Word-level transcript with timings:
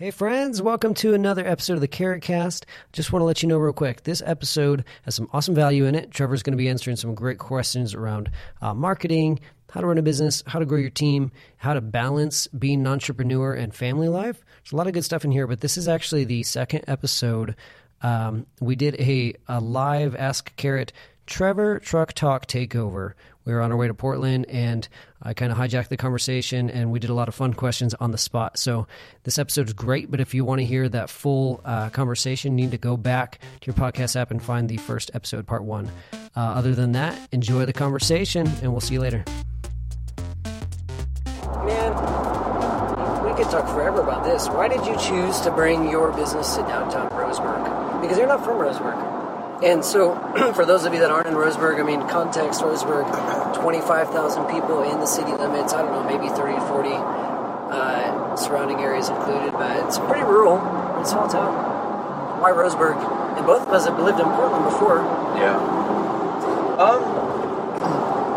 Hey 0.00 0.10
friends, 0.10 0.62
welcome 0.62 0.94
to 0.94 1.12
another 1.12 1.46
episode 1.46 1.74
of 1.74 1.82
the 1.82 1.86
Carrot 1.86 2.22
Cast. 2.22 2.64
Just 2.90 3.12
want 3.12 3.20
to 3.20 3.26
let 3.26 3.42
you 3.42 3.50
know 3.50 3.58
real 3.58 3.74
quick, 3.74 4.04
this 4.04 4.22
episode 4.24 4.82
has 5.02 5.14
some 5.14 5.28
awesome 5.34 5.54
value 5.54 5.84
in 5.84 5.94
it. 5.94 6.10
Trevor's 6.10 6.42
going 6.42 6.54
to 6.54 6.56
be 6.56 6.70
answering 6.70 6.96
some 6.96 7.14
great 7.14 7.36
questions 7.36 7.92
around 7.92 8.30
uh, 8.62 8.72
marketing, 8.72 9.40
how 9.70 9.82
to 9.82 9.86
run 9.86 9.98
a 9.98 10.02
business, 10.02 10.42
how 10.46 10.58
to 10.58 10.64
grow 10.64 10.78
your 10.78 10.88
team, 10.88 11.30
how 11.58 11.74
to 11.74 11.82
balance 11.82 12.46
being 12.46 12.80
an 12.80 12.86
entrepreneur 12.86 13.52
and 13.52 13.74
family 13.74 14.08
life. 14.08 14.42
There's 14.62 14.72
a 14.72 14.76
lot 14.76 14.86
of 14.86 14.94
good 14.94 15.04
stuff 15.04 15.26
in 15.26 15.32
here, 15.32 15.46
but 15.46 15.60
this 15.60 15.76
is 15.76 15.86
actually 15.86 16.24
the 16.24 16.44
second 16.44 16.84
episode. 16.86 17.54
Um, 18.00 18.46
we 18.58 18.76
did 18.76 18.98
a, 18.98 19.34
a 19.48 19.60
live 19.60 20.16
Ask 20.16 20.56
Carrot 20.56 20.94
Trevor 21.26 21.78
Truck 21.78 22.14
Talk 22.14 22.46
takeover. 22.46 23.12
We 23.44 23.52
were 23.54 23.62
on 23.62 23.72
our 23.72 23.76
way 23.76 23.88
to 23.88 23.94
Portland, 23.94 24.46
and 24.48 24.86
I 25.22 25.32
kind 25.34 25.50
of 25.50 25.56
hijacked 25.58 25.88
the 25.88 25.96
conversation, 25.96 26.68
and 26.70 26.90
we 26.90 26.98
did 26.98 27.10
a 27.10 27.14
lot 27.14 27.28
of 27.28 27.34
fun 27.34 27.54
questions 27.54 27.94
on 27.94 28.10
the 28.10 28.18
spot. 28.18 28.58
So 28.58 28.86
this 29.24 29.38
episode 29.38 29.68
is 29.68 29.72
great, 29.72 30.10
but 30.10 30.20
if 30.20 30.34
you 30.34 30.44
want 30.44 30.60
to 30.60 30.64
hear 30.64 30.88
that 30.90 31.08
full 31.08 31.60
uh, 31.64 31.88
conversation, 31.90 32.58
you 32.58 32.66
need 32.66 32.72
to 32.72 32.78
go 32.78 32.96
back 32.96 33.38
to 33.60 33.66
your 33.66 33.74
podcast 33.74 34.14
app 34.14 34.30
and 34.30 34.42
find 34.42 34.68
the 34.68 34.76
first 34.76 35.10
episode, 35.14 35.46
part 35.46 35.64
one. 35.64 35.90
Uh, 36.12 36.40
other 36.40 36.74
than 36.74 36.92
that, 36.92 37.18
enjoy 37.32 37.64
the 37.64 37.72
conversation, 37.72 38.46
and 38.62 38.72
we'll 38.72 38.80
see 38.80 38.94
you 38.94 39.00
later. 39.00 39.24
Man, 41.64 41.92
we 43.24 43.34
could 43.34 43.50
talk 43.50 43.68
forever 43.68 44.00
about 44.00 44.24
this. 44.24 44.48
Why 44.48 44.68
did 44.68 44.84
you 44.86 44.96
choose 44.98 45.40
to 45.40 45.50
bring 45.50 45.88
your 45.88 46.12
business 46.12 46.56
to 46.56 46.62
downtown 46.62 47.10
Roseburg? 47.10 48.00
Because 48.02 48.18
you're 48.18 48.28
not 48.28 48.44
from 48.44 48.58
Roseburg. 48.58 49.19
And 49.62 49.84
so, 49.84 50.14
for 50.54 50.64
those 50.64 50.84
of 50.84 50.94
you 50.94 51.00
that 51.00 51.10
aren't 51.10 51.26
in 51.26 51.34
Roseburg, 51.34 51.80
I 51.80 51.82
mean, 51.82 52.00
context 52.08 52.62
Roseburg, 52.62 53.04
25,000 53.60 54.46
people 54.46 54.82
in 54.82 55.00
the 55.00 55.06
city 55.06 55.32
limits, 55.32 55.74
I 55.74 55.82
don't 55.82 55.92
know, 55.92 56.04
maybe 56.04 56.32
30 56.34 56.54
to 56.54 56.60
40 56.66 56.90
uh, 56.92 58.36
surrounding 58.36 58.80
areas 58.80 59.08
included, 59.10 59.52
but 59.52 59.76
it's 59.84 59.98
pretty 59.98 60.24
rural, 60.24 60.56
it's 61.00 61.10
a 61.10 61.12
small 61.12 61.28
town. 61.28 62.40
Why 62.40 62.52
Roseburg? 62.52 62.96
And 63.36 63.46
both 63.46 63.68
of 63.68 63.68
us 63.68 63.84
have 63.84 63.98
lived 63.98 64.18
in 64.18 64.26
Portland 64.26 64.64
before. 64.64 64.98
Yeah. 65.36 65.56
Um, 66.80 67.04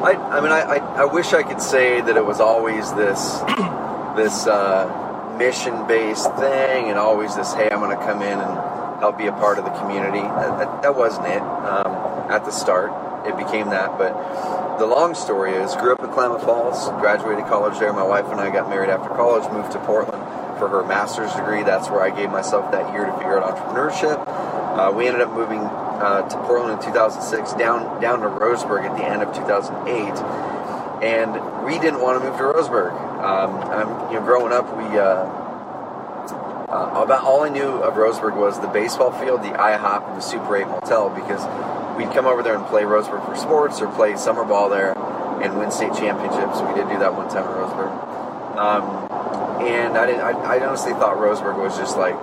I, 0.03 0.15
I 0.29 0.41
mean, 0.41 0.51
I, 0.51 0.61
I, 0.61 1.03
I 1.03 1.05
wish 1.05 1.31
I 1.31 1.43
could 1.43 1.61
say 1.61 2.01
that 2.01 2.17
it 2.17 2.25
was 2.25 2.41
always 2.41 2.91
this, 2.93 3.39
this 4.17 4.45
uh, 4.45 5.35
mission-based 5.37 6.35
thing, 6.35 6.89
and 6.89 6.99
always 6.99 7.33
this, 7.37 7.53
hey, 7.53 7.69
I'm 7.71 7.79
going 7.79 7.97
to 7.97 8.03
come 8.03 8.21
in 8.21 8.39
and 8.39 8.62
help 9.03 9.17
be 9.17 9.27
a 9.27 9.33
part 9.33 9.59
of 9.59 9.65
the 9.65 9.75
community. 9.83 10.23
That, 10.23 10.81
that, 10.81 10.95
wasn't 10.95 11.27
it 11.27 11.41
um, 11.41 12.31
at 12.31 12.45
the 12.45 12.51
start. 12.51 12.87
It 13.27 13.35
became 13.35 13.67
that, 13.75 13.97
but 13.97 14.15
the 14.79 14.85
long 14.85 15.13
story 15.13 15.51
is, 15.51 15.75
grew 15.75 15.91
up 15.91 15.99
in 15.99 16.09
Klamath 16.11 16.43
Falls, 16.43 16.87
graduated 17.01 17.43
college 17.51 17.79
there. 17.79 17.91
My 17.91 18.07
wife 18.07 18.31
and 18.31 18.39
I 18.39 18.49
got 18.49 18.69
married 18.69 18.89
after 18.89 19.09
college, 19.09 19.43
moved 19.51 19.73
to 19.73 19.79
Portland 19.79 20.23
for 20.57 20.69
her 20.69 20.87
master's 20.87 21.33
degree. 21.35 21.63
That's 21.63 21.89
where 21.89 21.99
I 21.99 22.15
gave 22.15 22.31
myself 22.31 22.71
that 22.71 22.93
year 22.93 23.05
to 23.05 23.11
figure 23.19 23.43
out 23.43 23.43
entrepreneurship. 23.51 24.23
Uh, 24.23 24.93
we 24.95 25.07
ended 25.07 25.21
up 25.21 25.33
moving 25.33 25.59
uh, 25.59 26.23
to 26.29 26.37
Portland 26.47 26.79
in 26.79 26.85
2006, 26.85 27.53
down 27.59 27.99
down 27.99 28.21
to 28.21 28.27
Roseburg 28.27 28.87
at 28.87 28.95
the 28.95 29.03
end 29.03 29.21
of 29.21 29.35
2008, 29.35 29.83
and 31.03 31.65
we 31.65 31.75
didn't 31.77 31.99
want 31.99 32.23
to 32.23 32.29
move 32.29 32.37
to 32.39 32.43
Roseburg. 32.43 32.95
Um, 33.19 33.51
I'm, 33.67 34.13
you 34.13 34.19
know, 34.19 34.25
growing 34.25 34.53
up, 34.53 34.65
we 34.75 34.97
uh, 34.97 35.42
uh, 36.69 37.03
about 37.03 37.23
all 37.23 37.43
I 37.43 37.49
knew 37.49 37.83
of 37.83 37.95
Roseburg 37.95 38.35
was 38.35 38.59
the 38.59 38.67
baseball 38.67 39.11
field, 39.11 39.41
the 39.41 39.49
IHOP, 39.49 40.07
and 40.07 40.17
the 40.17 40.21
Super 40.21 40.57
8 40.57 40.67
Motel 40.67 41.09
because 41.09 41.43
we'd 41.97 42.11
come 42.13 42.25
over 42.25 42.41
there 42.41 42.55
and 42.55 42.65
play 42.65 42.83
Roseburg 42.83 43.25
for 43.25 43.35
sports 43.35 43.81
or 43.81 43.87
play 43.87 44.15
summer 44.15 44.43
ball 44.43 44.69
there 44.69 44.97
and 45.41 45.57
win 45.57 45.71
state 45.71 45.93
championships. 45.93 46.61
We 46.61 46.73
did 46.73 46.89
do 46.89 46.99
that 46.99 47.15
one 47.15 47.29
time 47.29 47.43
in 47.43 47.55
Roseburg. 47.57 47.91
Um, 48.57 49.11
and 49.61 49.97
I, 49.97 50.05
didn't, 50.05 50.21
I, 50.21 50.31
I 50.31 50.65
honestly 50.65 50.93
thought 50.93 51.17
Roseburg 51.17 51.57
was 51.57 51.77
just 51.77 51.97
like 51.97 52.15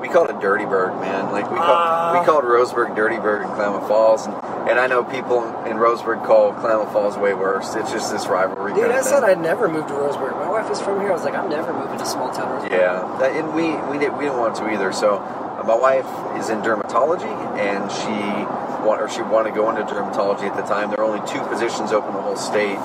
we 0.00 0.08
called 0.08 0.30
it 0.30 0.40
Dirty 0.40 0.64
Burg, 0.64 0.94
man. 1.00 1.32
Like 1.32 1.50
we 1.50 1.56
called 1.56 2.16
uh, 2.16 2.18
we 2.18 2.26
called 2.26 2.44
Roseburg 2.44 2.94
Dirty 2.94 3.16
Burg 3.16 3.42
in 3.42 3.48
Klamath 3.54 3.88
Falls, 3.88 4.26
and, 4.26 4.34
and 4.68 4.78
I 4.78 4.86
know 4.86 5.04
people 5.04 5.44
in 5.64 5.76
Roseburg 5.76 6.24
call 6.24 6.52
Klamath 6.54 6.92
Falls 6.92 7.16
way 7.16 7.34
worse. 7.34 7.74
It's 7.74 7.90
just 7.90 8.12
this 8.12 8.26
rivalry. 8.26 8.74
Dude, 8.74 8.90
I 8.90 9.02
said 9.02 9.24
I'd 9.24 9.40
never 9.40 9.68
move 9.68 9.86
to 9.88 9.94
Roseburg. 9.94 10.32
My 10.32 10.48
wife 10.48 10.70
is 10.70 10.80
from 10.80 11.00
here. 11.00 11.10
I 11.10 11.14
was 11.14 11.24
like, 11.24 11.34
I'm 11.34 11.48
never 11.48 11.72
moving 11.72 11.98
to 11.98 12.06
small 12.06 12.30
town 12.32 12.62
Roseburg. 12.62 12.70
Yeah, 12.70 13.16
that, 13.20 13.36
and 13.36 13.54
we 13.54 13.74
we 13.90 13.98
did 13.98 14.12
we 14.16 14.24
didn't 14.24 14.38
want 14.38 14.56
to 14.56 14.70
either. 14.72 14.92
So 14.92 15.16
uh, 15.18 15.64
my 15.66 15.76
wife 15.76 16.06
is 16.38 16.50
in 16.50 16.62
dermatology, 16.62 17.34
and 17.58 17.90
she 17.90 18.86
want 18.86 19.02
or 19.02 19.08
she 19.08 19.22
wanted 19.22 19.50
to 19.50 19.56
go 19.56 19.68
into 19.70 19.82
dermatology 19.82 20.48
at 20.48 20.56
the 20.56 20.62
time. 20.62 20.90
There 20.90 20.98
were 20.98 21.10
only 21.10 21.26
two 21.28 21.40
positions 21.48 21.92
open 21.92 22.10
in 22.10 22.16
the 22.16 22.22
whole 22.22 22.36
state 22.36 22.78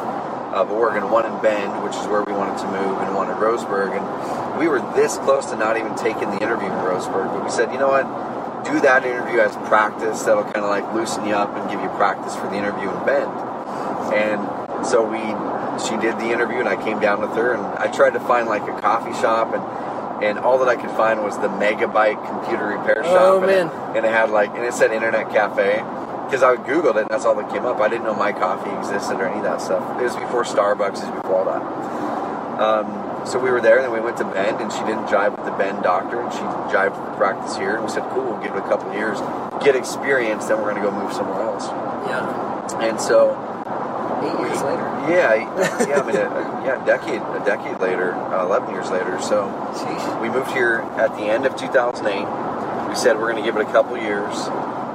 of 0.54 0.72
Oregon, 0.72 1.10
one 1.10 1.26
in 1.26 1.42
Bend, 1.42 1.84
which 1.84 1.96
is 1.96 2.06
where 2.08 2.24
we 2.24 2.34
wanted 2.34 2.60
to 2.62 2.68
move, 2.70 2.98
and 3.02 3.16
one 3.16 3.30
in 3.30 3.38
Roseburg. 3.38 3.98
And 3.98 4.06
we 4.58 4.68
were 4.68 4.80
this 4.96 5.18
close 5.18 5.50
to 5.52 5.56
not 5.56 5.78
even 5.78 5.96
taking 5.96 6.30
the 6.32 6.42
interview 6.42 6.68
in 6.68 6.74
Roseburg, 6.74 7.34
but 7.34 7.44
we 7.44 7.50
said, 7.50 7.72
you 7.72 7.80
know 7.80 7.90
what? 7.90 8.06
Do 8.66 8.80
that 8.82 9.06
interview 9.06 9.40
as 9.40 9.56
practice. 9.68 10.24
That'll 10.24 10.44
kind 10.44 10.64
of 10.64 10.70
like 10.70 10.94
loosen 10.94 11.26
you 11.26 11.36
up 11.36 11.56
and 11.56 11.70
give 11.70 11.82
you 11.82 11.90
practice 11.90 12.36
for 12.36 12.48
the 12.48 12.56
interview 12.56 12.90
in 12.90 13.06
Bend. 13.06 13.32
And 14.14 14.86
so 14.86 15.04
we, 15.04 15.20
she 15.84 15.98
did 15.98 16.18
the 16.20 16.32
interview, 16.32 16.60
and 16.60 16.70
I 16.70 16.82
came 16.82 17.00
down 17.00 17.22
with 17.22 17.32
her, 17.32 17.54
and 17.54 17.64
I 17.78 17.88
tried 17.88 18.12
to 18.12 18.20
find 18.22 18.48
like 18.48 18.64
a 18.64 18.80
coffee 18.80 19.14
shop, 19.20 19.54
and 19.54 19.64
and 20.24 20.40
all 20.40 20.58
that 20.60 20.70
I 20.70 20.78
could 20.78 20.92
find 20.92 21.22
was 21.22 21.36
the 21.40 21.50
Megabyte 21.50 22.26
computer 22.28 22.68
repair 22.68 23.04
shop. 23.04 23.20
Oh 23.20 23.42
man! 23.42 23.68
And 23.68 23.70
it, 23.70 23.98
and 23.98 24.06
it 24.06 24.12
had 24.12 24.30
like, 24.30 24.52
and 24.52 24.64
it 24.64 24.74
said 24.74 24.94
Internet 24.94 25.30
Cafe 25.32 25.84
because 26.34 26.42
I 26.42 26.56
googled 26.56 26.96
it 26.96 27.02
and 27.02 27.10
that's 27.10 27.26
all 27.26 27.36
that 27.36 27.52
came 27.54 27.66
up. 27.66 27.80
I 27.80 27.90
didn't 27.90 28.06
know 28.06 28.16
my 28.16 28.32
coffee 28.32 28.72
existed 28.80 29.22
or 29.22 29.28
any 29.28 29.38
of 29.38 29.44
that 29.44 29.62
stuff. 29.62 30.02
It 30.02 30.04
was 30.04 30.16
before 30.16 30.44
Starbucks, 30.44 31.04
it 31.04 31.14
was 31.14 31.22
before 31.22 31.38
all 31.38 31.46
that. 31.46 31.62
Um, 32.60 33.13
so 33.26 33.40
we 33.40 33.52
were 33.52 33.62
there, 33.62 33.78
and 33.78 33.86
then 33.86 33.92
we 33.92 34.02
went 34.02 34.18
to 34.18 34.26
Bend, 34.26 34.60
and 34.60 34.72
she 34.72 34.80
didn't 34.80 35.08
jive 35.08 35.36
with 35.36 35.46
the 35.46 35.52
Bend 35.52 35.84
doctor, 35.84 36.22
and 36.22 36.32
she 36.32 36.40
jived 36.74 36.98
with 36.98 37.12
the 37.12 37.18
practice 37.18 37.56
here. 37.56 37.76
And 37.76 37.86
we 37.86 37.90
said, 37.90 38.04
"Cool, 38.12 38.24
we'll 38.24 38.42
give 38.42 38.54
it 38.56 38.60
a 38.60 38.68
couple 38.68 38.90
of 38.90 38.96
years, 38.96 39.20
get 39.64 39.76
experience, 39.76 40.46
then 40.46 40.58
we're 40.58 40.72
going 40.72 40.84
to 40.84 40.90
go 40.90 40.92
move 40.92 41.14
somewhere 41.14 41.42
else." 41.42 41.68
Yeah. 42.08 42.84
And 42.84 43.00
so, 43.00 43.32
eight 44.24 44.40
years 44.40 44.60
we, 44.60 44.68
later. 44.68 44.88
Yeah, 45.08 45.34
yeah. 45.88 46.00
I 46.00 46.06
mean, 46.06 46.16
a, 46.16 46.30
yeah, 46.66 46.84
a 46.84 46.86
decade, 46.86 47.22
a 47.22 47.44
decade 47.46 47.80
later, 47.80 48.14
uh, 48.14 48.46
eleven 48.46 48.74
years 48.74 48.90
later. 48.92 49.20
So, 49.22 49.48
Jeez. 49.74 50.22
we 50.22 50.30
moved 50.30 50.52
here 50.52 50.80
at 50.98 51.16
the 51.16 51.24
end 51.24 51.46
of 51.46 51.56
2008. 51.56 52.90
We 52.90 52.96
said 52.96 53.18
we're 53.18 53.32
going 53.32 53.44
to 53.44 53.50
give 53.50 53.56
it 53.56 53.68
a 53.68 53.72
couple 53.72 53.98
years. 53.98 54.36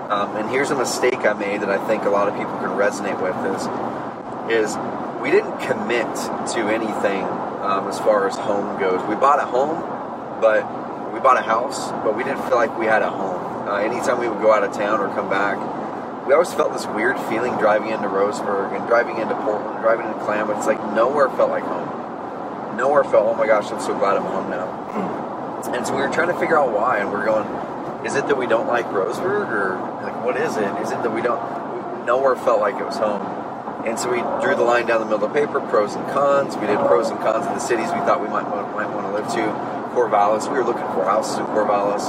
Um, 0.09 0.37
and 0.37 0.49
here's 0.49 0.71
a 0.71 0.77
mistake 0.77 1.27
I 1.27 1.35
made 1.35 1.61
that 1.61 1.69
I 1.69 1.85
think 1.87 2.05
a 2.05 2.11
lot 2.11 2.29
of 2.29 2.35
people 2.35 2.57
can 2.59 2.71
resonate 2.71 3.21
with 3.21 3.37
is, 3.53 3.69
is 4.49 4.77
we 5.21 5.31
didn't 5.31 5.59
commit 5.61 6.09
to 6.57 6.61
anything 6.73 7.27
um, 7.69 7.87
as 7.87 7.99
far 7.99 8.27
as 8.27 8.35
home 8.37 8.81
goes. 8.81 9.07
We 9.07 9.15
bought 9.15 9.39
a 9.39 9.45
home, 9.45 9.85
but 10.41 10.65
we 11.13 11.21
bought 11.21 11.37
a 11.37 11.43
house, 11.43 11.93
but 12.03 12.17
we 12.17 12.25
didn't 12.25 12.43
feel 12.49 12.57
like 12.57 12.77
we 12.79 12.87
had 12.87 13.03
a 13.03 13.11
home. 13.11 13.69
Uh, 13.69 13.77
anytime 13.77 14.19
we 14.19 14.29
would 14.29 14.41
go 14.41 14.53
out 14.53 14.65
of 14.65 14.73
town 14.73 15.01
or 15.01 15.09
come 15.15 15.29
back, 15.29 15.59
we 16.27 16.33
always 16.33 16.53
felt 16.53 16.73
this 16.73 16.87
weird 16.87 17.19
feeling 17.29 17.57
driving 17.59 17.91
into 17.91 18.09
Roseburg 18.09 18.75
and 18.75 18.89
driving 18.89 19.19
into 19.19 19.35
Portland, 19.35 19.81
driving 19.83 20.07
into 20.07 20.19
Klamath. 20.25 20.57
It's 20.57 20.67
like 20.67 20.81
nowhere 20.95 21.29
felt 21.31 21.51
like 21.51 21.65
home. 21.65 22.77
Nowhere 22.77 23.05
felt, 23.05 23.27
oh 23.27 23.35
my 23.35 23.47
gosh, 23.47 23.71
I'm 23.71 23.81
so 23.81 23.97
glad 23.99 24.17
I'm 24.17 24.25
home 24.25 24.49
now. 24.51 24.69
And 25.75 25.87
so 25.87 25.95
we 25.95 26.01
were 26.01 26.09
trying 26.09 26.29
to 26.29 26.39
figure 26.39 26.59
out 26.59 26.73
why, 26.73 26.99
and 26.99 27.13
we're 27.13 27.25
going, 27.25 27.45
is 28.07 28.15
it 28.15 28.27
that 28.29 28.39
we 28.39 28.47
don't 28.47 28.69
like 28.69 28.87
Roseburg, 28.87 29.49
or 29.51 29.77
like 30.03 30.25
what 30.25 30.37
is 30.37 30.57
it? 30.57 30.71
Is 30.81 30.91
it 30.91 31.03
that 31.03 31.13
we 31.13 31.21
don't? 31.21 32.07
Nowhere 32.07 32.37
felt 32.37 32.61
like 32.61 32.77
it 32.77 32.85
was 32.85 32.97
home, 32.97 33.21
and 33.89 33.99
so 33.99 34.11
we 34.11 34.21
drew 34.45 34.55
the 34.55 34.63
line 34.63 34.87
down 34.87 35.01
the 35.01 35.07
middle 35.07 35.25
of 35.25 35.33
the 35.33 35.41
paper, 35.41 35.61
pros 35.61 35.95
and 35.95 36.05
cons. 36.13 36.57
We 36.57 36.67
did 36.67 36.79
pros 36.79 37.09
and 37.09 37.19
cons 37.21 37.47
of 37.47 37.55
the 37.55 37.59
cities 37.59 37.89
we 37.89 38.01
thought 38.05 38.21
we 38.21 38.29
might 38.29 38.45
might 38.77 38.93
want 38.93 39.09
to 39.09 39.13
live 39.13 39.29
to. 39.33 39.79
Corvallis, 39.97 40.47
we 40.53 40.59
were 40.59 40.65
looking 40.65 40.87
for 40.93 41.05
houses 41.05 41.39
in 41.39 41.47
Corvallis, 41.47 42.07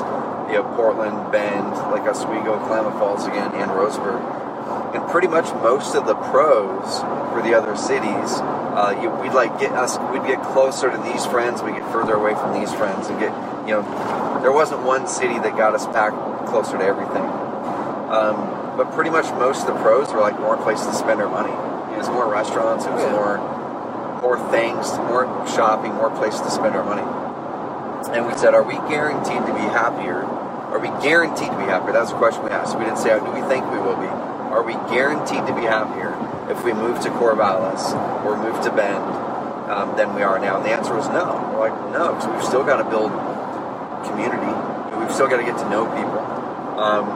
you 0.51 0.59
know, 0.59 0.63
Portland, 0.75 1.31
Bend, 1.31 1.71
Lake 1.91 2.03
Oswego, 2.03 2.59
Klamath 2.67 2.99
Falls 2.99 3.25
again, 3.25 3.51
and 3.55 3.71
Roseburg. 3.71 4.19
And 4.93 5.07
pretty 5.09 5.27
much 5.27 5.45
most 5.63 5.95
of 5.95 6.05
the 6.05 6.15
pros 6.15 6.99
for 7.33 7.41
the 7.41 7.55
other 7.55 7.75
cities, 7.77 8.37
uh, 8.75 8.99
you, 9.01 9.09
we'd 9.09 9.33
like 9.33 9.57
get 9.59 9.71
us, 9.71 9.97
we'd 10.11 10.27
get 10.27 10.43
closer 10.51 10.91
to 10.91 10.97
these 10.97 11.25
friends, 11.25 11.63
we 11.63 11.71
get 11.71 11.89
further 11.91 12.13
away 12.13 12.35
from 12.35 12.59
these 12.59 12.73
friends, 12.73 13.07
and 13.07 13.19
get, 13.19 13.31
you 13.65 13.73
know, 13.73 13.81
there 14.41 14.51
wasn't 14.51 14.81
one 14.83 15.07
city 15.07 15.39
that 15.39 15.55
got 15.55 15.73
us 15.73 15.87
back 15.87 16.11
closer 16.45 16.77
to 16.77 16.83
everything. 16.83 17.23
Um, 18.11 18.75
but 18.77 18.91
pretty 18.91 19.09
much 19.09 19.25
most 19.33 19.67
of 19.67 19.73
the 19.73 19.81
pros 19.81 20.11
were 20.13 20.19
like 20.21 20.39
more 20.39 20.57
places 20.57 20.87
to 20.87 20.93
spend 20.93 21.21
our 21.21 21.29
money. 21.29 21.68
It 21.99 22.07
was 22.07 22.15
more 22.15 22.31
restaurants, 22.31 22.85
it 22.85 22.93
was 22.93 23.03
Yeah. 23.03 23.11
more 23.11 23.35
more 24.23 24.39
things, 24.51 24.87
more 25.11 25.27
shopping, 25.47 25.93
more 25.95 26.09
places 26.09 26.39
to 26.41 26.51
spend 26.51 26.75
our 26.75 26.83
money. 26.83 27.03
And 28.15 28.25
we 28.25 28.33
said, 28.35 28.53
are 28.53 28.63
we 28.63 28.75
guaranteed 28.87 29.45
to 29.45 29.53
be 29.53 29.67
happier? 29.71 30.23
Are 30.71 30.79
we 30.79 30.87
guaranteed 31.03 31.51
to 31.51 31.57
be 31.57 31.63
happier? 31.63 31.91
That 31.93 32.01
was 32.07 32.11
the 32.11 32.17
question 32.17 32.43
we 32.43 32.51
asked. 32.51 32.77
We 32.77 32.83
didn't 32.85 32.99
say, 32.99 33.17
do 33.19 33.31
we 33.31 33.41
think 33.51 33.69
we 33.71 33.79
will 33.79 33.95
be? 33.95 34.07
Are 34.07 34.63
we 34.63 34.73
guaranteed 34.91 35.45
to 35.47 35.53
be 35.55 35.63
happier 35.63 36.15
if 36.49 36.63
we 36.63 36.71
move 36.73 36.99
to 37.01 37.09
Corvallis 37.11 37.95
or 38.25 38.35
move 38.37 38.61
to 38.63 38.71
Bend 38.71 39.03
um, 39.71 39.95
than 39.95 40.13
we 40.15 40.21
are 40.23 40.39
now? 40.39 40.57
And 40.57 40.65
the 40.65 40.71
answer 40.71 40.95
was 40.95 41.07
no. 41.09 41.35
We're 41.53 41.67
like, 41.69 41.75
no, 41.91 42.15
because 42.15 42.27
we've 42.31 42.43
still 42.47 42.63
got 42.63 42.77
to 42.83 42.87
build 42.87 43.11
community. 44.07 44.51
We've 44.99 45.11
still 45.11 45.27
got 45.27 45.37
to 45.37 45.47
get 45.47 45.57
to 45.59 45.69
know 45.69 45.83
people. 45.95 46.19
Um, 46.79 47.07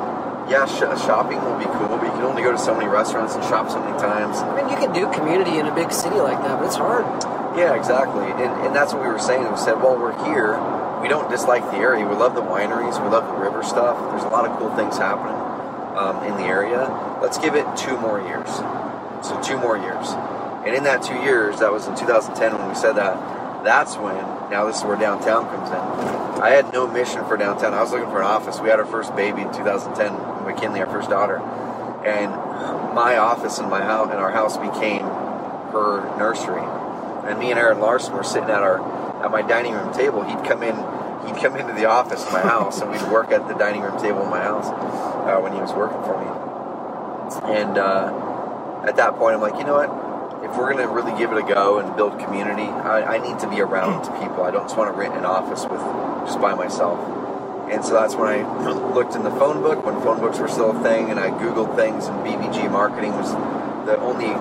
yeah, 0.50 0.66
sh- 0.68 0.88
shopping 1.04 1.40
will 1.44 1.60
be 1.60 1.68
cool, 1.88 1.98
but 1.98 2.06
you 2.06 2.12
can 2.12 2.24
only 2.24 2.44
go 2.44 2.52
to 2.52 2.58
so 2.58 2.74
many 2.76 2.88
restaurants 2.88 3.36
and 3.36 3.44
shop 3.44 3.70
so 3.70 3.80
many 3.80 3.98
times. 4.00 4.38
I 4.38 4.56
mean, 4.56 4.70
you 4.70 4.78
can 4.78 4.94
do 4.94 5.12
community 5.12 5.60
in 5.60 5.66
a 5.66 5.76
big 5.76 5.92
city 5.92 6.18
like 6.18 6.38
that, 6.44 6.60
but 6.60 6.66
it's 6.66 6.76
hard. 6.76 7.06
Yeah, 7.58 7.76
exactly. 7.76 8.26
And, 8.26 8.52
and 8.66 8.76
that's 8.76 8.94
what 8.94 9.04
we 9.04 9.10
were 9.10 9.20
saying. 9.20 9.50
We 9.50 9.58
said, 9.58 9.78
well, 9.78 9.98
we're 9.98 10.18
here. 10.26 10.58
we 11.02 11.08
don't 11.08 11.30
dislike 11.30 11.64
the 11.72 11.78
area. 11.78 12.08
We 12.08 12.16
love 12.16 12.36
the 12.36 12.42
wineries. 12.42 13.02
We 13.02 13.10
love 13.10 13.28
the 13.28 13.38
river 13.38 13.64
stuff. 13.64 14.00
There's 14.12 14.24
a 14.24 14.34
lot 14.34 14.50
of 14.50 14.58
cool 14.58 14.74
things 14.76 14.98
happening 14.98 15.38
um, 15.98 16.24
in 16.26 16.34
the 16.38 16.48
area. 16.50 16.90
Let's 17.22 17.38
give 17.38 17.56
it 17.56 17.66
two 17.78 17.98
more 17.98 18.20
years. 18.22 18.50
So 19.22 19.40
two 19.44 19.58
more 19.58 19.78
years. 19.78 20.10
And 20.66 20.76
in 20.76 20.84
that 20.84 21.04
two 21.04 21.16
years, 21.22 21.60
that 21.60 21.72
was 21.72 21.88
in 21.88 21.96
2010 21.96 22.58
when 22.58 22.68
we 22.68 22.76
said 22.76 22.94
that. 22.94 23.64
That's 23.64 23.96
when 23.96 24.16
now 24.50 24.66
this 24.66 24.80
is 24.80 24.84
where 24.84 24.98
downtown 24.98 25.46
comes 25.46 25.70
in. 25.70 26.42
I 26.42 26.50
had 26.50 26.74
no 26.74 26.88
mission 26.88 27.24
for 27.26 27.38
downtown. 27.38 27.74
I 27.74 27.82
was 27.82 27.92
looking 27.92 28.10
for 28.10 28.20
an 28.20 28.28
office. 28.28 28.60
We 28.60 28.70
had 28.70 28.80
our 28.80 28.86
first 28.86 29.16
baby 29.16 29.42
in 29.42 29.54
2010, 29.54 30.46
McKinley, 30.46 30.82
our 30.82 30.88
first 30.88 31.10
daughter, 31.10 31.40
and 32.06 32.32
my 32.96 33.18
office 33.18 33.60
in 33.60 33.70
my 33.70 33.82
house 33.82 34.12
in 34.12 34.18
our 34.18 34.32
house 34.32 34.58
became 34.58 35.04
her 35.72 36.18
nursery. 36.18 36.64
And 37.30 37.40
me 37.40 37.52
and 37.52 37.60
Aaron 37.60 37.80
Larson 37.80 38.14
were 38.14 38.24
sitting 38.24 38.50
at 38.50 38.64
our 38.64 38.80
at 39.24 39.32
my 39.32 39.42
dining 39.42 39.74
room 39.74 39.94
table. 39.94 40.24
He'd 40.24 40.44
come 40.46 40.64
in 40.64 40.76
he'd 41.28 41.42
come 41.42 41.56
into 41.58 41.74
the 41.74 41.86
office 41.86 42.26
in 42.26 42.34
my 42.34 42.42
house, 42.42 42.82
and 42.82 42.92
we'd 42.92 43.04
work 43.12 43.32
at 43.32 43.48
the 43.48 43.56
dining 43.56 43.82
room 43.82 44.00
table 44.02 44.24
in 44.24 44.30
my 44.30 44.42
house 44.42 44.68
uh, 44.68 45.40
when 45.42 45.54
he 45.54 45.60
was 45.62 45.74
working 45.74 46.04
for 46.04 46.20
me. 46.20 46.28
And 47.44 47.78
uh, 47.78 48.84
at 48.88 48.98
that 48.98 49.16
point, 49.18 49.36
I'm 49.36 49.42
like, 49.42 49.56
you 49.58 49.64
know 49.66 49.76
what? 49.76 50.44
If 50.44 50.58
we're 50.58 50.72
gonna 50.74 50.88
really 50.88 51.18
give 51.18 51.32
it 51.32 51.38
a 51.38 51.44
go 51.44 51.80
and 51.80 51.96
build 51.96 52.20
community, 52.20 52.64
I, 52.68 53.16
I 53.16 53.18
need 53.20 53.40
to 53.40 53.50
be 53.50 53.62
around 53.62 54.04
people. 54.22 54.44
I 54.44 54.52
don't 54.52 54.66
just 54.66 54.78
want 54.78 54.94
to 54.94 55.00
rent 55.00 55.16
an 55.16 55.26
office 55.26 55.64
with 55.64 55.82
just 56.28 56.42
by 56.42 56.54
myself. 56.56 57.00
And 57.72 57.84
so 57.84 57.94
that's 57.94 58.16
when 58.16 58.28
I 58.28 58.94
looked 58.94 59.16
in 59.16 59.24
the 59.24 59.32
phone 59.32 59.62
book 59.62 59.86
when 59.86 60.00
phone 60.02 60.20
books 60.20 60.40
were 60.40 60.48
still 60.48 60.78
a 60.78 60.84
thing, 60.84 61.10
and 61.10 61.20
I 61.20 61.30
googled 61.30 61.76
things, 61.76 62.08
and 62.08 62.18
BBG 62.20 62.70
Marketing 62.72 63.14
was 63.14 63.32
the 63.86 63.98
only 64.00 64.34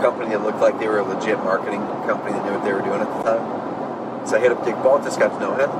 company 0.00 0.30
that 0.30 0.42
looked 0.42 0.60
like 0.60 0.78
they 0.78 0.88
were 0.88 0.98
a 0.98 1.04
legit 1.04 1.38
marketing 1.38 1.80
company 2.06 2.32
that 2.32 2.44
knew 2.44 2.52
what 2.52 2.64
they 2.64 2.72
were 2.72 2.82
doing 2.82 3.00
at 3.00 3.08
the 3.08 3.22
time. 3.22 4.26
So 4.26 4.36
I 4.36 4.40
hit 4.40 4.52
up 4.52 4.64
Dick 4.64 4.74
Baltus, 4.76 5.16
got 5.16 5.32
to 5.32 5.40
know 5.40 5.54
him, 5.54 5.70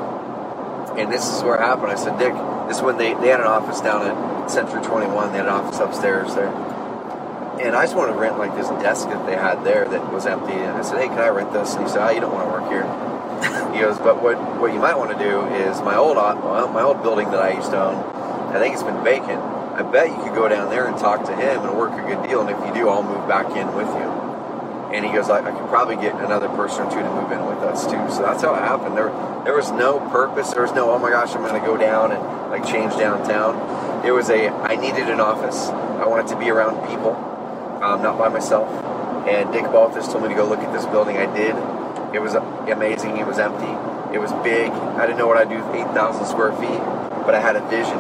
and 0.98 1.12
this 1.12 1.28
is 1.28 1.43
where 1.43 1.56
it 1.56 1.60
happened. 1.60 1.93
I 1.93 1.96
said, 1.96 2.19
Dick, 2.19 2.32
this 2.69 2.78
is 2.78 2.82
when 2.82 2.96
they, 2.96 3.12
they 3.14 3.28
had 3.28 3.40
an 3.40 3.46
office 3.46 3.81
down 3.81 4.06
at 4.06 4.50
Century 4.50 4.82
21. 4.82 5.32
They 5.32 5.38
had 5.38 5.46
an 5.46 5.52
office 5.52 5.78
upstairs 5.78 6.34
there. 6.34 6.49
And 7.60 7.75
I 7.75 7.84
just 7.84 7.96
wanted 7.96 8.12
to 8.12 8.19
rent 8.19 8.38
like 8.38 8.54
this 8.56 8.69
desk 8.82 9.08
that 9.08 9.26
they 9.26 9.34
had 9.34 9.64
there 9.64 9.88
that 9.88 10.12
was 10.12 10.26
empty. 10.26 10.52
And 10.52 10.76
I 10.76 10.82
said, 10.82 10.99
hey, 10.99 11.08
can 11.08 11.19
I 11.19 11.28
rent 11.28 11.52
this? 11.52 11.75
And 11.75 11.84
he 11.84 11.88
said, 11.88 12.06
oh, 12.06 12.10
you 12.10 12.20
don't 12.20 12.32
want 12.32 12.49
to 12.49 12.52
work 12.52 12.70
here. 12.70 12.84
But 13.76 14.23
what, 14.23 14.37
what 14.61 14.73
you 14.73 14.81
might 14.81 14.96
want 14.96 15.12
to 15.12 15.19
do 15.19 15.44
is 15.46 15.81
my 15.82 15.96
old 15.96 16.17
my 16.17 16.82
old 16.82 17.02
building 17.02 17.31
that 17.31 17.40
I 17.40 17.52
used 17.52 17.70
to 17.70 17.82
own, 17.82 17.96
I 18.55 18.58
think 18.58 18.75
it's 18.75 18.82
been 18.82 19.02
vacant. 19.05 19.40
I 19.76 19.82
bet 19.82 20.08
you 20.08 20.17
could 20.17 20.34
go 20.34 20.49
down 20.49 20.70
there 20.70 20.87
and 20.87 20.96
talk 20.96 21.25
to 21.26 21.37
him 21.37 21.61
and 21.61 21.76
work 21.76 21.93
a 21.93 22.02
good 22.08 22.26
deal. 22.26 22.40
And 22.40 22.49
if 22.50 22.56
you 22.67 22.73
do, 22.73 22.88
I'll 22.88 23.02
move 23.02 23.28
back 23.28 23.50
in 23.55 23.75
with 23.75 23.88
you. 23.88 24.08
And 24.96 25.05
he 25.05 25.12
goes, 25.12 25.28
I, 25.28 25.44
I 25.44 25.50
could 25.52 25.69
probably 25.69 25.96
get 25.96 26.14
another 26.14 26.49
person 26.49 26.87
or 26.87 26.90
two 26.90 27.00
to 27.00 27.11
move 27.11 27.31
in 27.32 27.44
with 27.44 27.58
us 27.58 27.84
too. 27.84 28.00
So 28.08 28.23
that's 28.23 28.43
how 28.43 28.55
it 28.55 28.64
happened. 28.64 28.96
There, 28.96 29.11
there 29.44 29.55
was 29.55 29.70
no 29.73 30.00
purpose. 30.08 30.52
There 30.52 30.62
was 30.62 30.73
no, 30.73 30.90
oh 30.90 30.99
my 30.99 31.11
gosh, 31.11 31.34
I'm 31.34 31.43
going 31.43 31.61
to 31.61 31.67
go 31.67 31.76
down 31.76 32.12
and 32.12 32.23
like 32.50 32.64
change 32.64 32.96
downtown. 32.96 34.06
It 34.06 34.12
was 34.12 34.31
a, 34.31 34.49
I 34.49 34.76
needed 34.76 35.11
an 35.11 35.20
office. 35.20 35.69
I 35.69 36.06
wanted 36.06 36.28
to 36.28 36.38
be 36.38 36.49
around 36.49 36.81
people, 36.88 37.12
um, 37.82 38.02
not 38.02 38.17
by 38.17 38.28
myself. 38.28 38.69
And 39.28 39.52
Dick 39.52 39.64
Baltus 39.64 40.06
told 40.06 40.23
me 40.23 40.31
to 40.31 40.34
go 40.34 40.49
look 40.49 40.61
at 40.61 40.73
this 40.73 40.87
building. 40.87 41.19
I 41.19 41.26
did. 41.37 41.55
It 42.14 42.20
was 42.20 42.35
amazing. 42.35 43.19
It 43.19 43.26
was 43.26 43.38
empty. 43.38 43.73
It 44.14 44.19
was 44.19 44.32
big. 44.44 44.70
I 44.70 45.06
didn't 45.06 45.19
know 45.19 45.26
what 45.26 45.37
I'd 45.37 45.49
do 45.49 45.56
with 45.56 45.75
8,000 45.75 46.26
square 46.26 46.53
feet, 46.53 46.81
but 47.26 47.35
I 47.35 47.41
had 47.41 47.56
a 47.56 47.69
vision 47.69 47.99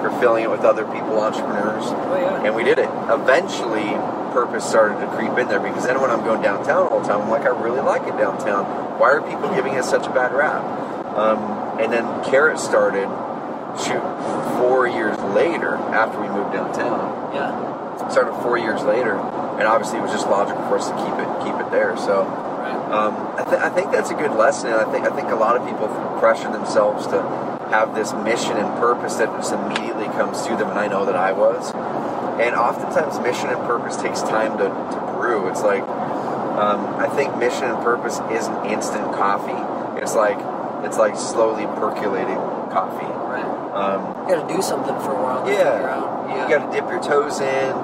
for 0.00 0.10
filling 0.20 0.44
it 0.44 0.50
with 0.50 0.60
other 0.60 0.84
people, 0.84 1.18
entrepreneurs. 1.20 1.84
Oh, 1.84 2.16
yeah. 2.16 2.44
And 2.46 2.54
we 2.54 2.62
did 2.64 2.78
it. 2.78 2.88
Eventually, 3.10 3.98
purpose 4.32 4.64
started 4.64 5.00
to 5.00 5.06
creep 5.16 5.36
in 5.38 5.48
there 5.48 5.60
because 5.60 5.84
then 5.84 6.00
when 6.00 6.10
I'm 6.10 6.22
going 6.22 6.42
downtown 6.42 6.86
all 6.88 7.00
the 7.00 7.08
time, 7.08 7.22
I'm 7.22 7.30
like, 7.30 7.42
I 7.42 7.48
really 7.48 7.80
like 7.80 8.02
it 8.02 8.16
downtown. 8.16 8.64
Why 8.98 9.12
are 9.12 9.22
people 9.22 9.52
giving 9.54 9.74
it 9.74 9.84
such 9.84 10.06
a 10.06 10.10
bad 10.10 10.32
rap? 10.32 10.62
Um, 11.16 11.38
and 11.80 11.92
then 11.92 12.04
Carrot 12.24 12.58
started, 12.58 13.08
shoot, 13.82 14.02
four 14.58 14.86
years 14.86 15.18
later 15.34 15.74
after 15.90 16.20
we 16.20 16.28
moved 16.28 16.52
downtown. 16.52 17.34
Yeah. 17.34 18.08
Started 18.08 18.32
four 18.42 18.56
years 18.56 18.82
later, 18.84 19.18
and 19.58 19.66
obviously 19.66 19.98
it 19.98 20.02
was 20.02 20.12
just 20.12 20.28
logical 20.28 20.62
for 20.68 20.78
us 20.78 20.88
to 20.88 20.94
keep 20.96 21.18
it 21.18 21.28
keep 21.44 21.54
it 21.60 21.70
there. 21.72 21.96
So 21.96 22.24
um, 22.92 23.14
I, 23.36 23.44
th- 23.44 23.60
I 23.60 23.68
think 23.70 23.92
that's 23.92 24.10
a 24.10 24.14
good 24.14 24.32
lesson, 24.32 24.70
and 24.70 24.80
I 24.80 24.90
think 24.90 25.06
I 25.06 25.14
think 25.14 25.28
a 25.30 25.34
lot 25.36 25.56
of 25.56 25.66
people 25.68 25.88
pressure 26.18 26.50
themselves 26.50 27.06
to 27.08 27.20
have 27.70 27.94
this 27.94 28.12
mission 28.14 28.56
and 28.56 28.68
purpose 28.80 29.16
that 29.16 29.28
just 29.36 29.52
immediately 29.52 30.06
comes 30.16 30.42
to 30.46 30.56
them, 30.56 30.70
and 30.70 30.78
I 30.78 30.86
know 30.88 31.04
that 31.04 31.16
I 31.16 31.32
was. 31.32 31.72
And 32.40 32.54
oftentimes, 32.54 33.18
mission 33.20 33.50
and 33.50 33.58
purpose 33.66 33.96
takes 33.96 34.22
time 34.22 34.56
to, 34.58 34.64
to 34.68 35.12
brew. 35.16 35.48
It's 35.48 35.62
like 35.62 35.82
um, 35.82 36.80
I 36.96 37.08
think 37.14 37.36
mission 37.36 37.64
and 37.64 37.78
purpose 37.82 38.18
isn't 38.30 38.64
instant 38.66 39.04
coffee. 39.14 39.58
It's 40.00 40.14
like 40.14 40.38
it's 40.84 40.96
like 40.96 41.16
slowly 41.16 41.66
percolating 41.78 42.38
coffee. 42.72 43.04
Right. 43.28 43.44
Um, 43.74 44.28
You 44.28 44.34
got 44.36 44.48
to 44.48 44.54
do 44.56 44.62
something 44.62 44.94
for 45.00 45.12
a 45.12 45.22
while. 45.22 45.44
To 45.44 45.50
Yeah. 45.52 45.72
Figure 45.76 45.90
out. 45.90 46.28
Yeah. 46.30 46.42
you 46.48 46.48
got 46.58 46.70
to 46.70 46.80
dip 46.80 46.88
your 46.88 47.02
toes 47.02 47.40
in, 47.40 47.74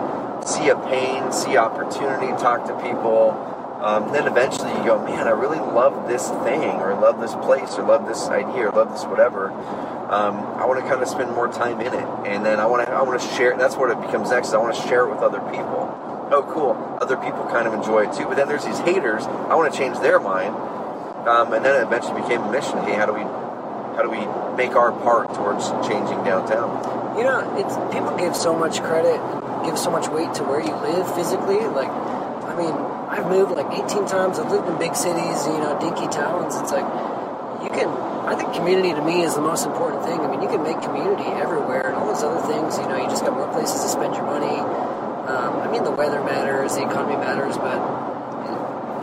see 0.46 0.68
a 0.70 0.76
pain, 0.88 1.30
see 1.32 1.56
opportunity, 1.56 2.28
talk 2.40 2.64
to 2.66 2.74
people. 2.80 3.34
Um, 3.84 4.10
then 4.14 4.26
eventually 4.26 4.72
you 4.72 4.82
go, 4.82 5.04
man, 5.04 5.28
I 5.28 5.32
really 5.32 5.58
love 5.58 6.08
this 6.08 6.30
thing, 6.48 6.80
or 6.80 6.94
love 6.94 7.20
this 7.20 7.34
place, 7.44 7.76
or 7.76 7.84
love 7.84 8.08
this 8.08 8.28
idea, 8.28 8.68
or 8.68 8.72
love 8.72 8.90
this 8.90 9.04
whatever. 9.04 9.50
Um, 10.08 10.40
I 10.56 10.64
want 10.64 10.80
to 10.80 10.88
kind 10.88 11.02
of 11.02 11.08
spend 11.08 11.32
more 11.32 11.52
time 11.52 11.82
in 11.82 11.92
it, 11.92 12.08
and 12.24 12.46
then 12.46 12.60
I 12.60 12.64
want 12.64 12.86
to 12.86 12.90
I 12.90 13.02
want 13.02 13.20
to 13.20 13.28
share. 13.36 13.54
That's 13.58 13.76
what 13.76 13.90
it 13.90 14.00
becomes 14.00 14.30
next. 14.30 14.54
I 14.54 14.56
want 14.56 14.74
to 14.74 14.80
share 14.88 15.04
it 15.04 15.10
with 15.10 15.20
other 15.20 15.40
people. 15.52 15.92
Oh, 16.32 16.48
cool! 16.48 16.72
Other 17.02 17.18
people 17.18 17.44
kind 17.52 17.68
of 17.68 17.74
enjoy 17.74 18.08
it 18.08 18.16
too. 18.16 18.24
But 18.24 18.36
then 18.36 18.48
there's 18.48 18.64
these 18.64 18.78
haters. 18.80 19.24
I 19.24 19.54
want 19.54 19.70
to 19.70 19.76
change 19.76 20.00
their 20.00 20.18
mind, 20.18 20.56
um, 21.28 21.52
and 21.52 21.62
then 21.62 21.76
it 21.76 21.84
eventually 21.84 22.22
became 22.22 22.40
a 22.40 22.50
mission. 22.50 22.78
Hey, 22.88 22.96
how 22.96 23.04
do 23.04 23.12
we 23.12 23.20
how 23.20 24.00
do 24.00 24.08
we 24.08 24.24
make 24.56 24.76
our 24.76 24.92
part 24.92 25.28
towards 25.34 25.68
changing 25.86 26.24
downtown? 26.24 26.72
You 27.20 27.24
know, 27.24 27.44
it's 27.60 27.76
people 27.92 28.16
give 28.16 28.34
so 28.34 28.56
much 28.56 28.80
credit, 28.80 29.20
give 29.68 29.76
so 29.78 29.90
much 29.90 30.08
weight 30.08 30.32
to 30.40 30.42
where 30.44 30.64
you 30.64 30.72
live 30.72 31.04
physically. 31.14 31.60
Like, 31.68 31.92
I 31.92 32.56
mean, 32.56 32.93
I've 33.14 33.30
moved 33.30 33.54
like 33.54 33.70
18 33.70 34.06
times. 34.06 34.38
I've 34.38 34.50
lived 34.50 34.66
in 34.66 34.76
big 34.78 34.96
cities, 34.96 35.46
you 35.46 35.62
know, 35.62 35.78
dinky 35.78 36.10
towns. 36.10 36.56
It's 36.58 36.72
like 36.72 36.86
you 37.62 37.70
can. 37.70 37.86
I 38.26 38.34
think 38.34 38.54
community 38.54 38.90
to 38.90 39.02
me 39.02 39.22
is 39.22 39.34
the 39.34 39.40
most 39.40 39.66
important 39.66 40.02
thing. 40.02 40.18
I 40.18 40.26
mean, 40.26 40.42
you 40.42 40.48
can 40.48 40.62
make 40.62 40.80
community 40.82 41.28
everywhere, 41.38 41.88
and 41.88 41.94
all 41.94 42.08
those 42.08 42.24
other 42.24 42.42
things. 42.50 42.76
You 42.78 42.88
know, 42.88 42.96
you 42.96 43.06
just 43.06 43.22
got 43.22 43.34
more 43.34 43.46
places 43.52 43.82
to 43.82 43.88
spend 43.88 44.14
your 44.14 44.24
money. 44.24 44.58
Um, 45.30 45.62
I 45.62 45.70
mean, 45.70 45.84
the 45.84 45.92
weather 45.92 46.22
matters, 46.24 46.74
the 46.74 46.82
economy 46.82 47.16
matters, 47.16 47.56
but 47.56 47.78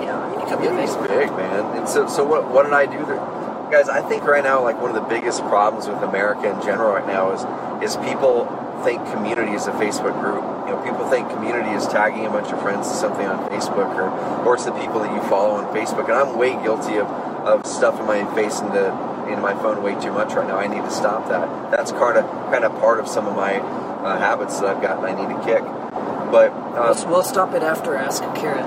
you 0.02 0.08
know, 0.12 0.20
I 0.20 0.30
mean, 0.30 0.40
you 0.42 0.46
can 0.46 0.60
live 0.60 0.76
Community's 0.76 0.96
big, 1.08 1.32
man. 1.38 1.78
And 1.78 1.88
so, 1.88 2.08
so 2.08 2.26
what, 2.26 2.50
what 2.50 2.64
did 2.64 2.74
I 2.74 2.86
do 2.86 3.06
there? 3.06 3.24
Guys, 3.72 3.88
I 3.88 4.02
think 4.02 4.24
right 4.26 4.44
now, 4.44 4.62
like 4.62 4.82
one 4.82 4.94
of 4.94 4.96
the 4.96 5.08
biggest 5.08 5.42
problems 5.44 5.88
with 5.88 6.04
America 6.04 6.52
in 6.52 6.62
general 6.62 6.92
right 6.92 7.08
now 7.08 7.32
is 7.32 7.42
is 7.82 7.96
people 8.06 8.46
think 8.84 9.06
community 9.12 9.52
is 9.54 9.68
a 9.68 9.72
Facebook 9.72 10.20
group. 10.22 10.44
You 10.68 10.76
know, 10.76 10.82
people 10.84 11.08
think 11.10 11.30
community 11.30 11.72
is 11.72 11.88
tagging 11.88 12.26
a 12.26 12.30
bunch 12.30 12.52
of 12.52 12.62
friends 12.62 12.88
to 12.90 12.94
something 12.96 13.26
on 13.26 13.50
Facebook 13.50 13.94
or, 13.96 14.10
or 14.46 14.56
it's 14.56 14.66
the 14.66 14.72
people 14.74 15.00
that 15.02 15.14
you 15.14 15.22
follow 15.30 15.56
on 15.56 15.66
Facebook. 15.76 16.06
And 16.06 16.14
I'm 16.14 16.38
way 16.38 16.52
guilty 16.62 16.98
of, 16.98 17.08
of 17.08 17.66
stuffing 17.66 18.06
my 18.06 18.24
face 18.36 18.60
into 18.60 18.92
into 19.30 19.42
my 19.42 19.54
phone 19.54 19.82
way 19.84 19.94
too 20.02 20.12
much 20.12 20.34
right 20.34 20.48
now. 20.48 20.58
I 20.58 20.68
need 20.68 20.82
to 20.84 20.92
stop 20.92 21.30
that. 21.30 21.72
That's 21.72 21.92
kind 21.92 22.18
of 22.18 22.26
kind 22.52 22.64
of 22.66 22.72
part 22.80 23.00
of 23.00 23.08
some 23.08 23.28
of 23.28 23.36
my 23.36 23.56
uh, 23.60 24.18
habits 24.18 24.60
that 24.60 24.76
I've 24.76 24.82
gotten. 24.82 25.06
I 25.06 25.14
need 25.14 25.34
to 25.34 25.44
kick. 25.46 25.62
But 26.32 26.52
um, 26.52 26.96
We'll, 26.96 27.08
we'll 27.10 27.24
stop 27.24 27.54
it 27.54 27.64
after 27.64 27.96
Ask 27.96 28.24
Carrot. 28.36 28.66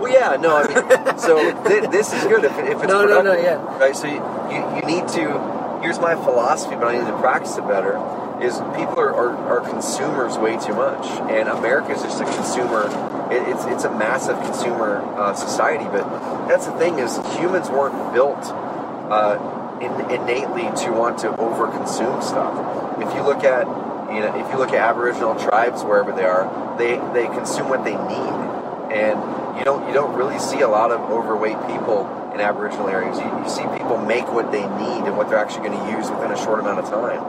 well, 0.00 0.10
yeah, 0.12 0.36
no, 0.36 0.56
I 0.56 0.66
mean, 0.68 1.18
so 1.18 1.36
th- 1.68 1.90
this 1.90 2.12
is 2.12 2.22
good 2.24 2.44
if, 2.44 2.56
if 2.58 2.78
it's 2.82 2.82
No, 2.88 3.04
no, 3.04 3.20
no, 3.22 3.32
yeah. 3.34 3.56
right. 3.78 3.94
So 3.96 4.06
you, 4.06 4.22
you 4.54 4.76
you 4.76 4.82
need 4.86 5.06
to. 5.08 5.63
Here's 5.84 6.00
my 6.00 6.14
philosophy, 6.14 6.76
but 6.76 6.86
I 6.86 6.96
need 6.96 7.06
to 7.10 7.18
practice 7.18 7.58
it 7.58 7.68
better. 7.68 8.00
Is 8.40 8.56
people 8.72 8.98
are, 8.98 9.12
are, 9.12 9.36
are 9.36 9.68
consumers 9.68 10.38
way 10.38 10.56
too 10.56 10.72
much, 10.72 11.04
and 11.28 11.46
America 11.46 11.92
is 11.92 12.00
just 12.00 12.22
a 12.22 12.24
consumer. 12.24 12.88
It, 13.30 13.46
it's 13.52 13.66
it's 13.66 13.84
a 13.84 13.90
massive 13.90 14.40
consumer 14.40 15.04
uh, 15.20 15.34
society, 15.34 15.84
but 15.84 16.08
that's 16.48 16.64
the 16.64 16.72
thing 16.78 17.00
is 17.00 17.14
humans 17.36 17.68
weren't 17.68 18.14
built 18.14 18.40
uh, 19.12 19.36
in, 19.82 19.92
innately 20.10 20.72
to 20.84 20.90
want 20.90 21.18
to 21.18 21.28
overconsume 21.32 22.22
stuff. 22.22 22.56
If 22.98 23.14
you 23.14 23.20
look 23.20 23.44
at 23.44 23.68
you 24.08 24.20
know 24.20 24.32
if 24.40 24.50
you 24.50 24.56
look 24.56 24.70
at 24.70 24.80
Aboriginal 24.80 25.34
tribes 25.34 25.84
wherever 25.84 26.12
they 26.12 26.24
are, 26.24 26.48
they 26.78 26.96
they 27.12 27.26
consume 27.28 27.68
what 27.68 27.84
they 27.84 27.92
need 27.92 28.32
and 28.88 29.20
you 29.58 29.64
don't 29.64 29.86
you 29.86 29.94
don't 29.94 30.14
really 30.16 30.38
see 30.38 30.60
a 30.60 30.68
lot 30.68 30.90
of 30.90 31.00
overweight 31.10 31.58
people 31.66 32.06
in 32.34 32.40
Aboriginal 32.40 32.88
areas. 32.88 33.18
You, 33.18 33.26
you 33.26 33.48
see 33.48 33.62
people 33.78 33.98
make 33.98 34.30
what 34.32 34.50
they 34.50 34.62
need 34.62 35.06
and 35.06 35.16
what 35.16 35.28
they're 35.28 35.38
actually 35.38 35.68
going 35.68 35.78
to 35.78 35.90
use 35.96 36.10
within 36.10 36.30
a 36.30 36.36
short 36.36 36.60
amount 36.60 36.80
of 36.80 36.88
time. 36.90 37.22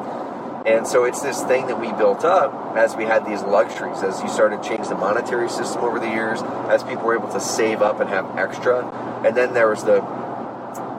And 0.65 0.88
so 0.88 1.03
it's 1.03 1.22
this 1.22 1.44
thing 1.44 1.67
that 1.67 1.79
we 1.79 1.91
built 1.94 2.25
up 2.25 2.75
as 2.75 2.96
we 2.96 3.03
had 3.03 3.24
these 3.24 3.44
luxuries, 3.44 4.01
as 4.01 4.20
you 4.24 4.29
started 4.29 4.63
to 4.63 4.67
change 4.67 4.88
the 4.88 4.96
monetary 4.96 5.48
system 5.48 5.84
over 5.84 6.00
the 6.00 6.10
years, 6.10 6.41
as 6.70 6.82
people 6.82 7.03
were 7.03 7.15
able 7.15 7.32
to 7.32 7.39
save 7.39 7.84
up 7.84 8.00
and 8.00 8.10
have 8.10 8.25
extra. 8.36 8.84
And 9.24 9.38
then 9.38 9.53
there 9.53 9.70
was 9.70 9.84
the 9.84 10.01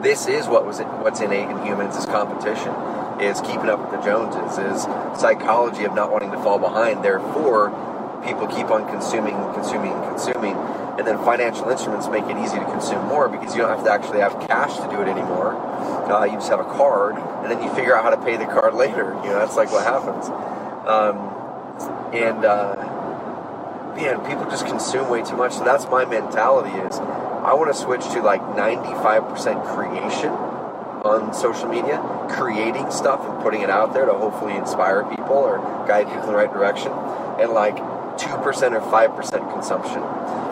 this 0.03 0.29
is 0.29 0.47
what 0.47 0.65
was 0.65 0.79
what's 1.03 1.21
innate 1.21 1.49
in 1.49 1.65
humans 1.65 1.97
is 1.97 2.07
competition 2.07 2.73
is 3.21 3.41
keeping 3.41 3.69
up 3.69 3.81
with 3.81 3.91
the 3.91 4.07
joneses 4.07 4.59
is 4.59 4.83
psychology 5.19 5.85
of 5.85 5.95
not 5.95 6.13
wanting 6.13 6.31
to 6.31 6.37
fall 6.43 6.59
behind 6.59 7.03
therefore 7.03 7.71
people 8.25 8.47
keep 8.47 8.71
on 8.71 8.87
consuming 8.89 9.35
consuming 9.55 9.93
consuming 10.05 10.55
And 10.99 11.07
then 11.07 11.19
financial 11.25 11.69
instruments 11.69 12.09
make 12.09 12.25
it 12.25 12.37
easy 12.39 12.59
to 12.59 12.65
consume 12.65 13.05
more 13.07 13.29
because 13.29 13.55
you 13.55 13.63
don't 13.63 13.71
have 13.71 13.85
to 13.85 13.93
actually 13.93 14.21
have 14.21 14.33
cash 14.49 14.77
to 14.77 14.89
do 14.89 15.03
it 15.03 15.09
anymore. 15.09 15.55
Uh, 16.11 16.25
you 16.25 16.33
just 16.33 16.49
have 16.49 16.61
a 16.61 16.65
card, 16.65 17.17
and 17.17 17.51
then 17.51 17.63
you 17.63 17.73
figure 17.75 17.95
out 17.97 18.03
how 18.03 18.11
to 18.11 18.23
pay 18.25 18.37
the 18.37 18.47
card 18.47 18.75
later. 18.85 19.13
You 19.23 19.31
know, 19.31 19.39
that's 19.39 19.57
like 19.57 19.71
what 19.71 19.85
happens. 19.85 20.29
Um, 20.87 21.37
and 22.15 22.45
uh, 22.45 23.93
man, 23.97 24.25
people 24.27 24.49
just 24.51 24.67
consume 24.67 25.09
way 25.09 25.23
too 25.23 25.37
much. 25.37 25.55
So 25.55 25.65
that's 25.65 25.87
my 25.87 26.05
mentality 26.05 26.77
is 26.79 26.99
I 26.99 27.55
want 27.55 27.73
to 27.75 27.79
switch 27.79 28.03
to 28.13 28.23
like 28.23 28.41
95% 28.41 29.75
creation 29.75 30.31
on 30.31 31.33
social 31.33 31.69
media, 31.69 32.03
creating 32.31 32.91
stuff 32.91 33.21
and 33.21 33.43
putting 33.43 33.63
it 33.63 33.71
out 33.71 33.95
there 33.95 34.07
to 34.07 34.13
hopefully 34.13 34.57
inspire 34.57 35.05
people 35.05 35.37
or 35.37 35.59
guide 35.87 36.07
people 36.07 36.23
in 36.23 36.27
the 36.27 36.35
right 36.35 36.53
direction, 36.53 36.93
and 37.39 37.53
like 37.53 37.77
2% 38.19 38.33
or 38.73 38.81
5% 38.81 39.53
consumption. 39.53 40.03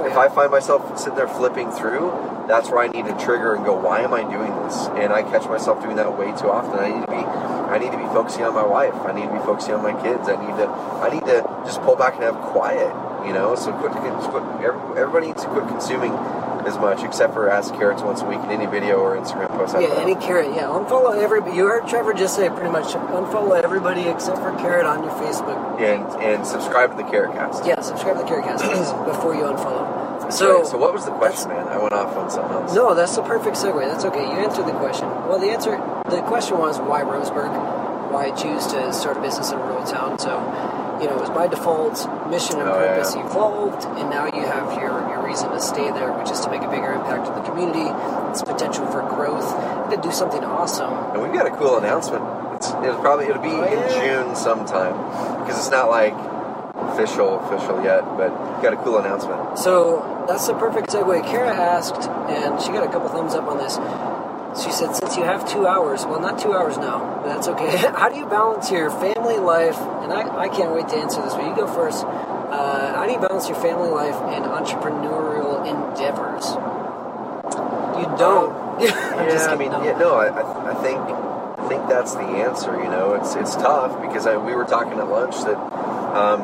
If 0.07 0.17
I 0.17 0.29
find 0.29 0.51
myself 0.51 0.99
sitting 0.99 1.17
there 1.17 1.29
flipping 1.29 1.71
through, 1.71 2.13
that's 2.47 2.69
where 2.69 2.81
I 2.81 2.89
need 2.89 3.07
to 3.07 3.17
trigger 3.19 3.55
and 3.55 3.65
go, 3.65 3.75
why 3.75 4.01
am 4.01 4.13
I 4.13 4.23
doing 4.23 4.55
this? 4.65 4.89
And 5.01 5.13
I 5.13 5.23
catch 5.23 5.49
myself 5.49 5.83
doing 5.83 5.97
that 5.97 6.19
way 6.19 6.27
too 6.37 6.51
often. 6.51 6.79
I 6.79 6.89
need 6.93 7.07
to 7.07 7.11
be 7.11 7.25
I 7.65 7.79
need 7.79 7.91
to 7.91 7.99
be 7.99 8.05
focusing 8.15 8.45
on 8.45 8.55
my 8.55 8.65
wife. 8.65 8.95
I 8.95 9.13
need 9.13 9.27
to 9.27 9.33
be 9.33 9.41
focusing 9.41 9.75
on 9.75 9.83
my 9.83 9.97
kids. 10.03 10.29
I 10.29 10.37
need 10.37 10.55
to 10.61 10.69
I 10.69 11.09
need 11.09 11.25
to 11.25 11.43
just 11.65 11.81
pull 11.83 11.97
back 11.97 12.15
and 12.15 12.25
have 12.25 12.37
quiet, 12.37 12.93
you 13.27 13.33
know? 13.33 13.57
So 13.57 13.73
quit, 13.73 13.93
quit 13.93 14.45
everybody 14.97 15.29
needs 15.29 15.43
to 15.43 15.49
quit 15.49 15.67
consuming 15.67 16.13
as 16.67 16.79
much, 16.79 17.03
except 17.03 17.35
for 17.35 17.49
ask 17.49 17.75
carrots 17.75 18.03
once 18.03 18.23
a 18.23 18.27
week 18.27 18.39
in 18.41 18.51
any 18.51 18.67
video 18.67 18.97
or 18.97 19.17
Instagram 19.17 19.49
post. 19.49 19.75
Yeah, 19.75 19.95
any 20.01 20.15
carrot. 20.15 20.55
Yeah, 20.55 20.69
unfollow 20.69 21.17
everybody. 21.17 21.57
You 21.57 21.67
heard 21.67 21.89
Trevor 21.89 22.15
just 22.15 22.37
say 22.37 22.49
pretty 22.49 22.71
much 22.71 22.95
unfollow 22.95 23.63
everybody 23.63 24.03
except 24.03 24.39
for 24.39 24.51
carrot 24.59 24.87
on 24.87 25.03
your 25.03 25.13
Facebook. 25.13 25.81
And 25.81 26.05
and 26.23 26.47
subscribe 26.47 26.91
to 26.91 26.97
the 26.97 27.09
Carrot 27.09 27.33
Cast. 27.33 27.65
Yeah, 27.65 27.81
subscribe 27.81 28.17
to 28.17 28.23
the 28.23 28.29
Carrot 28.29 28.45
Cast 28.45 28.65
before 29.05 29.35
you 29.35 29.43
unfollow. 29.43 30.33
so, 30.33 30.59
right. 30.59 30.67
so 30.67 30.79
what 30.79 30.93
was 30.93 31.05
the 31.05 31.13
question, 31.13 31.51
man? 31.51 31.69
I 31.69 31.79
went 31.79 31.93
off 31.93 32.17
on 32.17 32.31
something 32.31 32.53
else. 32.53 32.75
No, 32.75 32.95
that's 32.95 33.15
the 33.17 33.23
perfect 33.23 33.57
segue. 33.57 33.81
That's 33.87 34.05
okay. 34.05 34.25
You 34.25 34.39
answered 34.39 34.67
the 34.67 34.79
question. 34.79 35.09
Well, 35.29 35.39
the 35.39 35.51
answer, 35.51 35.73
the 36.11 36.23
question 36.23 36.59
was 36.59 36.79
why 36.79 37.03
Roseburg? 37.03 37.53
Why 38.13 38.31
choose 38.31 38.67
to 38.69 38.93
start 38.93 39.17
a 39.17 39.21
business 39.21 39.51
in 39.51 39.59
a 39.59 39.63
rural 39.63 39.85
town? 39.85 40.19
So 40.19 40.39
you 41.01 41.07
know, 41.09 41.17
it 41.17 41.21
was 41.21 41.31
by 41.31 41.47
default, 41.49 41.99
mission 42.29 42.61
and 42.61 42.69
oh, 42.69 42.75
purpose 42.75 43.15
yeah. 43.15 43.27
evolved, 43.27 43.85
and 43.99 44.11
now 44.11 44.27
you 44.27 44.43
have 44.47 44.73
your, 44.81 44.93
your 45.11 45.25
reason 45.25 45.51
to 45.51 45.61
stay 45.61 45.91
there, 45.91 46.13
which 46.13 46.31
is 46.31 46.41
to 46.41 46.51
make 46.51 46.63
a 46.63 46.71
bigger 46.71 46.93
impact 46.93 47.27
on 47.29 47.35
the 47.35 47.47
community. 47.49 47.87
It's 48.31 48.43
potential 48.43 48.87
for 48.87 49.03
growth, 49.03 49.47
to 49.91 49.97
do 50.01 50.13
something 50.13 50.45
awesome. 50.45 50.93
And 51.13 51.23
we've 51.23 51.33
got 51.33 51.47
a 51.47 51.55
cool 51.57 51.79
announcement. 51.79 52.25
It's, 52.57 52.71
it'll 52.71 53.01
probably 53.01 53.27
it'll 53.27 53.43
be 53.43 53.49
oh, 53.49 53.65
yeah. 53.65 53.83
in 53.83 54.27
June 54.27 54.37
sometime 54.37 54.95
because 55.43 55.59
it's 55.59 55.71
not 55.71 55.91
like 55.91 56.15
official 56.95 57.41
official 57.47 57.83
yet, 57.83 58.03
but 58.17 58.31
got 58.63 58.73
a 58.73 58.81
cool 58.83 58.99
announcement. 58.99 59.59
So 59.59 60.25
that's 60.29 60.47
the 60.47 60.55
perfect 60.55 60.89
segue. 60.89 61.25
Kara 61.27 61.55
asked, 61.55 62.09
and 62.31 62.61
she 62.61 62.69
got 62.69 62.87
a 62.87 62.91
couple 62.91 63.09
thumbs 63.09 63.35
up 63.35 63.47
on 63.47 63.59
this 63.59 63.79
she 64.63 64.71
said, 64.71 64.95
since 64.95 65.17
you 65.17 65.25
have 65.25 65.49
two 65.51 65.67
hours, 65.67 66.07
well, 66.07 66.21
not 66.21 66.39
two 66.39 66.53
hours 66.53 66.79
now, 66.79 67.21
but 67.23 67.29
that's 67.29 67.49
okay. 67.49 67.77
how 67.77 68.09
do 68.09 68.17
you 68.17 68.27
balance 68.27 68.71
your 68.71 68.91
family 68.91 69.14
life? 69.39 69.79
And 70.05 70.13
I, 70.13 70.45
I 70.45 70.49
can't 70.49 70.73
wait 70.73 70.89
to 70.89 70.97
answer 70.97 71.23
this, 71.23 71.35
but 71.35 71.47
you 71.47 71.57
go 71.57 71.67
first. 71.67 72.05
Uh, 72.05 72.95
how 72.95 73.07
do 73.07 73.13
you 73.13 73.19
balance 73.19 73.49
your 73.49 73.59
family 73.61 73.89
life 73.89 74.15
and 74.15 74.45
entrepreneurial 74.45 75.65
endeavors? 75.67 76.55
You 77.99 78.07
don't. 78.19 78.81
yeah, 78.81 79.47
I 79.49 79.57
mean, 79.57 79.71
no. 79.71 79.83
yeah, 79.83 79.99
no, 79.99 80.15
I, 80.17 80.71
I 80.71 80.75
think 80.83 81.01
I 81.65 81.69
think 81.69 81.89
that's 81.89 82.15
the 82.15 82.21
answer. 82.21 82.77
You 82.77 82.91
know, 82.91 83.15
it's 83.15 83.35
it's 83.35 83.55
tough 83.55 84.01
because 84.03 84.27
I, 84.27 84.37
we 84.37 84.55
were 84.55 84.65
talking 84.65 84.99
at 84.99 85.09
lunch 85.09 85.37
that, 85.45 85.57
um, 85.57 86.41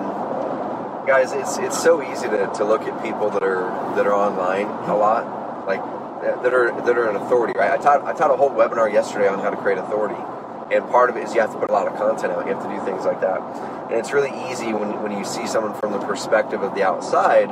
guys, 1.06 1.32
it's 1.32 1.58
it's 1.58 1.80
so 1.80 2.02
easy 2.02 2.28
to, 2.28 2.50
to 2.54 2.64
look 2.64 2.82
at 2.82 3.02
people 3.02 3.28
that 3.30 3.42
are 3.42 3.68
that 3.96 4.06
are 4.06 4.14
online 4.14 4.66
a 4.88 4.96
lot, 4.96 5.66
like 5.66 5.82
that 6.22 6.54
are 6.54 6.72
that 6.86 6.96
are 6.96 7.10
an 7.10 7.16
authority, 7.16 7.58
right? 7.58 7.70
I 7.70 7.76
taught 7.76 8.02
I 8.04 8.12
taught 8.12 8.30
a 8.30 8.36
whole 8.36 8.50
webinar 8.50 8.90
yesterday 8.92 9.28
on 9.28 9.40
how 9.40 9.50
to 9.50 9.56
create 9.56 9.78
authority, 9.78 10.20
and 10.70 10.88
part 10.90 11.10
of 11.10 11.16
it 11.16 11.24
is 11.24 11.34
you 11.34 11.40
have 11.40 11.52
to 11.52 11.58
put 11.58 11.70
a 11.70 11.72
lot 11.72 11.88
of 11.88 11.96
content 11.96 12.32
out. 12.32 12.46
You 12.46 12.54
have 12.54 12.62
to 12.62 12.68
do 12.68 12.84
things 12.84 13.04
like 13.04 13.20
that, 13.20 13.40
and 13.90 13.92
it's 13.92 14.12
really 14.12 14.32
easy 14.50 14.72
when 14.72 15.02
when 15.02 15.12
you 15.12 15.24
see 15.24 15.46
someone 15.46 15.78
from 15.80 15.92
the 15.92 16.00
perspective 16.00 16.62
of 16.62 16.74
the 16.74 16.82
outside 16.82 17.50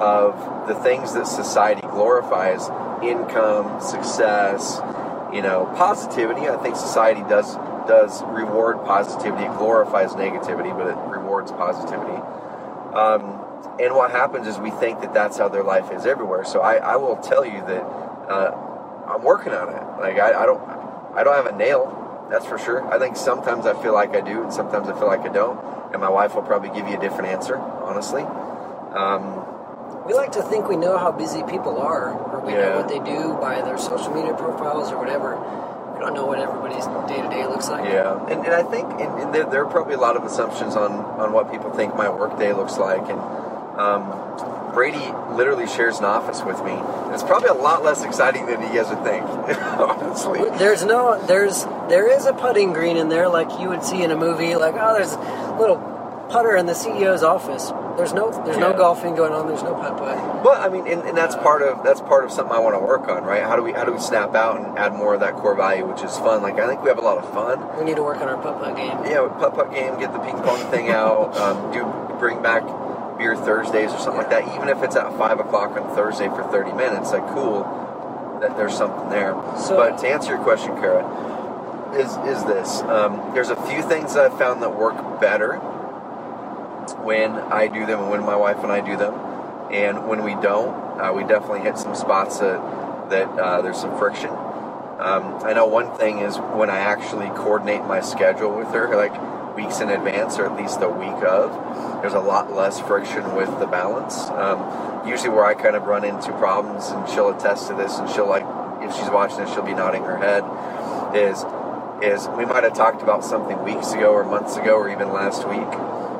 of 0.00 0.68
the 0.68 0.74
things 0.74 1.14
that 1.14 1.26
society 1.26 1.82
glorifies: 1.82 2.68
income, 3.02 3.80
success, 3.80 4.80
you 5.32 5.42
know, 5.42 5.66
positivity. 5.76 6.48
I 6.48 6.56
think 6.62 6.76
society 6.76 7.20
does 7.28 7.56
does 7.86 8.22
reward 8.24 8.84
positivity. 8.84 9.44
It 9.44 9.56
glorifies 9.58 10.12
negativity, 10.12 10.76
but 10.76 10.88
it 10.88 10.98
rewards 11.08 11.52
positivity. 11.52 12.20
Um, 12.94 13.42
and 13.78 13.94
what 13.94 14.10
happens 14.10 14.46
is 14.46 14.58
we 14.58 14.70
think 14.70 15.00
that 15.02 15.12
that's 15.12 15.36
how 15.36 15.48
their 15.48 15.62
life 15.62 15.92
is 15.92 16.06
everywhere. 16.06 16.44
So 16.44 16.60
I, 16.60 16.76
I 16.76 16.96
will 16.96 17.16
tell 17.16 17.44
you 17.44 17.60
that 17.60 17.82
uh, 17.82 19.04
I'm 19.06 19.22
working 19.22 19.52
on 19.52 19.68
it. 19.68 20.00
Like 20.00 20.18
I, 20.18 20.42
I 20.42 20.46
don't 20.46 20.62
I 21.16 21.24
don't 21.24 21.34
have 21.34 21.46
a 21.46 21.56
nail, 21.56 21.95
that's 22.30 22.46
for 22.46 22.58
sure. 22.58 22.86
I 22.92 22.98
think 22.98 23.16
sometimes 23.16 23.66
I 23.66 23.80
feel 23.82 23.94
like 23.94 24.14
I 24.14 24.20
do, 24.20 24.42
and 24.42 24.52
sometimes 24.52 24.88
I 24.88 24.98
feel 24.98 25.06
like 25.06 25.20
I 25.20 25.32
don't. 25.32 25.58
And 25.92 26.00
my 26.00 26.10
wife 26.10 26.34
will 26.34 26.42
probably 26.42 26.70
give 26.70 26.88
you 26.88 26.96
a 26.96 27.00
different 27.00 27.30
answer, 27.30 27.56
honestly. 27.56 28.22
Um, 28.22 29.46
we 30.06 30.14
like 30.14 30.32
to 30.32 30.42
think 30.42 30.68
we 30.68 30.76
know 30.76 30.98
how 30.98 31.12
busy 31.12 31.42
people 31.44 31.78
are, 31.78 32.10
or 32.10 32.40
we 32.40 32.52
yeah. 32.52 32.70
know 32.70 32.76
what 32.76 32.88
they 32.88 32.98
do 32.98 33.34
by 33.40 33.62
their 33.62 33.78
social 33.78 34.12
media 34.14 34.34
profiles 34.34 34.90
or 34.90 34.98
whatever. 34.98 35.36
We 35.94 36.00
don't 36.00 36.14
know 36.14 36.26
what 36.26 36.38
everybody's 36.38 36.86
day 37.08 37.22
to 37.22 37.28
day 37.28 37.46
looks 37.46 37.68
like. 37.68 37.84
Yeah, 37.84 38.20
and, 38.30 38.44
and 38.44 38.54
I 38.54 38.62
think 38.62 38.86
and, 39.00 39.10
and 39.22 39.34
there, 39.34 39.48
there, 39.48 39.64
are 39.64 39.70
probably 39.70 39.94
a 39.94 39.98
lot 39.98 40.16
of 40.16 40.24
assumptions 40.24 40.76
on, 40.76 40.92
on 40.92 41.32
what 41.32 41.50
people 41.50 41.70
think 41.72 41.96
my 41.96 42.08
work 42.08 42.38
day 42.38 42.52
looks 42.52 42.76
like, 42.76 43.08
and 43.08 43.18
um, 43.78 44.10
Brady 44.76 45.10
literally 45.30 45.66
shares 45.66 46.00
an 46.00 46.04
office 46.04 46.42
with 46.42 46.62
me. 46.62 46.72
It's 47.14 47.22
probably 47.22 47.48
a 47.48 47.54
lot 47.54 47.82
less 47.82 48.04
exciting 48.04 48.44
than 48.44 48.60
you 48.60 48.78
guys 48.78 48.90
would 48.90 49.02
think, 49.04 49.24
honestly. 49.80 50.40
There's 50.58 50.84
no, 50.84 51.18
there's, 51.26 51.64
there 51.88 52.06
is 52.14 52.26
a 52.26 52.34
putting 52.34 52.74
green 52.74 52.98
in 52.98 53.08
there, 53.08 53.26
like 53.26 53.58
you 53.58 53.70
would 53.70 53.82
see 53.82 54.02
in 54.02 54.10
a 54.10 54.16
movie. 54.16 54.54
Like, 54.54 54.74
oh, 54.78 54.92
there's 54.92 55.14
a 55.14 55.56
little 55.58 55.78
putter 56.28 56.54
in 56.56 56.66
the 56.66 56.74
CEO's 56.74 57.22
office. 57.22 57.72
There's 57.96 58.12
no, 58.12 58.30
there's 58.44 58.58
yeah. 58.58 58.68
no 58.68 58.76
golfing 58.76 59.14
going 59.14 59.32
on. 59.32 59.48
There's 59.48 59.62
no 59.62 59.72
putt 59.72 59.96
putt. 59.96 60.44
Well, 60.44 60.60
I 60.60 60.68
mean, 60.68 60.86
and, 60.86 61.00
and, 61.08 61.16
that's 61.16 61.36
part 61.36 61.62
of 61.62 61.82
that's 61.82 62.02
part 62.02 62.26
of 62.26 62.30
something 62.30 62.54
I 62.54 62.58
want 62.58 62.74
to 62.74 62.78
work 62.78 63.08
on, 63.08 63.24
right? 63.24 63.42
How 63.42 63.56
do 63.56 63.62
we 63.62 63.72
how 63.72 63.84
do 63.84 63.92
we 63.92 63.98
snap 63.98 64.34
out 64.34 64.60
and 64.60 64.78
add 64.78 64.92
more 64.92 65.14
of 65.14 65.20
that 65.20 65.36
core 65.36 65.56
value, 65.56 65.86
which 65.86 66.02
is 66.02 66.14
fun? 66.18 66.42
Like 66.42 66.58
I 66.58 66.66
think 66.66 66.82
we 66.82 66.90
have 66.90 66.98
a 66.98 67.00
lot 67.00 67.16
of 67.16 67.32
fun. 67.32 67.78
We 67.78 67.84
need 67.86 67.96
to 67.96 68.02
work 68.02 68.18
on 68.18 68.28
our 68.28 68.36
putt 68.36 68.60
putt 68.60 68.76
game. 68.76 69.10
Yeah, 69.10 69.26
putt 69.38 69.54
putt 69.54 69.72
game. 69.72 69.98
Get 69.98 70.12
the 70.12 70.18
ping 70.18 70.36
pong 70.42 70.70
thing 70.70 70.90
out. 70.90 71.34
Um, 71.38 71.72
do 71.72 72.18
bring 72.18 72.42
back 72.42 72.62
beer 73.18 73.36
Thursdays 73.36 73.92
or 73.92 73.98
something 73.98 74.18
like 74.18 74.30
that, 74.30 74.54
even 74.54 74.68
if 74.68 74.82
it's 74.82 74.96
at 74.96 75.16
five 75.16 75.40
o'clock 75.40 75.76
on 75.76 75.94
Thursday 75.94 76.28
for 76.28 76.42
thirty 76.50 76.72
minutes, 76.72 77.12
like 77.12 77.26
cool 77.28 77.64
that 78.40 78.56
there's 78.56 78.76
something 78.76 79.08
there. 79.08 79.32
So, 79.58 79.76
but 79.76 79.98
to 79.98 80.08
answer 80.08 80.34
your 80.34 80.42
question, 80.42 80.76
Kara, 80.76 81.04
is 81.94 82.12
is 82.28 82.44
this? 82.44 82.82
Um, 82.82 83.32
there's 83.34 83.50
a 83.50 83.56
few 83.66 83.82
things 83.82 84.14
that 84.14 84.30
I've 84.30 84.38
found 84.38 84.62
that 84.62 84.76
work 84.76 85.20
better 85.20 85.56
when 87.02 87.32
I 87.32 87.66
do 87.68 87.86
them 87.86 88.00
and 88.00 88.10
when 88.10 88.24
my 88.24 88.36
wife 88.36 88.58
and 88.62 88.70
I 88.70 88.80
do 88.80 88.96
them, 88.96 89.14
and 89.72 90.06
when 90.06 90.22
we 90.22 90.34
don't, 90.34 91.00
uh, 91.00 91.12
we 91.12 91.22
definitely 91.22 91.60
hit 91.60 91.78
some 91.78 91.94
spots 91.94 92.38
that 92.40 92.60
that 93.10 93.28
uh, 93.38 93.62
there's 93.62 93.80
some 93.80 93.96
friction. 93.98 94.30
Um, 94.30 95.44
I 95.44 95.52
know 95.52 95.66
one 95.66 95.96
thing 95.98 96.20
is 96.20 96.36
when 96.38 96.70
I 96.70 96.78
actually 96.78 97.28
coordinate 97.28 97.84
my 97.84 98.00
schedule 98.00 98.56
with 98.56 98.68
her, 98.68 98.96
like 98.96 99.14
weeks 99.56 99.80
in 99.80 99.88
advance 99.88 100.38
or 100.38 100.46
at 100.46 100.56
least 100.56 100.80
a 100.82 100.88
week 100.88 101.24
of, 101.24 101.50
there's 102.02 102.14
a 102.14 102.20
lot 102.20 102.52
less 102.52 102.78
friction 102.80 103.34
with 103.34 103.48
the 103.58 103.66
balance. 103.66 104.28
Um, 104.30 105.08
usually, 105.08 105.30
where 105.30 105.44
I 105.44 105.54
kind 105.54 105.74
of 105.74 105.84
run 105.84 106.04
into 106.04 106.30
problems, 106.32 106.86
and 106.88 107.08
she'll 107.08 107.30
attest 107.30 107.68
to 107.68 107.74
this, 107.74 107.98
and 107.98 108.08
she'll 108.10 108.28
like, 108.28 108.46
if 108.82 108.94
she's 108.94 109.10
watching 109.10 109.38
this, 109.38 109.52
she'll 109.52 109.66
be 109.66 109.74
nodding 109.74 110.04
her 110.04 110.18
head, 110.18 110.44
is 111.16 111.44
is 112.02 112.28
we 112.36 112.44
might 112.44 112.62
have 112.62 112.74
talked 112.74 113.02
about 113.02 113.24
something 113.24 113.62
weeks 113.64 113.92
ago 113.92 114.12
or 114.12 114.22
months 114.22 114.56
ago 114.56 114.76
or 114.76 114.90
even 114.90 115.12
last 115.12 115.48
week. 115.48 115.72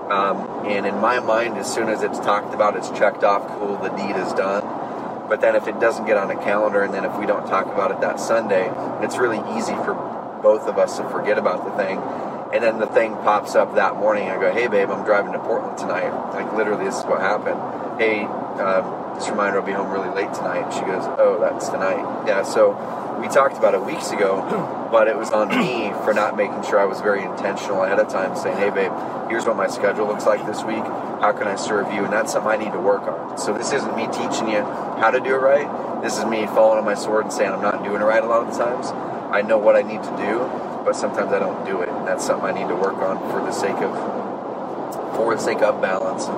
Um, 0.09 0.65
and 0.65 0.87
in 0.87 0.97
my 1.01 1.21
mind, 1.21 1.59
as 1.59 1.73
soon 1.73 1.91
as 1.91 2.03
it's 2.03 2.19
talked 2.19 2.55
about, 2.55 2.77
it's 2.77 2.89
checked 2.91 3.25
off, 3.25 3.47
cool, 3.59 3.77
the 3.77 3.91
deed 3.91 4.17
is 4.17 4.33
done. 4.33 4.63
But 5.29 5.43
then 5.43 5.55
if 5.55 5.69
it 5.69 5.79
doesn't 5.79 6.07
get 6.07 6.17
on 6.17 6.31
a 6.31 6.37
calendar, 6.37 6.83
and 6.83 6.95
then 6.95 7.05
if 7.05 7.15
we 7.19 7.27
don't 7.27 7.47
talk 7.47 7.67
about 7.67 7.91
it 7.91 8.01
that 8.01 8.19
Sunday, 8.21 8.71
it's 9.05 9.19
really 9.19 9.43
easy 9.59 9.75
for 9.85 9.95
both 10.43 10.67
of 10.67 10.79
us 10.79 10.97
to 10.97 11.09
forget 11.11 11.37
about 11.37 11.65
the 11.65 11.73
thing 11.73 11.99
and 12.53 12.63
then 12.63 12.79
the 12.79 12.87
thing 12.87 13.15
pops 13.17 13.55
up 13.55 13.75
that 13.75 13.97
morning. 13.97 14.29
I 14.29 14.41
go, 14.41 14.53
hey, 14.53 14.69
babe, 14.69 14.91
I'm 14.91 15.05
driving 15.05 15.33
to 15.33 15.39
Portland 15.39 15.79
tonight. 15.79 16.11
Like, 16.33 16.53
literally, 16.55 16.85
this 16.85 16.99
is 16.99 17.05
what 17.05 17.21
happened. 17.21 17.61
Hey, 18.01 18.25
um, 18.25 19.07
a 19.17 19.31
reminder, 19.31 19.61
I'll 19.61 19.67
be 19.67 19.73
home 19.73 19.91
really 19.91 20.15
late 20.15 20.33
tonight. 20.35 20.71
She 20.73 20.81
goes, 20.81 21.05
oh, 21.19 21.39
that's 21.41 21.69
tonight. 21.69 22.27
Yeah, 22.27 22.43
so 22.43 22.73
we 23.21 23.29
talked 23.29 23.57
about 23.57 23.75
it 23.75 23.85
weeks 23.85 24.11
ago, 24.11 24.43
but 24.93 25.09
it 25.09 25.17
was 25.17 25.31
on 25.31 25.49
me 25.49 25.91
for 26.05 26.13
not 26.13 26.37
making 26.37 26.63
sure 26.65 26.79
I 26.79 26.85
was 26.85 27.01
very 27.01 27.23
intentional 27.23 27.83
ahead 27.83 27.99
of 27.99 28.09
time, 28.09 28.37
saying, 28.37 28.59
hey, 28.59 28.71
babe, 28.71 28.93
here's 29.29 29.47
what 29.47 29.57
my 29.57 29.67
schedule 29.67 30.07
looks 30.07 30.27
like 30.27 30.45
this 30.47 30.63
week. 30.63 30.85
How 31.21 31.33
can 31.33 31.49
I 31.49 31.57
serve 31.57 31.93
you? 31.93 32.05
And 32.05 32.13
that's 32.13 32.33
something 32.33 32.51
I 32.51 32.57
need 32.57 32.73
to 32.73 32.81
work 32.81 33.03
on. 33.03 33.39
So 33.39 33.57
this 33.57 33.73
isn't 33.73 33.97
me 33.97 34.07
teaching 34.07 34.49
you 34.49 34.63
how 35.01 35.11
to 35.11 35.21
do 35.21 35.35
it 35.35 35.41
right. 35.41 36.03
This 36.03 36.19
is 36.19 36.25
me 36.27 36.47
falling 36.47 36.79
on 36.79 36.85
my 36.85 36.95
sword 36.95 37.25
and 37.25 37.33
saying 37.33 37.53
I'm 37.53 37.63
not 37.63 37.83
doing 37.83 38.01
it 38.01 38.05
right 38.05 38.23
a 38.23 38.27
lot 38.27 38.47
of 38.47 38.53
the 38.53 38.65
times. 38.65 38.89
I 39.33 39.43
know 39.43 39.59
what 39.59 39.77
I 39.77 39.83
need 39.83 40.03
to 40.03 40.17
do, 40.17 40.45
but 40.87 40.95
sometimes 40.95 41.33
I 41.33 41.41
don't 41.41 41.67
do 41.67 41.83
it, 41.83 41.91
and 41.91 42.07
that's 42.07 42.25
something 42.25 42.47
I 42.49 42.53
need 42.57 42.69
to 42.69 42.77
work 42.77 43.03
on 43.03 43.19
for 43.31 43.41
the 43.45 43.53
sake 43.53 43.77
of 43.83 43.93
for 45.17 45.35
the 45.35 45.43
sake 45.43 45.61
of 45.61 45.83
balance. 45.83 46.31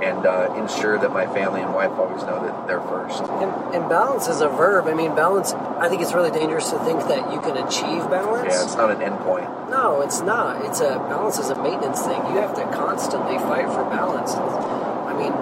and 0.00 0.24
uh, 0.24 0.48
ensure 0.56 0.96
that 0.96 1.12
my 1.12 1.26
family 1.26 1.60
and 1.60 1.74
wife 1.74 1.92
always 2.00 2.22
know 2.22 2.40
that 2.40 2.66
they're 2.66 2.80
first. 2.80 3.20
And, 3.20 3.52
and 3.76 3.86
balance 3.86 4.28
is 4.28 4.40
a 4.40 4.48
verb. 4.48 4.86
I 4.88 4.94
mean, 4.94 5.14
balance. 5.14 5.52
I 5.52 5.90
think 5.90 6.00
it's 6.00 6.14
really 6.14 6.30
dangerous 6.30 6.70
to 6.70 6.78
think 6.88 7.00
that 7.12 7.30
you 7.30 7.38
can 7.44 7.60
achieve 7.60 8.08
balance. 8.08 8.48
Yeah, 8.48 8.64
it's 8.64 8.76
not 8.80 8.88
an 8.90 9.04
endpoint. 9.04 9.68
No, 9.68 10.00
it's 10.00 10.22
not. 10.22 10.64
It's 10.64 10.80
a 10.80 10.96
balance 11.12 11.36
is 11.38 11.50
a 11.50 11.62
maintenance 11.62 12.00
thing. 12.00 12.16
You 12.32 12.40
have 12.40 12.56
to 12.56 12.64
constantly 12.72 13.36
fight 13.44 13.68
for 13.68 13.84
balance. 13.92 14.32
I 14.32 15.12
mean, 15.20 15.36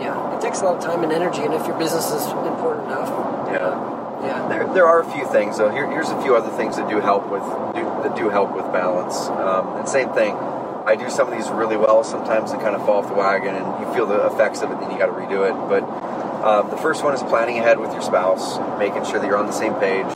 yeah, 0.00 0.16
it 0.34 0.40
takes 0.40 0.62
a 0.62 0.64
lot 0.64 0.76
of 0.76 0.82
time 0.82 1.04
and 1.04 1.12
energy, 1.12 1.42
and 1.42 1.52
if 1.52 1.66
your 1.66 1.76
business 1.76 2.10
is 2.10 2.24
important 2.32 2.86
enough, 2.88 3.12
Yeah. 3.52 3.95
Yeah, 4.26 4.48
There, 4.48 4.74
there 4.74 4.86
are 4.86 5.00
a 5.00 5.12
few 5.12 5.26
things 5.30 5.58
though. 5.58 5.70
Here, 5.70 5.88
here's 5.90 6.10
a 6.10 6.20
few 6.22 6.36
other 6.36 6.50
things 6.56 6.76
that 6.76 6.88
do 6.88 7.00
help 7.00 7.30
with 7.30 7.42
do, 7.74 7.84
that 8.02 8.16
do 8.16 8.28
help 8.28 8.54
with 8.54 8.64
balance. 8.72 9.28
Um, 9.28 9.76
and 9.76 9.88
same 9.88 10.12
thing. 10.12 10.34
I 10.86 10.94
do 10.94 11.10
some 11.10 11.26
of 11.30 11.36
these 11.36 11.48
really 11.50 11.76
well. 11.76 12.04
Sometimes 12.04 12.52
they 12.52 12.58
kind 12.58 12.76
of 12.76 12.84
fall 12.86 13.02
off 13.02 13.08
the 13.08 13.14
wagon, 13.14 13.54
and 13.54 13.66
you 13.80 13.92
feel 13.94 14.06
the 14.06 14.26
effects 14.26 14.62
of 14.62 14.70
it, 14.70 14.74
and 14.74 14.82
then 14.82 14.90
you 14.92 14.98
got 14.98 15.06
to 15.06 15.12
redo 15.12 15.42
it. 15.42 15.54
But 15.68 15.82
um, 16.46 16.70
the 16.70 16.76
first 16.76 17.02
one 17.02 17.14
is 17.14 17.22
planning 17.24 17.58
ahead 17.58 17.78
with 17.80 17.92
your 17.92 18.02
spouse, 18.02 18.58
making 18.78 19.04
sure 19.04 19.18
that 19.18 19.26
you're 19.26 19.36
on 19.36 19.46
the 19.46 19.52
same 19.52 19.74
page. 19.74 20.06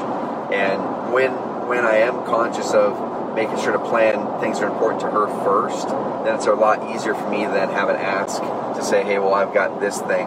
And 0.52 1.12
when 1.12 1.32
when 1.66 1.84
I 1.84 1.96
am 1.98 2.24
conscious 2.26 2.72
of 2.72 3.34
making 3.34 3.58
sure 3.58 3.72
to 3.72 3.78
plan 3.78 4.40
things 4.40 4.58
that 4.58 4.66
are 4.66 4.72
important 4.72 5.00
to 5.02 5.10
her 5.10 5.26
first, 5.44 5.88
then 6.24 6.34
it's 6.34 6.46
a 6.46 6.52
lot 6.52 6.94
easier 6.94 7.14
for 7.14 7.28
me 7.30 7.44
than 7.44 7.70
have 7.70 7.88
an 7.88 7.96
ask 7.96 8.40
to 8.40 8.82
say, 8.82 9.04
hey, 9.04 9.18
well, 9.18 9.34
I've 9.34 9.54
got 9.54 9.80
this 9.80 10.00
thing. 10.00 10.26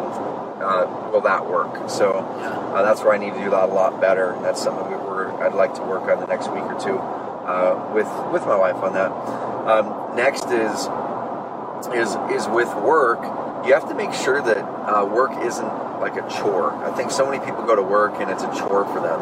Uh, 0.64 1.12
will 1.12 1.22
that 1.22 1.46
work? 1.46 1.90
So 1.90 2.12
uh, 2.12 2.82
that's 2.84 3.02
where 3.04 3.14
I 3.14 3.18
need 3.18 3.34
to 3.34 3.40
do 3.44 3.50
that 3.52 3.70
a 3.70 3.74
lot 3.74 4.00
better. 4.00 4.38
That's 4.42 4.62
something 4.62 4.88
we 4.90 4.96
we're, 4.96 5.30
I'd 5.44 5.54
like 5.54 5.76
to 5.76 5.84
work 5.84 6.04
on 6.04 6.20
the 6.20 6.28
next 6.28 6.50
week 6.52 6.64
or 6.64 6.80
two 6.80 6.98
uh, 6.98 7.92
with 7.94 8.08
with 8.32 8.46
my 8.46 8.56
wife 8.56 8.78
on 8.78 8.94
that. 8.94 9.12
Um, 9.68 10.16
next 10.16 10.46
is 10.50 10.88
is 11.94 12.16
is 12.32 12.48
with 12.48 12.74
work. 12.76 13.22
You 13.66 13.74
have 13.74 13.88
to 13.90 13.96
make 13.96 14.14
sure 14.14 14.42
that 14.42 14.58
uh, 14.58 15.06
work 15.06 15.32
isn't 15.44 16.00
like 16.00 16.16
a 16.16 16.28
chore. 16.30 16.74
I 16.84 16.92
think 16.92 17.12
so 17.12 17.30
many 17.30 17.44
people 17.46 17.64
go 17.64 17.76
to 17.76 17.82
work 17.82 18.16
and 18.20 18.30
it's 18.30 18.44
a 18.44 18.52
chore 18.56 18.86
for 18.86 19.00
them. 19.00 19.20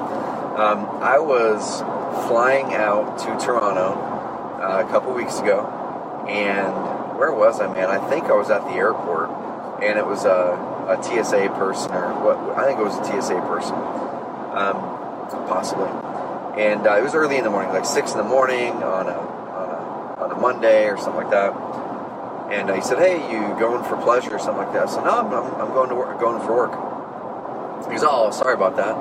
Um, 0.57 0.85
I 1.01 1.19
was 1.19 1.81
flying 2.27 2.73
out 2.73 3.17
to 3.19 3.45
Toronto 3.45 3.93
uh, 4.61 4.83
a 4.85 4.89
couple 4.91 5.13
weeks 5.13 5.39
ago, 5.39 5.65
and 6.27 7.17
where 7.17 7.31
was 7.31 7.59
I, 7.61 7.71
man? 7.73 7.89
I 7.89 7.97
think 8.09 8.25
I 8.25 8.33
was 8.33 8.49
at 8.49 8.63
the 8.65 8.73
airport, 8.73 9.29
and 9.81 9.97
it 9.97 10.05
was 10.05 10.25
a, 10.25 10.57
a 10.87 11.01
TSA 11.01 11.53
person, 11.57 11.91
or 11.91 12.13
what? 12.23 12.37
I 12.57 12.65
think 12.65 12.79
it 12.79 12.83
was 12.83 12.95
a 12.97 13.05
TSA 13.05 13.41
person, 13.47 13.75
um, 14.55 14.77
possibly. 15.47 15.89
And 16.61 16.87
uh, 16.87 16.97
it 16.97 17.03
was 17.03 17.15
early 17.15 17.37
in 17.37 17.43
the 17.43 17.49
morning, 17.49 17.71
like 17.71 17.85
six 17.85 18.11
in 18.11 18.17
the 18.17 18.23
morning 18.23 18.71
on 18.83 19.07
a 19.07 19.17
on 19.17 19.69
a, 19.69 20.23
on 20.23 20.31
a 20.31 20.35
Monday 20.35 20.87
or 20.87 20.97
something 20.97 21.23
like 21.23 21.31
that. 21.31 21.53
And 22.51 22.69
he 22.69 22.81
said, 22.81 22.97
"Hey, 22.99 23.31
you 23.31 23.39
going 23.59 23.83
for 23.85 23.97
pleasure 24.01 24.35
or 24.35 24.39
something 24.39 24.65
like 24.65 24.73
that?" 24.73 24.89
Said, 24.89 25.05
"No, 25.05 25.19
I'm, 25.19 25.27
I'm, 25.33 25.61
I'm 25.61 25.73
going 25.73 25.89
to 25.89 25.95
work. 25.95 26.19
Going 26.19 26.41
for 26.45 26.55
work." 26.55 26.73
He 27.87 27.91
goes, 27.95 28.03
"Oh, 28.03 28.31
sorry 28.31 28.55
about 28.55 28.75
that." 28.77 28.95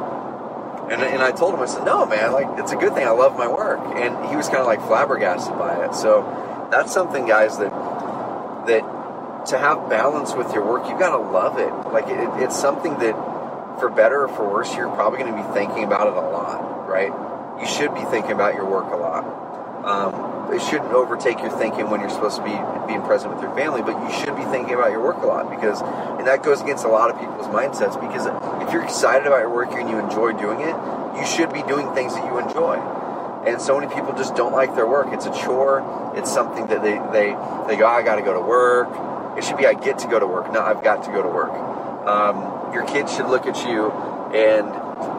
And, 0.92 1.02
and 1.02 1.22
I 1.22 1.32
told 1.32 1.54
him, 1.54 1.60
I 1.60 1.66
said, 1.66 1.84
"No, 1.84 2.06
man, 2.06 2.32
like 2.32 2.46
it's 2.58 2.72
a 2.72 2.76
good 2.76 2.94
thing. 2.94 3.06
I 3.06 3.10
love 3.10 3.36
my 3.36 3.48
work." 3.48 3.80
And 3.96 4.14
he 4.30 4.36
was 4.36 4.46
kind 4.48 4.60
of 4.60 4.66
like 4.66 4.80
flabbergasted 4.86 5.58
by 5.58 5.84
it. 5.84 5.94
So 5.94 6.22
that's 6.70 6.92
something, 6.92 7.26
guys, 7.26 7.58
that 7.58 7.70
that 8.66 8.82
to 9.50 9.58
have 9.58 9.88
balance 9.88 10.34
with 10.34 10.52
your 10.54 10.64
work, 10.64 10.88
you've 10.88 10.98
got 10.98 11.10
to 11.10 11.22
love 11.22 11.58
it. 11.58 11.70
Like 11.92 12.06
it, 12.08 12.42
it's 12.42 12.58
something 12.58 12.98
that, 12.98 13.14
for 13.78 13.88
better 13.88 14.24
or 14.24 14.28
for 14.28 14.48
worse, 14.48 14.74
you're 14.74 14.90
probably 14.90 15.18
going 15.18 15.32
to 15.32 15.42
be 15.42 15.54
thinking 15.54 15.84
about 15.84 16.06
it 16.06 16.14
a 16.14 16.20
lot, 16.20 16.88
right? 16.88 17.12
You 17.60 17.66
should 17.66 17.94
be 17.94 18.02
thinking 18.10 18.32
about 18.32 18.54
your 18.54 18.64
work 18.64 18.92
a 18.92 18.96
lot. 18.96 19.24
Um, 19.84 20.52
it 20.52 20.60
shouldn't 20.60 20.92
overtake 20.92 21.40
your 21.40 21.50
thinking 21.56 21.88
when 21.88 22.00
you're 22.00 22.10
supposed 22.10 22.36
to 22.36 22.44
be 22.44 22.56
being 22.86 23.02
present 23.02 23.32
with 23.32 23.42
your 23.42 23.54
family, 23.54 23.82
but 23.82 23.96
you 24.02 24.10
should 24.20 24.36
be 24.36 24.44
thinking 24.50 24.74
about 24.74 24.90
your 24.90 25.02
work 25.02 25.18
a 25.22 25.26
lot 25.26 25.48
because, 25.48 25.80
and 26.18 26.26
that 26.26 26.42
goes 26.42 26.60
against 26.60 26.84
a 26.84 26.88
lot 26.88 27.10
of 27.10 27.18
people's 27.18 27.46
mindsets. 27.46 27.94
Because 28.00 28.26
if 28.66 28.72
you're 28.72 28.84
excited 28.84 29.26
about 29.26 29.40
your 29.40 29.50
work 29.50 29.72
and 29.72 29.88
you 29.88 29.98
enjoy 29.98 30.32
doing 30.32 30.60
it, 30.60 30.74
you 31.16 31.24
should 31.24 31.52
be 31.52 31.62
doing 31.62 31.92
things 31.94 32.14
that 32.14 32.24
you 32.26 32.38
enjoy. 32.38 32.76
And 33.46 33.60
so 33.60 33.80
many 33.80 33.92
people 33.94 34.12
just 34.12 34.34
don't 34.34 34.52
like 34.52 34.74
their 34.74 34.86
work. 34.86 35.08
It's 35.12 35.24
a 35.24 35.32
chore. 35.32 36.12
It's 36.14 36.30
something 36.30 36.66
that 36.66 36.82
they 36.82 37.00
they 37.12 37.32
they 37.68 37.76
go, 37.80 37.86
I 37.86 38.02
got 38.02 38.16
to 38.16 38.22
go 38.22 38.34
to 38.34 38.40
work. 38.40 38.90
It 39.36 39.44
should 39.44 39.56
be 39.56 39.66
I 39.66 39.74
get 39.74 39.98
to 40.00 40.08
go 40.08 40.18
to 40.18 40.26
work. 40.26 40.52
No, 40.52 40.60
I've 40.60 40.82
got 40.82 41.04
to 41.04 41.10
go 41.10 41.22
to 41.22 41.28
work. 41.28 41.52
Um, 42.06 42.72
your 42.72 42.86
kids 42.86 43.14
should 43.14 43.26
look 43.26 43.46
at 43.46 43.56
you 43.66 43.90
and 44.34 44.68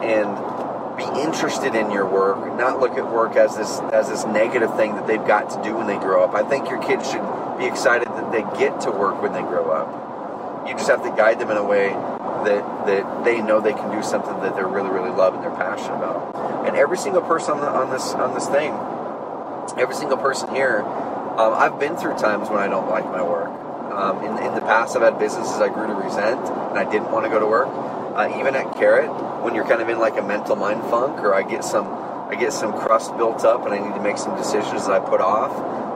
and 0.02 0.52
be 0.96 1.04
interested 1.22 1.74
in 1.74 1.90
your 1.90 2.06
work, 2.06 2.38
not 2.56 2.80
look 2.80 2.92
at 2.98 3.10
work 3.10 3.36
as 3.36 3.56
this 3.56 3.80
as 3.92 4.08
this 4.08 4.24
negative 4.26 4.74
thing 4.76 4.94
that 4.96 5.06
they've 5.06 5.26
got 5.26 5.50
to 5.50 5.62
do 5.62 5.76
when 5.76 5.86
they 5.86 5.98
grow 5.98 6.24
up. 6.24 6.34
I 6.34 6.42
think 6.42 6.68
your 6.68 6.82
kids 6.82 7.10
should 7.10 7.24
be 7.58 7.66
excited 7.66 8.08
that 8.08 8.32
they 8.32 8.42
get 8.58 8.80
to 8.82 8.90
work 8.90 9.22
when 9.22 9.32
they 9.32 9.42
grow 9.42 9.70
up. 9.70 10.68
You 10.68 10.74
just 10.74 10.88
have 10.88 11.02
to 11.02 11.10
guide 11.10 11.40
them 11.40 11.50
in 11.50 11.56
a 11.56 11.64
way 11.64 11.88
that 11.88 12.86
that 12.86 13.24
they 13.24 13.40
know 13.40 13.60
they 13.60 13.72
can 13.72 13.90
do 13.90 14.02
something 14.02 14.34
that 14.40 14.54
they're 14.54 14.68
really 14.68 14.90
really 14.90 15.10
love 15.10 15.34
and 15.34 15.42
they're 15.42 15.50
passionate 15.50 15.96
about. 15.96 16.66
And 16.66 16.76
every 16.76 16.98
single 16.98 17.22
person 17.22 17.54
on, 17.54 17.60
the, 17.60 17.68
on 17.68 17.90
this 17.90 18.12
on 18.12 18.34
this 18.34 18.46
thing, 18.48 18.72
every 19.80 19.94
single 19.94 20.18
person 20.18 20.54
here, 20.54 20.82
um, 20.82 21.54
I've 21.54 21.80
been 21.80 21.96
through 21.96 22.16
times 22.18 22.48
when 22.50 22.58
I 22.58 22.68
don't 22.68 22.88
like 22.88 23.04
my 23.06 23.22
work. 23.22 23.50
Um, 23.92 24.24
in, 24.24 24.38
in 24.42 24.54
the 24.54 24.62
past, 24.62 24.96
I've 24.96 25.02
had 25.02 25.18
businesses 25.18 25.60
I 25.60 25.68
grew 25.68 25.86
to 25.86 25.94
resent, 25.94 26.40
and 26.48 26.78
I 26.78 26.84
didn't 26.90 27.12
want 27.12 27.26
to 27.26 27.30
go 27.30 27.38
to 27.38 27.46
work. 27.46 27.68
Uh, 27.68 28.34
even 28.38 28.54
at 28.56 28.74
Carrot, 28.76 29.10
when 29.44 29.54
you're 29.54 29.66
kind 29.66 29.80
of 29.80 29.88
in 29.88 29.98
like 29.98 30.16
a 30.18 30.22
mental 30.22 30.56
mind 30.56 30.82
funk, 30.90 31.20
or 31.20 31.34
I 31.34 31.42
get 31.42 31.64
some, 31.64 31.86
I 32.28 32.34
get 32.34 32.52
some 32.52 32.72
crust 32.72 33.16
built 33.16 33.44
up, 33.44 33.64
and 33.64 33.74
I 33.74 33.78
need 33.78 33.94
to 33.94 34.02
make 34.02 34.18
some 34.18 34.36
decisions 34.36 34.86
that 34.86 34.92
I 34.92 35.00
put 35.00 35.20
off. 35.20 35.52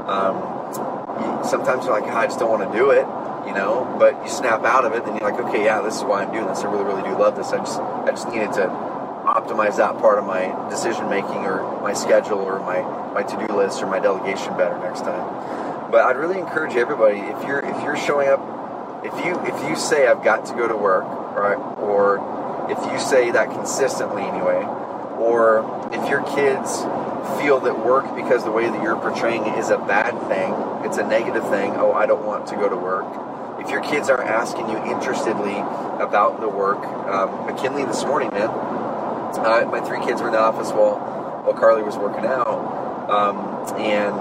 Um, 0.08 1.44
sometimes 1.44 1.84
you're 1.84 1.98
like, 1.98 2.08
"Ah, 2.12 2.20
I 2.20 2.26
just 2.26 2.38
don't 2.38 2.50
want 2.50 2.70
to 2.70 2.78
do 2.78 2.90
it, 2.90 3.06
you 3.46 3.54
know. 3.54 3.96
But 3.98 4.22
you 4.22 4.28
snap 4.30 4.64
out 4.64 4.84
of 4.84 4.92
it, 4.92 5.04
and 5.04 5.18
you're 5.18 5.30
like, 5.30 5.40
okay, 5.48 5.64
yeah, 5.64 5.80
this 5.80 5.96
is 5.96 6.04
why 6.04 6.22
I'm 6.22 6.32
doing 6.32 6.46
this. 6.46 6.60
I 6.60 6.70
really, 6.70 6.84
really 6.84 7.02
do 7.02 7.16
love 7.16 7.36
this. 7.36 7.52
I 7.52 7.58
just, 7.58 7.80
I 7.80 8.10
just 8.10 8.28
needed 8.28 8.52
to 8.54 8.68
optimize 9.26 9.76
that 9.76 9.98
part 9.98 10.18
of 10.18 10.24
my 10.24 10.54
decision 10.70 11.08
making, 11.08 11.44
or 11.44 11.62
my 11.80 11.92
schedule, 11.92 12.38
or 12.38 12.60
my 12.60 12.80
my 13.12 13.22
to 13.22 13.46
do 13.46 13.56
list, 13.56 13.82
or 13.82 13.86
my 13.86 13.98
delegation 13.98 14.56
better 14.56 14.78
next 14.78 15.00
time. 15.00 15.65
But 15.90 16.04
I'd 16.04 16.16
really 16.16 16.38
encourage 16.38 16.74
everybody 16.76 17.18
if 17.18 17.46
you're 17.46 17.60
if 17.60 17.82
you're 17.82 17.96
showing 17.96 18.28
up, 18.28 18.40
if 19.04 19.14
you 19.24 19.38
if 19.46 19.68
you 19.68 19.76
say 19.76 20.06
I've 20.06 20.24
got 20.24 20.46
to 20.46 20.54
go 20.54 20.66
to 20.66 20.76
work, 20.76 21.04
right, 21.36 21.56
or 21.78 22.18
if 22.70 22.78
you 22.92 22.98
say 22.98 23.30
that 23.30 23.50
consistently 23.50 24.22
anyway, 24.22 24.62
or 25.18 25.88
if 25.92 26.08
your 26.10 26.22
kids 26.34 26.82
feel 27.38 27.60
that 27.60 27.84
work 27.84 28.14
because 28.16 28.44
the 28.44 28.50
way 28.50 28.68
that 28.68 28.82
you're 28.82 28.96
portraying 28.96 29.46
it 29.46 29.58
is 29.58 29.70
a 29.70 29.78
bad 29.78 30.12
thing, 30.28 30.52
it's 30.84 30.98
a 30.98 31.06
negative 31.06 31.48
thing. 31.50 31.72
Oh, 31.76 31.92
I 31.92 32.06
don't 32.06 32.24
want 32.24 32.46
to 32.48 32.56
go 32.56 32.68
to 32.68 32.76
work. 32.76 33.06
If 33.60 33.70
your 33.70 33.82
kids 33.82 34.08
are 34.08 34.20
asking 34.22 34.68
you 34.70 34.76
interestedly 34.78 35.56
about 36.02 36.40
the 36.40 36.48
work, 36.48 36.78
um, 37.08 37.46
McKinley 37.46 37.84
this 37.84 38.04
morning, 38.04 38.30
man, 38.30 38.48
uh, 38.48 39.68
my 39.70 39.80
three 39.80 40.04
kids 40.04 40.20
were 40.20 40.28
in 40.28 40.32
the 40.34 40.40
office 40.40 40.70
while 40.70 40.98
while 41.44 41.54
Carly 41.54 41.82
was 41.82 41.96
working 41.96 42.26
out, 42.26 42.48
um, 43.08 43.38
and 43.78 44.14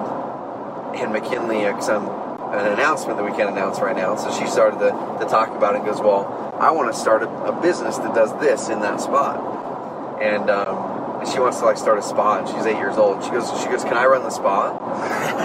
and 0.96 1.12
McKinley, 1.12 1.64
some 1.82 2.08
an 2.54 2.74
announcement 2.74 3.18
that 3.18 3.26
we 3.26 3.32
can't 3.32 3.50
announce 3.50 3.80
right 3.80 3.96
now. 3.96 4.16
So 4.16 4.32
she 4.32 4.48
started 4.48 4.80
to, 4.80 4.92
to 5.20 5.30
talk 5.30 5.50
about 5.50 5.76
it 5.76 5.80
and 5.80 5.86
goes, 5.86 6.00
Well, 6.00 6.56
I 6.60 6.72
want 6.72 6.94
to 6.94 6.98
start 6.98 7.24
a, 7.24 7.30
a 7.46 7.62
business 7.62 7.98
that 7.98 8.16
does 8.16 8.32
this 8.40 8.70
in 8.70 8.80
that 8.82 9.02
spot. 9.02 10.22
And 10.22 10.50
um, 10.50 11.20
and 11.20 11.28
she 11.28 11.40
wants 11.40 11.60
to 11.60 11.66
like 11.66 11.78
start 11.78 11.98
a 11.98 12.02
spa 12.02 12.40
and 12.40 12.48
she's 12.48 12.66
eight 12.66 12.78
years 12.78 12.98
old. 12.98 13.24
She 13.24 13.32
goes, 13.32 13.50
she 13.62 13.68
goes, 13.68 13.84
Can 13.84 13.98
I 13.98 14.06
run 14.06 14.24
the 14.24 14.30
spa? 14.30 14.78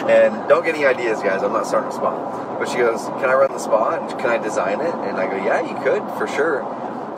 and 0.09 0.49
don't 0.49 0.65
get 0.65 0.75
any 0.75 0.85
ideas, 0.85 1.23
guys, 1.23 1.43
I'm 1.43 1.53
not 1.53 1.67
starting 1.67 1.91
a 1.91 1.95
spa. 1.95 2.59
But 2.59 2.69
she 2.69 2.79
goes, 2.79 3.03
Can 3.21 3.31
I 3.31 3.35
run 3.35 3.53
the 3.53 3.59
spa? 3.59 3.99
And 3.99 4.11
can 4.21 4.31
I 4.31 4.39
design 4.39 4.81
it? 4.81 4.95
And 4.95 5.17
I 5.17 5.27
go, 5.27 5.37
Yeah, 5.37 5.61
you 5.61 5.75
could, 5.83 6.03
for 6.19 6.27
sure. 6.29 6.63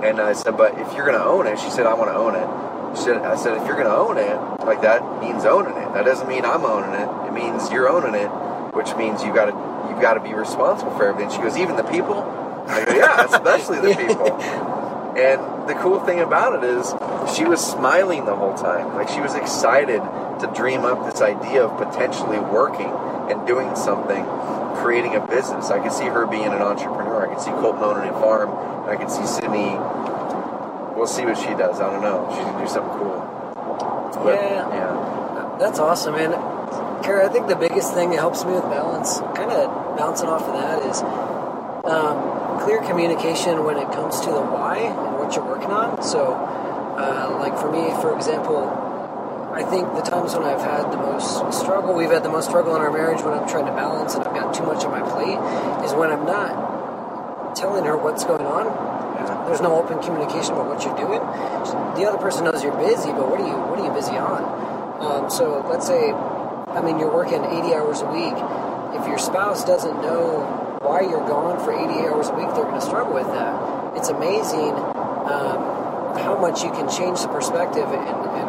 And 0.05 0.21
I 0.21 0.33
said, 0.33 0.57
But 0.57 0.79
if 0.79 0.93
you're 0.95 1.07
gonna 1.07 1.25
own 1.25 1.47
it, 1.47 1.59
she 1.59 1.71
said, 1.71 1.87
I 1.87 1.95
want 1.95 2.11
to 2.11 2.17
own 2.17 2.35
it. 2.35 2.72
She 2.95 3.03
said, 3.03 3.23
I 3.23 3.37
said, 3.37 3.57
if 3.61 3.67
you're 3.67 3.77
gonna 3.77 3.95
own 3.95 4.19
it, 4.19 4.37
like 4.65 4.83
that 4.83 5.21
means 5.21 5.45
owning 5.45 5.77
it. 5.77 5.93
That 5.95 6.05
doesn't 6.05 6.29
mean 6.29 6.45
I'm 6.45 6.65
owning 6.65 6.95
it. 6.95 7.29
It 7.29 7.33
means 7.33 7.71
you're 7.71 7.89
owning 7.89 8.15
it, 8.15 8.29
which 8.75 8.95
means 8.97 9.23
you've 9.23 9.35
gotta 9.35 9.53
you've 9.89 10.01
got 10.01 10.15
to 10.15 10.21
be 10.21 10.35
responsible 10.35 10.93
for 10.97 11.07
everything. 11.07 11.31
She 11.31 11.39
goes, 11.39 11.57
even 11.57 11.77
the 11.77 11.85
people? 11.85 12.23
I 12.67 12.85
go, 12.85 12.95
yeah, 12.95 13.25
especially 13.31 13.81
the 13.81 13.95
people. 13.95 14.41
And 15.13 15.69
the 15.69 15.75
cool 15.75 16.01
thing 16.01 16.21
about 16.21 16.57
it 16.57 16.65
is 16.65 16.95
she 17.37 17.45
was 17.45 17.61
smiling 17.61 18.25
the 18.25 18.35
whole 18.35 18.55
time. 18.55 18.95
Like 18.95 19.09
she 19.09 19.21
was 19.21 19.35
excited 19.35 20.01
to 20.41 20.53
dream 20.55 20.85
up 20.85 21.05
this 21.05 21.21
idea 21.21 21.65
of 21.65 21.77
potentially 21.77 22.39
working 22.39 22.89
and 23.31 23.47
doing 23.47 23.77
something, 23.77 24.25
creating 24.77 25.15
a 25.15 25.21
business. 25.27 25.71
I 25.71 25.81
could 25.81 25.93
see 25.93 26.07
her 26.07 26.27
being 26.27 26.47
an 26.47 26.63
entrepreneur. 26.63 27.29
I 27.29 27.35
could 27.35 27.43
see 27.43 27.51
Colton 27.51 27.85
owning 27.85 28.09
a 28.09 28.13
farm. 28.15 28.51
I 28.89 28.97
could 28.97 29.11
see 29.11 29.27
Sydney. 29.27 29.77
We'll 31.03 31.11
see 31.11 31.25
what 31.25 31.37
she 31.37 31.51
does. 31.59 31.81
I 31.81 31.91
don't 31.91 32.01
know. 32.01 32.31
She's 32.31 32.45
gonna 32.45 32.63
do 32.63 32.71
something 32.71 32.97
cool. 32.97 33.19
But, 34.23 34.39
Yeah. 34.39 34.71
yeah. 34.71 35.57
That's 35.59 35.81
awesome, 35.81 36.15
man. 36.15 36.31
Kara, 37.03 37.27
I 37.27 37.29
think 37.29 37.49
the 37.49 37.57
biggest 37.57 37.93
thing 37.93 38.11
that 38.11 38.21
helps 38.21 38.45
me 38.45 38.53
with 38.53 38.63
balance, 38.71 39.19
kind 39.35 39.51
of 39.51 39.99
bouncing 39.99 40.29
off 40.29 40.47
of 40.47 40.55
that, 40.55 40.79
is 40.87 41.03
um, 41.91 42.61
clear 42.61 42.79
communication 42.83 43.65
when 43.65 43.79
it 43.79 43.91
comes 43.91 44.21
to 44.21 44.31
the 44.31 44.43
why 44.43 44.77
and 44.79 45.19
what 45.19 45.35
you're 45.35 45.45
working 45.45 45.73
on. 45.73 46.01
So, 46.05 46.35
uh, 46.95 47.37
like 47.41 47.59
for 47.59 47.73
me, 47.73 47.91
for 48.01 48.15
example, 48.15 48.71
I 49.53 49.65
think 49.65 49.93
the 49.97 50.03
times 50.03 50.37
when 50.37 50.45
I've 50.45 50.63
had 50.63 50.93
the 50.93 50.99
most 50.99 51.53
struggle, 51.53 51.95
we've 51.95 52.13
had 52.13 52.23
the 52.23 52.31
most 52.31 52.47
struggle 52.47 52.77
in 52.77 52.81
our 52.81 52.93
marriage 52.93 53.23
when 53.23 53.35
I'm 53.35 53.49
trying 53.49 53.67
to 53.67 53.73
balance 53.73 54.15
and 54.15 54.23
I've 54.23 54.35
got 54.37 54.55
too 54.55 54.63
much 54.63 54.85
on 54.85 54.93
my 54.93 55.03
plate, 55.03 55.43
is 55.85 55.95
when 55.95 56.11
I'm 56.13 56.27
not 56.27 57.57
telling 57.57 57.87
her 57.87 57.97
what's 57.97 58.23
going 58.23 58.47
on. 58.47 59.02
There's 59.53 59.61
no 59.61 59.77
open 59.77 60.01
communication 60.01 60.57
about 60.57 60.65
what 60.65 60.81
you're 60.81 60.97
doing. 60.97 61.21
The 61.21 62.09
other 62.09 62.17
person 62.17 62.49
knows 62.49 62.65
you're 62.65 62.73
busy, 62.73 63.13
but 63.13 63.29
what 63.29 63.37
are 63.37 63.45
you 63.45 63.53
what 63.69 63.77
are 63.77 63.85
you 63.85 63.93
busy 63.93 64.17
on? 64.17 64.41
Um, 64.97 65.29
so 65.29 65.61
let's 65.69 65.85
say, 65.85 66.09
I 66.09 66.81
mean, 66.81 66.97
you're 66.97 67.13
working 67.13 67.45
80 67.45 67.77
hours 67.77 68.01
a 68.01 68.09
week. 68.09 68.33
If 68.97 69.05
your 69.05 69.21
spouse 69.21 69.61
doesn't 69.69 70.01
know 70.01 70.81
why 70.81 71.05
you're 71.05 71.29
gone 71.29 71.61
for 71.61 71.69
80 71.69 71.85
hours 72.09 72.33
a 72.33 72.35
week, 72.41 72.49
they're 72.57 72.65
going 72.65 72.81
to 72.81 72.87
struggle 72.89 73.13
with 73.13 73.29
that. 73.29 73.53
It's 73.93 74.09
amazing 74.09 74.73
um, 75.29 76.17
how 76.17 76.33
much 76.41 76.65
you 76.65 76.73
can 76.73 76.89
change 76.89 77.21
the 77.21 77.29
perspective 77.29 77.93
and, 77.93 78.09
and 78.09 78.49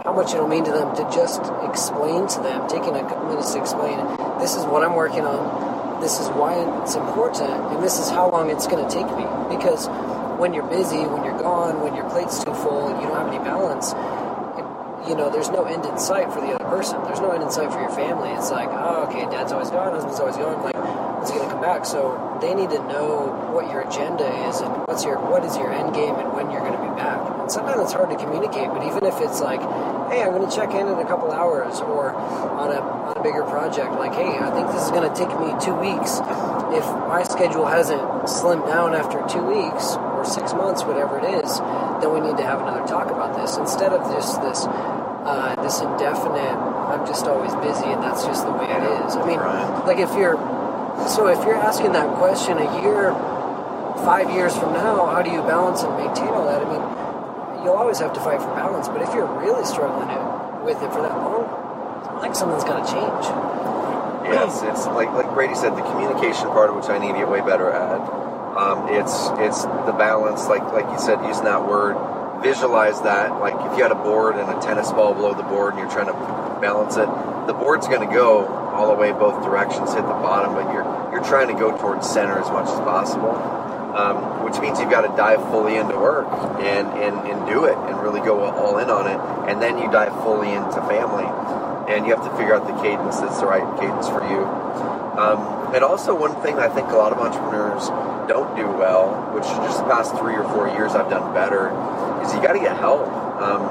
how 0.00 0.16
much 0.16 0.32
it'll 0.32 0.48
mean 0.48 0.64
to 0.64 0.72
them 0.72 0.96
to 0.96 1.04
just 1.12 1.44
explain 1.60 2.24
to 2.24 2.40
them, 2.40 2.64
taking 2.72 2.96
a 2.96 3.04
couple 3.04 3.28
minutes 3.28 3.52
to 3.52 3.60
explain, 3.60 4.00
this 4.40 4.56
is 4.56 4.64
what 4.64 4.80
I'm 4.80 4.96
working 4.96 5.28
on, 5.28 6.00
this 6.00 6.16
is 6.16 6.32
why 6.32 6.56
it's 6.80 6.96
important, 6.96 7.52
and 7.52 7.84
this 7.84 8.00
is 8.00 8.08
how 8.08 8.32
long 8.32 8.48
it's 8.48 8.64
going 8.64 8.80
to 8.80 8.88
take 8.88 9.12
me. 9.12 9.28
Because 9.52 9.92
when 10.38 10.54
you're 10.54 10.68
busy, 10.70 11.02
when 11.02 11.24
you're 11.24 11.38
gone, 11.42 11.82
when 11.82 11.94
your 11.94 12.08
plate's 12.08 12.42
too 12.44 12.54
full, 12.54 12.88
you 13.02 13.10
don't 13.10 13.18
have 13.18 13.26
any 13.26 13.42
balance, 13.42 13.90
you 15.08 15.16
know, 15.16 15.30
there's 15.30 15.50
no 15.50 15.64
end 15.64 15.84
in 15.84 15.98
sight 15.98 16.30
for 16.32 16.40
the 16.40 16.54
other 16.54 16.64
person. 16.64 17.02
There's 17.04 17.20
no 17.20 17.30
end 17.30 17.42
in 17.42 17.50
sight 17.50 17.72
for 17.72 17.80
your 17.80 17.90
family. 17.90 18.30
It's 18.30 18.50
like, 18.50 18.68
oh, 18.70 19.08
okay, 19.08 19.24
dad's 19.30 19.52
always 19.52 19.70
gone, 19.70 19.92
husband's 19.92 20.20
always 20.20 20.36
gone. 20.36 20.62
Like, 20.62 20.76
when's 20.76 21.30
he 21.30 21.38
gonna 21.38 21.50
come 21.50 21.62
back? 21.62 21.86
So 21.86 22.14
they 22.40 22.54
need 22.54 22.70
to 22.70 22.78
know 22.86 23.32
what 23.50 23.70
your 23.72 23.82
agenda 23.82 24.28
is 24.46 24.60
and 24.60 24.70
what's 24.86 25.04
your 25.04 25.18
what 25.18 25.44
is 25.44 25.56
your 25.56 25.72
end 25.72 25.94
game 25.94 26.14
and 26.14 26.30
when 26.36 26.50
you're 26.50 26.60
gonna 26.60 26.82
be 26.82 26.94
back. 26.94 27.18
And 27.40 27.50
sometimes 27.50 27.88
it's 27.88 27.92
hard 27.96 28.10
to 28.10 28.16
communicate, 28.16 28.68
but 28.68 28.84
even 28.84 29.02
if 29.06 29.16
it's 29.24 29.40
like, 29.40 29.60
hey, 30.12 30.22
I'm 30.22 30.36
gonna 30.36 30.50
check 30.50 30.70
in 30.76 30.86
in 30.86 30.98
a 30.98 31.08
couple 31.08 31.32
hours, 31.32 31.80
or 31.80 32.12
on 32.12 32.70
a 32.70 32.80
on 32.80 33.16
a 33.16 33.22
bigger 33.22 33.42
project, 33.48 33.96
like, 33.96 34.12
hey, 34.12 34.36
I 34.36 34.52
think 34.52 34.68
this 34.70 34.84
is 34.84 34.92
gonna 34.92 35.14
take 35.16 35.32
me 35.40 35.56
two 35.56 35.74
weeks. 35.74 36.20
If 36.68 36.84
my 37.08 37.24
schedule 37.24 37.64
hasn't 37.64 38.28
slimmed 38.28 38.68
down 38.68 38.92
after 38.92 39.24
two 39.24 39.42
weeks 39.42 39.96
or 40.18 40.24
six 40.26 40.52
months, 40.52 40.82
whatever 40.84 41.18
it 41.22 41.44
is, 41.44 41.58
then 42.02 42.10
we 42.12 42.20
need 42.20 42.36
to 42.36 42.42
have 42.44 42.60
another 42.60 42.86
talk 42.86 43.06
about 43.10 43.38
this 43.38 43.56
instead 43.56 43.92
of 43.92 44.02
this 44.10 44.34
this 44.42 44.66
uh, 44.66 45.54
this 45.62 45.80
indefinite. 45.80 46.56
I'm 46.90 47.06
just 47.06 47.26
always 47.26 47.54
busy, 47.62 47.86
and 47.92 48.02
that's 48.02 48.24
just 48.24 48.44
the 48.44 48.52
way 48.52 48.66
it 48.66 48.82
is. 49.06 49.16
I 49.16 49.22
mean, 49.26 49.38
Right. 49.38 49.86
like 49.86 49.98
if 49.98 50.10
you're 50.18 50.36
so 51.08 51.28
if 51.28 51.38
you're 51.46 51.56
asking 51.60 51.92
that 51.92 52.08
question 52.18 52.58
a 52.58 52.68
year, 52.82 53.12
five 54.04 54.30
years 54.30 54.56
from 54.56 54.72
now, 54.72 55.06
how 55.06 55.22
do 55.22 55.30
you 55.30 55.42
balance 55.42 55.82
and 55.82 55.94
maintain 55.96 56.28
all 56.34 56.46
that? 56.46 56.62
I 56.62 56.66
mean, 56.66 57.64
you'll 57.64 57.76
always 57.78 57.98
have 57.98 58.12
to 58.14 58.20
fight 58.20 58.40
for 58.42 58.52
balance. 58.54 58.88
But 58.88 59.02
if 59.02 59.14
you're 59.14 59.26
really 59.38 59.64
struggling 59.64 60.10
it, 60.10 60.22
with 60.64 60.82
it 60.82 60.90
for 60.92 61.02
that 61.02 61.14
long, 61.14 61.46
like 62.20 62.34
something's 62.34 62.64
got 62.64 62.82
to 62.82 62.86
change. 62.92 63.24
Yes, 64.28 64.60
it's 64.64 64.86
like 64.88 65.10
like 65.12 65.32
Brady 65.34 65.54
said, 65.54 65.76
the 65.76 65.82
communication 65.82 66.48
part, 66.48 66.74
which 66.74 66.88
I 66.88 66.98
need 66.98 67.12
to 67.12 67.18
get 67.18 67.28
way 67.28 67.40
better 67.40 67.70
at. 67.70 68.00
Um, 68.58 68.90
it's 68.90 69.30
it's 69.38 69.62
the 69.86 69.94
balance, 69.94 70.48
like 70.48 70.66
like 70.72 70.90
you 70.90 70.98
said, 70.98 71.22
using 71.22 71.44
that 71.44 71.62
word. 71.62 71.94
Visualize 72.42 73.00
that. 73.02 73.38
Like 73.38 73.54
if 73.54 73.78
you 73.78 73.82
had 73.86 73.92
a 73.92 74.02
board 74.02 74.34
and 74.34 74.50
a 74.50 74.60
tennis 74.60 74.90
ball 74.90 75.14
below 75.14 75.32
the 75.32 75.44
board, 75.44 75.74
and 75.74 75.80
you're 75.80 75.90
trying 75.90 76.10
to 76.10 76.58
balance 76.60 76.96
it, 76.96 77.06
the 77.46 77.54
board's 77.54 77.86
going 77.86 78.06
to 78.06 78.12
go 78.12 78.46
all 78.74 78.88
the 78.88 78.98
way 78.98 79.12
both 79.12 79.44
directions, 79.44 79.94
hit 79.94 80.02
the 80.02 80.18
bottom, 80.18 80.54
but 80.54 80.72
you're 80.74 80.82
you're 81.14 81.22
trying 81.22 81.46
to 81.46 81.54
go 81.54 81.70
towards 81.78 82.08
center 82.10 82.36
as 82.38 82.50
much 82.50 82.66
as 82.66 82.80
possible. 82.82 83.38
Um, 83.88 84.44
which 84.44 84.60
means 84.60 84.78
you've 84.78 84.90
got 84.90 85.02
to 85.02 85.16
dive 85.16 85.40
fully 85.50 85.74
into 85.74 85.96
work 85.96 86.28
and, 86.60 86.86
and, 87.02 87.16
and 87.26 87.46
do 87.48 87.64
it 87.64 87.74
and 87.74 88.00
really 88.00 88.20
go 88.20 88.38
all 88.44 88.78
in 88.78 88.90
on 88.90 89.08
it. 89.10 89.18
And 89.50 89.60
then 89.60 89.78
you 89.78 89.90
dive 89.90 90.12
fully 90.22 90.52
into 90.52 90.78
family 90.86 91.26
and 91.90 92.06
you 92.06 92.14
have 92.14 92.22
to 92.22 92.30
figure 92.36 92.54
out 92.54 92.68
the 92.68 92.76
cadence 92.80 93.18
that's 93.18 93.40
the 93.40 93.46
right 93.46 93.64
cadence 93.80 94.06
for 94.06 94.22
you. 94.22 94.44
Um, 95.18 95.74
and 95.74 95.82
also, 95.82 96.14
one 96.14 96.34
thing 96.42 96.58
I 96.58 96.68
think 96.68 96.88
a 96.88 96.96
lot 96.96 97.12
of 97.12 97.18
entrepreneurs 97.18 97.88
don't 98.30 98.54
do 98.54 98.66
well, 98.70 99.34
which 99.34 99.44
just 99.44 99.78
the 99.78 99.90
past 99.90 100.16
three 100.16 100.34
or 100.34 100.44
four 100.44 100.68
years 100.68 100.94
I've 100.94 101.10
done 101.10 101.34
better, 101.34 101.74
is 102.22 102.32
you 102.32 102.40
got 102.40 102.52
to 102.52 102.60
get 102.60 102.76
help. 102.78 103.08
Um, 103.42 103.62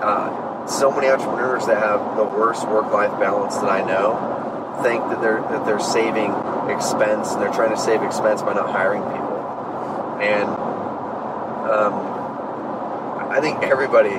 uh, 0.00 0.66
so 0.66 0.90
many 0.90 1.08
entrepreneurs 1.08 1.66
that 1.66 1.78
have 1.78 2.16
the 2.16 2.24
worst 2.24 2.66
work-life 2.68 3.18
balance 3.18 3.56
that 3.56 3.70
I 3.70 3.82
know 3.82 4.36
think 4.82 5.02
that 5.08 5.20
they're 5.20 5.40
that 5.40 5.64
they're 5.64 5.80
saving 5.80 6.30
expense 6.70 7.32
and 7.32 7.40
they're 7.40 7.52
trying 7.52 7.70
to 7.70 7.80
save 7.80 8.02
expense 8.02 8.42
by 8.42 8.52
not 8.52 8.70
hiring 8.70 9.02
people. 9.02 9.38
And 10.20 10.48
um, 11.70 11.94
I 13.30 13.40
think 13.40 13.62
everybody, 13.62 14.14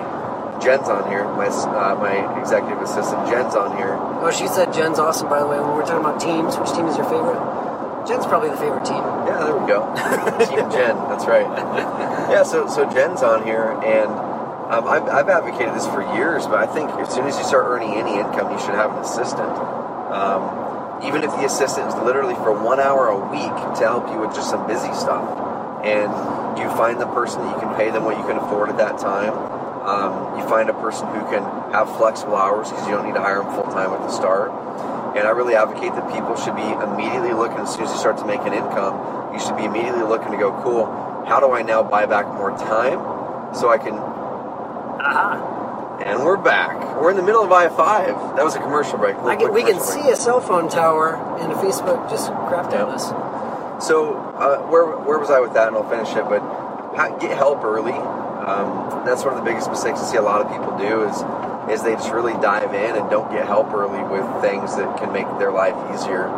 Jen's 0.61 0.89
on 0.89 1.09
here, 1.09 1.23
my 1.35 1.47
uh, 1.47 1.95
my 1.95 2.39
executive 2.39 2.81
assistant, 2.81 3.27
Jen's 3.27 3.55
on 3.55 3.77
here. 3.77 3.95
Oh, 4.21 4.31
she 4.31 4.47
said 4.47 4.73
Jen's 4.73 4.99
awesome. 4.99 5.29
By 5.29 5.39
the 5.39 5.47
way, 5.47 5.59
when 5.59 5.73
we're 5.75 5.85
talking 5.85 6.05
about 6.05 6.19
teams, 6.19 6.57
which 6.57 6.71
team 6.73 6.85
is 6.87 6.97
your 6.97 7.07
favorite? 7.09 7.39
Jen's 8.07 8.25
probably 8.25 8.49
the 8.49 8.57
favorite 8.57 8.85
team. 8.85 9.03
Yeah, 9.27 9.43
there 9.43 9.57
we 9.57 9.67
go. 9.67 9.83
Team 10.47 10.71
Jen, 10.71 10.95
that's 11.11 11.27
right. 11.27 11.43
Yeah, 12.31 12.43
so 12.43 12.67
so 12.67 12.89
Jen's 12.89 13.21
on 13.21 13.43
here, 13.43 13.75
and 13.83 14.09
um, 14.71 14.87
I've, 14.87 15.03
I've 15.11 15.29
advocated 15.29 15.75
this 15.75 15.85
for 15.87 16.01
years, 16.15 16.47
but 16.47 16.55
I 16.55 16.67
think 16.67 16.89
as 16.91 17.13
soon 17.13 17.25
as 17.25 17.37
you 17.37 17.43
start 17.43 17.65
earning 17.67 17.95
any 17.95 18.15
income, 18.15 18.51
you 18.51 18.59
should 18.59 18.75
have 18.75 18.91
an 18.91 18.99
assistant. 18.99 19.51
Um, 20.11 21.03
even 21.03 21.23
if 21.23 21.31
the 21.31 21.45
assistant 21.45 21.87
is 21.89 21.95
literally 21.95 22.35
for 22.35 22.51
one 22.51 22.79
hour 22.79 23.07
a 23.07 23.19
week 23.29 23.53
to 23.77 23.83
help 23.83 24.07
you 24.07 24.19
with 24.19 24.33
just 24.33 24.49
some 24.49 24.65
busy 24.67 24.91
stuff, 24.95 25.27
and 25.83 26.07
you 26.57 26.69
find 26.79 26.99
the 26.99 27.07
person 27.07 27.41
that 27.43 27.55
you 27.55 27.59
can 27.59 27.75
pay 27.75 27.91
them 27.91 28.05
what 28.05 28.17
you 28.17 28.23
can 28.23 28.37
afford 28.37 28.69
at 28.69 28.77
that 28.77 28.97
time. 28.97 29.56
Um, 29.87 30.37
you 30.37 30.43
find 30.49 30.69
a 30.69 30.73
person 30.73 31.07
who 31.07 31.23
can 31.31 31.43
have 31.71 31.87
flexible 31.95 32.35
hours 32.35 32.69
because 32.69 32.85
you 32.87 32.93
don't 32.93 33.07
need 33.07 33.15
to 33.15 33.21
hire 33.21 33.39
them 33.39 33.55
full 33.55 33.71
time 33.71 33.95
at 33.95 34.03
the 34.03 34.11
start. 34.11 34.51
And 35.15 35.25
I 35.25 35.31
really 35.31 35.55
advocate 35.55 35.95
that 35.95 36.13
people 36.13 36.35
should 36.35 36.55
be 36.55 36.67
immediately 36.67 37.31
looking 37.31 37.59
as 37.59 37.73
soon 37.73 37.85
as 37.85 37.91
you 37.91 37.97
start 37.97 38.17
to 38.19 38.27
make 38.27 38.41
an 38.41 38.51
income. 38.51 39.33
You 39.33 39.39
should 39.39 39.55
be 39.55 39.63
immediately 39.63 40.03
looking 40.03 40.31
to 40.31 40.37
go, 40.37 40.51
cool. 40.61 40.85
How 41.25 41.39
do 41.39 41.51
I 41.51 41.61
now 41.61 41.83
buy 41.83 42.05
back 42.05 42.27
more 42.27 42.51
time 42.51 42.99
so 43.55 43.69
I 43.69 43.77
can? 43.77 43.95
Aha! 43.95 46.03
And 46.03 46.23
we're 46.23 46.37
back. 46.37 47.01
We're 47.01 47.11
in 47.11 47.17
the 47.17 47.23
middle 47.23 47.43
of 47.43 47.51
I 47.51 47.69
five. 47.69 48.35
That 48.35 48.43
was 48.43 48.55
a 48.55 48.59
commercial 48.59 48.97
break. 48.97 49.15
I 49.17 49.35
can, 49.35 49.53
we 49.53 49.63
can 49.63 49.79
see 49.79 50.09
a 50.09 50.15
cell 50.15 50.41
phone 50.41 50.69
tower 50.69 51.15
and 51.39 51.51
a 51.51 51.55
Facebook 51.55 52.09
just 52.09 52.29
crapped 52.29 52.73
on 52.73 52.91
us. 52.91 53.07
So 53.85 54.17
uh, 54.35 54.59
where 54.67 54.85
where 54.85 55.17
was 55.17 55.31
I 55.31 55.39
with 55.39 55.53
that? 55.53 55.69
And 55.69 55.77
I'll 55.77 55.89
finish 55.89 56.13
it. 56.15 56.25
But 56.27 57.19
get 57.19 57.37
help 57.37 57.63
early. 57.63 57.95
Um, 58.47 59.03
that's 59.05 59.23
one 59.25 59.35
of 59.35 59.43
the 59.43 59.47
biggest 59.49 59.69
mistakes 59.69 59.99
I 59.99 60.11
see 60.11 60.17
a 60.17 60.21
lot 60.21 60.39
of 60.39 60.47
people 60.47 60.71
do 60.79 61.03
is 61.03 61.15
is 61.67 61.83
they 61.83 61.93
just 61.99 62.11
really 62.13 62.31
dive 62.39 62.73
in 62.73 62.95
and 62.95 63.09
don't 63.09 63.29
get 63.29 63.45
help 63.45 63.73
early 63.73 64.01
with 64.07 64.23
things 64.39 64.77
that 64.77 64.87
can 64.97 65.11
make 65.11 65.27
their 65.37 65.51
life 65.51 65.75
easier, 65.91 66.31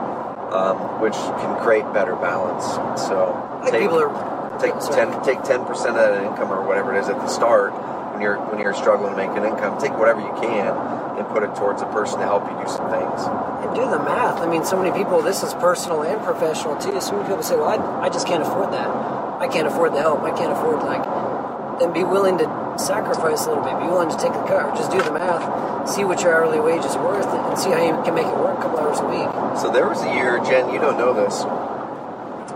um, 0.50 1.00
which 1.00 1.14
can 1.14 1.62
create 1.62 1.86
better 1.94 2.16
balance. 2.16 2.66
So 2.98 3.38
I 3.62 3.70
think 3.70 3.84
people 3.86 4.02
are 4.02 4.10
take 4.60 4.74
Oh, 4.74 4.92
ten 4.92 5.14
take 5.24 5.44
ten 5.44 5.64
percent 5.66 5.96
of 5.98 6.02
that 6.02 6.24
income 6.26 6.52
or 6.52 6.66
whatever 6.66 6.96
it 6.96 7.00
is 7.00 7.10
at 7.10 7.16
the 7.22 7.28
start 7.30 7.72
when 8.12 8.22
you're 8.22 8.38
when 8.50 8.60
you're 8.60 8.74
struggling 8.74 9.14
to 9.14 9.18
make 9.18 9.30
an 9.38 9.46
income. 9.46 9.80
Take 9.80 9.94
whatever 9.94 10.20
you 10.20 10.34
can 10.42 10.74
and 11.20 11.28
put 11.30 11.44
it 11.44 11.54
towards 11.56 11.82
a 11.84 11.90
person 11.94 12.18
to 12.20 12.26
help 12.26 12.50
you 12.50 12.56
do 12.58 12.68
some 12.68 12.90
things. 12.90 13.28
And 13.62 13.76
do 13.76 13.84
the 13.86 14.00
math. 14.00 14.40
I 14.40 14.48
mean, 14.48 14.64
so 14.64 14.82
many 14.82 14.90
people, 14.98 15.22
this 15.22 15.44
is 15.44 15.54
personal 15.56 16.02
and 16.04 16.18
professional 16.24 16.76
too. 16.80 17.00
So 17.02 17.12
many 17.12 17.28
people 17.28 17.44
say, 17.44 17.56
well, 17.56 17.68
I, 17.68 18.08
I 18.08 18.10
just 18.10 18.26
can't 18.26 18.42
afford 18.42 18.72
that. 18.72 18.88
I 18.88 19.48
can't 19.52 19.68
afford 19.68 19.94
the 19.94 20.02
help. 20.02 20.22
I 20.24 20.32
can't 20.32 20.52
afford, 20.52 20.80
like, 20.84 21.04
then 21.80 21.94
be 21.94 22.04
willing 22.04 22.38
to 22.40 22.46
sacrifice 22.80 23.46
a 23.46 23.50
little 23.50 23.64
bit. 23.64 23.80
Be 23.80 23.88
willing 23.88 24.10
to 24.10 24.18
take 24.18 24.34
the 24.34 24.44
cut. 24.44 24.66
Or 24.66 24.76
just 24.76 24.92
do 24.92 25.02
the 25.02 25.12
math. 25.12 25.90
See 25.90 26.04
what 26.06 26.22
your 26.22 26.34
hourly 26.36 26.60
wage 26.60 26.86
is 26.86 26.96
worth 26.98 27.28
and 27.28 27.58
see 27.60 27.72
how 27.72 27.84
you 27.84 27.94
can 28.04 28.16
make 28.16 28.28
it 28.28 28.38
work 28.38 28.60
a 28.60 28.62
couple 28.64 28.80
hours 28.80 29.00
a 29.00 29.06
week. 29.08 29.30
So 29.60 29.72
there 29.72 29.88
was 29.88 30.02
a 30.04 30.14
year, 30.16 30.40
Jen, 30.46 30.74
you 30.74 30.80
don't 30.80 30.98
know 30.98 31.14
this, 31.14 31.44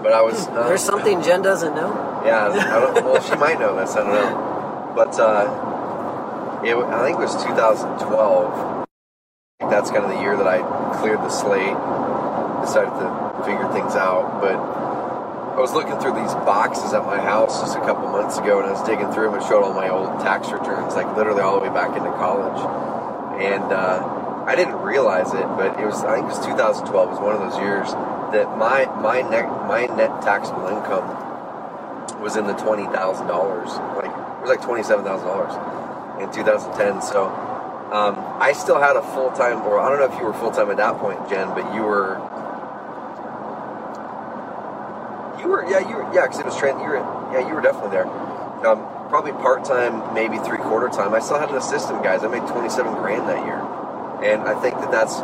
but 0.04 0.14
I 0.14 0.22
was. 0.22 0.48
um, 0.50 0.56
There's 0.68 0.84
something 0.84 1.22
Jen 1.24 1.42
doesn't 1.42 1.76
know. 1.76 2.22
Yeah, 2.26 2.48
I 2.50 2.80
don't, 2.80 2.96
well, 3.06 3.22
she 3.22 3.36
might 3.36 3.60
know 3.60 3.76
this. 3.76 3.96
I 3.96 4.04
don't 4.04 4.14
know, 4.14 4.94
but 4.96 5.20
uh, 5.20 5.76
it, 6.64 6.76
I 6.76 7.04
think 7.06 7.18
it 7.18 7.22
was 7.22 7.36
2012. 7.44 8.86
That's 9.62 9.92
kind 9.92 10.06
of 10.06 10.12
the 10.12 10.22
year 10.22 10.38
that 10.38 10.48
I 10.48 10.60
cleared 11.00 11.20
the 11.20 11.30
slate, 11.30 11.76
decided 12.62 12.92
to 13.00 13.44
figure 13.46 13.68
things 13.74 13.96
out. 13.96 14.42
But 14.42 14.58
I 15.54 15.62
was 15.62 15.72
looking 15.72 16.00
through 16.00 16.16
these 16.16 16.34
boxes 16.50 16.94
at 16.94 17.06
my 17.06 17.20
house 17.22 17.62
just 17.62 17.78
a 17.78 17.82
couple 17.82 18.10
months 18.10 18.40
ago, 18.40 18.58
and 18.60 18.70
I 18.70 18.72
was 18.74 18.82
digging 18.90 19.12
through 19.14 19.30
them 19.30 19.36
and 19.36 19.44
showed 19.44 19.62
all 19.62 19.74
my 19.74 19.88
old 19.88 20.20
tax 20.20 20.50
returns, 20.52 20.96
like 20.96 21.06
literally 21.16 21.42
all 21.42 21.60
the 21.62 21.70
way 21.70 21.74
back 21.74 21.96
into 21.96 22.10
college. 22.18 22.58
And 23.38 23.62
uh, 23.72 24.46
I 24.48 24.56
didn't 24.56 24.82
realize 24.82 25.30
it, 25.34 25.46
but 25.54 25.80
it 25.80 25.86
was 25.86 26.04
I 26.04 26.16
think 26.18 26.26
it 26.26 26.34
was 26.34 26.46
2012 26.46 26.90
was 26.90 27.20
one 27.20 27.36
of 27.38 27.42
those 27.46 27.62
years 27.62 27.92
that 28.34 28.58
my 28.58 28.86
my 28.98 29.22
net 29.22 29.46
my 29.70 29.86
net 29.94 30.24
taxable 30.26 30.68
income 30.74 31.06
was 32.20 32.36
in 32.36 32.48
the 32.48 32.54
twenty 32.58 32.86
thousand 32.90 33.28
dollars. 33.28 33.70
Like 33.94 34.10
it 34.10 34.42
was 34.42 34.50
like 34.50 34.64
twenty 34.64 34.82
seven 34.82 35.06
thousand 35.06 35.28
dollars 35.28 35.54
in 36.20 36.34
2010. 36.34 37.02
So 37.04 37.30
um, 37.94 38.18
I 38.42 38.54
still 38.54 38.82
had 38.82 38.96
a 38.98 39.04
full 39.14 39.30
time, 39.32 39.62
or 39.70 39.80
I 39.80 39.90
don't 39.90 40.00
know 40.02 40.12
if 40.12 40.20
you 40.20 40.26
were 40.26 40.34
full 40.34 40.52
time 40.52 40.72
at 40.72 40.78
that 40.78 40.98
point, 40.98 41.30
Jen, 41.30 41.50
but 41.54 41.76
you 41.76 41.84
were. 41.84 42.18
You 45.44 45.50
were, 45.50 45.68
yeah, 45.70 45.84
you 45.84 45.98
were, 45.98 46.08
yeah, 46.16 46.24
because 46.24 46.40
it 46.40 46.46
was 46.46 46.56
trans. 46.56 46.80
You 46.80 46.88
were, 46.88 47.04
yeah, 47.36 47.46
you 47.46 47.54
were 47.54 47.62
definitely 47.62 47.92
there. 47.92 48.08
Um, 48.64 48.88
probably 49.12 49.34
part 49.34 49.66
time, 49.66 50.14
maybe 50.16 50.40
three 50.40 50.58
quarter 50.58 50.88
time. 50.88 51.14
I 51.14 51.20
still 51.20 51.38
had 51.38 51.50
an 51.50 51.58
assistant, 51.58 52.02
guys. 52.02 52.24
I 52.24 52.30
made 52.30 52.48
27 52.48 52.94
grand 52.96 53.28
that 53.28 53.44
year, 53.44 53.60
and 54.24 54.48
I 54.48 54.56
think 54.64 54.80
that 54.80 54.90
that's 54.90 55.20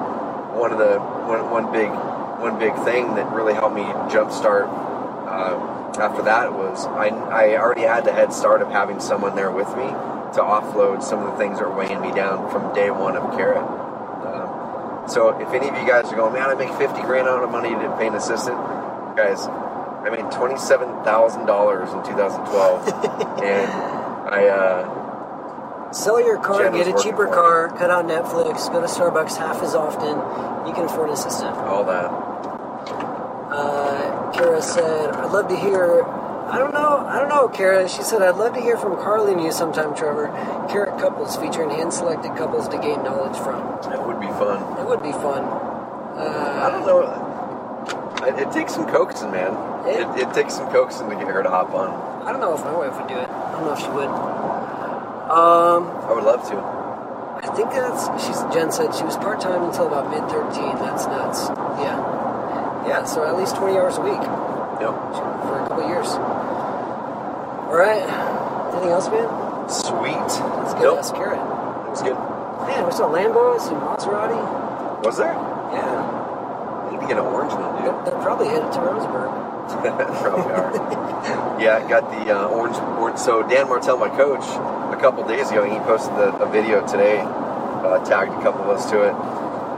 one 0.60 0.74
of 0.74 0.78
the 0.78 1.00
one 1.00 1.50
one 1.50 1.72
big 1.72 1.88
one 1.88 2.60
big 2.60 2.76
thing 2.84 3.16
that 3.16 3.32
really 3.32 3.54
helped 3.54 3.76
me 3.76 3.84
jumpstart 4.12 4.68
uh, 4.68 5.56
after 6.02 6.22
that 6.24 6.52
was 6.52 6.86
I, 6.88 7.08
I 7.08 7.58
already 7.58 7.88
had 7.88 8.04
the 8.04 8.12
head 8.12 8.34
start 8.34 8.62
of 8.62 8.70
having 8.70 9.00
someone 9.00 9.36
there 9.36 9.52
with 9.52 9.70
me 9.80 9.88
to 10.36 10.44
offload 10.44 11.02
some 11.02 11.24
of 11.24 11.32
the 11.32 11.38
things 11.38 11.60
that 11.60 11.70
were 11.70 11.76
weighing 11.76 12.02
me 12.02 12.12
down 12.12 12.52
from 12.52 12.74
day 12.76 12.92
one 12.92 13.16
of 13.16 13.24
Carrot. 13.38 13.64
Um, 13.64 15.08
so 15.08 15.32
if 15.40 15.50
any 15.54 15.70
of 15.70 15.76
you 15.80 15.88
guys 15.88 16.12
are 16.12 16.16
going, 16.16 16.34
man, 16.34 16.50
I 16.50 16.56
make 16.56 16.76
50 16.76 17.02
grand 17.08 17.28
out 17.28 17.44
of 17.44 17.50
money 17.50 17.70
to 17.72 17.96
pay 17.98 18.08
an 18.08 18.16
assistant, 18.16 18.58
guys, 19.16 19.48
I 20.04 20.10
made 20.10 20.26
$27,000 20.32 21.98
in 21.98 22.04
2012. 22.04 22.88
and 23.44 23.70
I, 24.30 24.48
uh, 24.48 25.92
Sell 25.92 26.20
your 26.24 26.38
car, 26.38 26.64
Jen 26.64 26.74
get 26.74 26.88
a 26.88 27.04
cheaper 27.04 27.26
car, 27.26 27.70
cut 27.70 27.90
out 27.90 28.06
Netflix, 28.06 28.72
go 28.72 28.80
to 28.80 28.88
Starbucks 28.88 29.38
half 29.38 29.64
as 29.64 29.74
often. 29.74 30.18
You 30.68 30.74
can 30.74 30.86
afford 30.86 31.08
an 31.10 31.16
assistant. 31.16 31.58
all 31.58 31.84
that. 31.86 32.12
Uh, 33.52 34.32
Kara 34.32 34.62
said, 34.62 35.16
"I'd 35.16 35.32
love 35.32 35.48
to 35.48 35.56
hear." 35.56 36.04
I 36.06 36.60
don't 36.60 36.74
know. 36.74 37.04
I 37.08 37.18
don't 37.20 37.30
know, 37.30 37.48
Kara. 37.48 37.90
She 37.90 38.04
said, 38.04 38.22
"I'd 38.22 38.36
love 38.36 38.54
to 38.54 38.62
hear 38.62 38.78
from 38.78 38.98
Carly 38.98 39.34
and 39.34 39.44
you 39.44 39.52
sometime, 39.52 39.96
Trevor. 39.96 40.28
Carrot 40.70 41.00
couples 41.00 41.36
featuring 41.38 41.72
hand-selected 41.72 42.36
couples 42.38 42.68
to 42.70 42.78
gain 42.78 43.02
knowledge 43.04 43.38
from. 43.38 43.58
It 43.92 44.06
would 44.06 44.20
be 44.20 44.28
fun. 44.28 44.62
It 44.80 44.86
would 44.88 45.02
be 45.02 45.12
fun." 45.12 45.44
Uh, 45.44 46.62
I 46.66 46.70
don't 46.70 46.86
know. 46.86 47.29
It, 48.24 48.38
it 48.48 48.52
takes 48.52 48.74
some 48.74 48.86
coaxing, 48.88 49.32
man. 49.32 49.54
It- 49.88 50.00
It, 50.02 50.28
it 50.28 50.34
takes 50.34 50.56
some 50.56 50.70
coaxing 50.72 51.10
to 51.10 51.16
get 51.16 51.28
her 51.28 51.42
to 51.44 51.50
hop 51.50 51.74
on. 51.74 51.90
I 52.28 52.32
don't 52.32 52.42
know 52.42 52.54
if 52.54 52.64
my 52.64 52.74
wife 52.76 52.96
would 53.00 53.08
do 53.08 53.16
it. 53.18 53.28
I 53.30 53.52
don't 53.54 53.66
know 53.66 53.74
if 53.74 53.80
she 53.80 53.90
would. 53.90 54.10
Um, 55.30 55.88
I 56.10 56.14
would 56.14 56.24
love 56.24 56.42
to. 56.50 56.58
I 56.58 57.48
think 57.56 57.72
that's. 57.72 58.06
She's 58.26 58.42
Jen 58.54 58.72
said 58.72 58.94
she 58.94 59.04
was 59.04 59.16
part 59.18 59.40
time 59.40 59.64
until 59.64 59.88
about 59.88 60.10
mid 60.12 60.26
thirteen. 60.30 60.76
That's 60.78 61.06
nuts. 61.08 61.48
Yeah, 61.80 61.98
yeah. 62.88 63.04
So 63.06 63.24
at 63.26 63.38
least 63.38 63.56
twenty 63.56 63.78
hours 63.78 63.98
a 63.98 64.02
week 64.02 64.20
Yep. 64.20 64.94
for 65.48 65.56
a 65.64 65.68
couple 65.70 65.88
years. 65.88 66.08
All 67.70 67.76
right. 67.78 68.04
Anything 68.74 68.90
else, 68.92 69.08
man? 69.10 69.30
Sweet. 69.70 70.18
Let's 70.18 70.74
get 70.74 70.82
Nope. 70.84 71.00
us 71.00 71.12
carrot. 71.12 71.40
It 71.40 71.90
was 71.94 72.02
good. 72.02 72.18
Man, 72.68 72.86
we 72.86 72.92
saw 72.92 73.08
Lambos 73.10 73.70
and 73.72 73.80
Maserati. 73.82 75.06
Was 75.06 75.18
there? 75.18 75.34
Yeah, 75.34 76.09
need 77.00 77.08
to 77.08 77.14
get 77.16 77.18
an 77.18 77.26
orange 77.26 77.54
one, 77.54 77.76
dude. 77.76 77.86
they're, 77.86 78.04
they're 78.12 78.22
probably 78.22 78.48
headed 78.48 78.72
to 78.74 78.80
Roseburg. 78.80 79.50
Probably 79.70 80.52
are. 80.52 81.62
yeah, 81.62 81.78
I 81.78 81.88
got 81.88 82.10
the 82.10 82.36
uh, 82.36 82.48
orange, 82.48 82.76
orange. 82.98 83.20
So 83.20 83.48
Dan 83.48 83.70
Martell, 83.70 83.98
my 83.98 84.10
coach, 84.10 84.44
a 84.44 84.98
couple 85.00 85.24
days 85.28 85.52
ago, 85.52 85.64
he 85.64 85.78
posted 85.86 86.14
a, 86.18 86.36
a 86.38 86.52
video 86.52 86.86
today, 86.88 87.20
uh, 87.20 88.04
tagged 88.04 88.34
a 88.34 88.42
couple 88.42 88.64
of 88.64 88.78
us 88.78 88.90
to 88.90 89.04
it. 89.04 89.14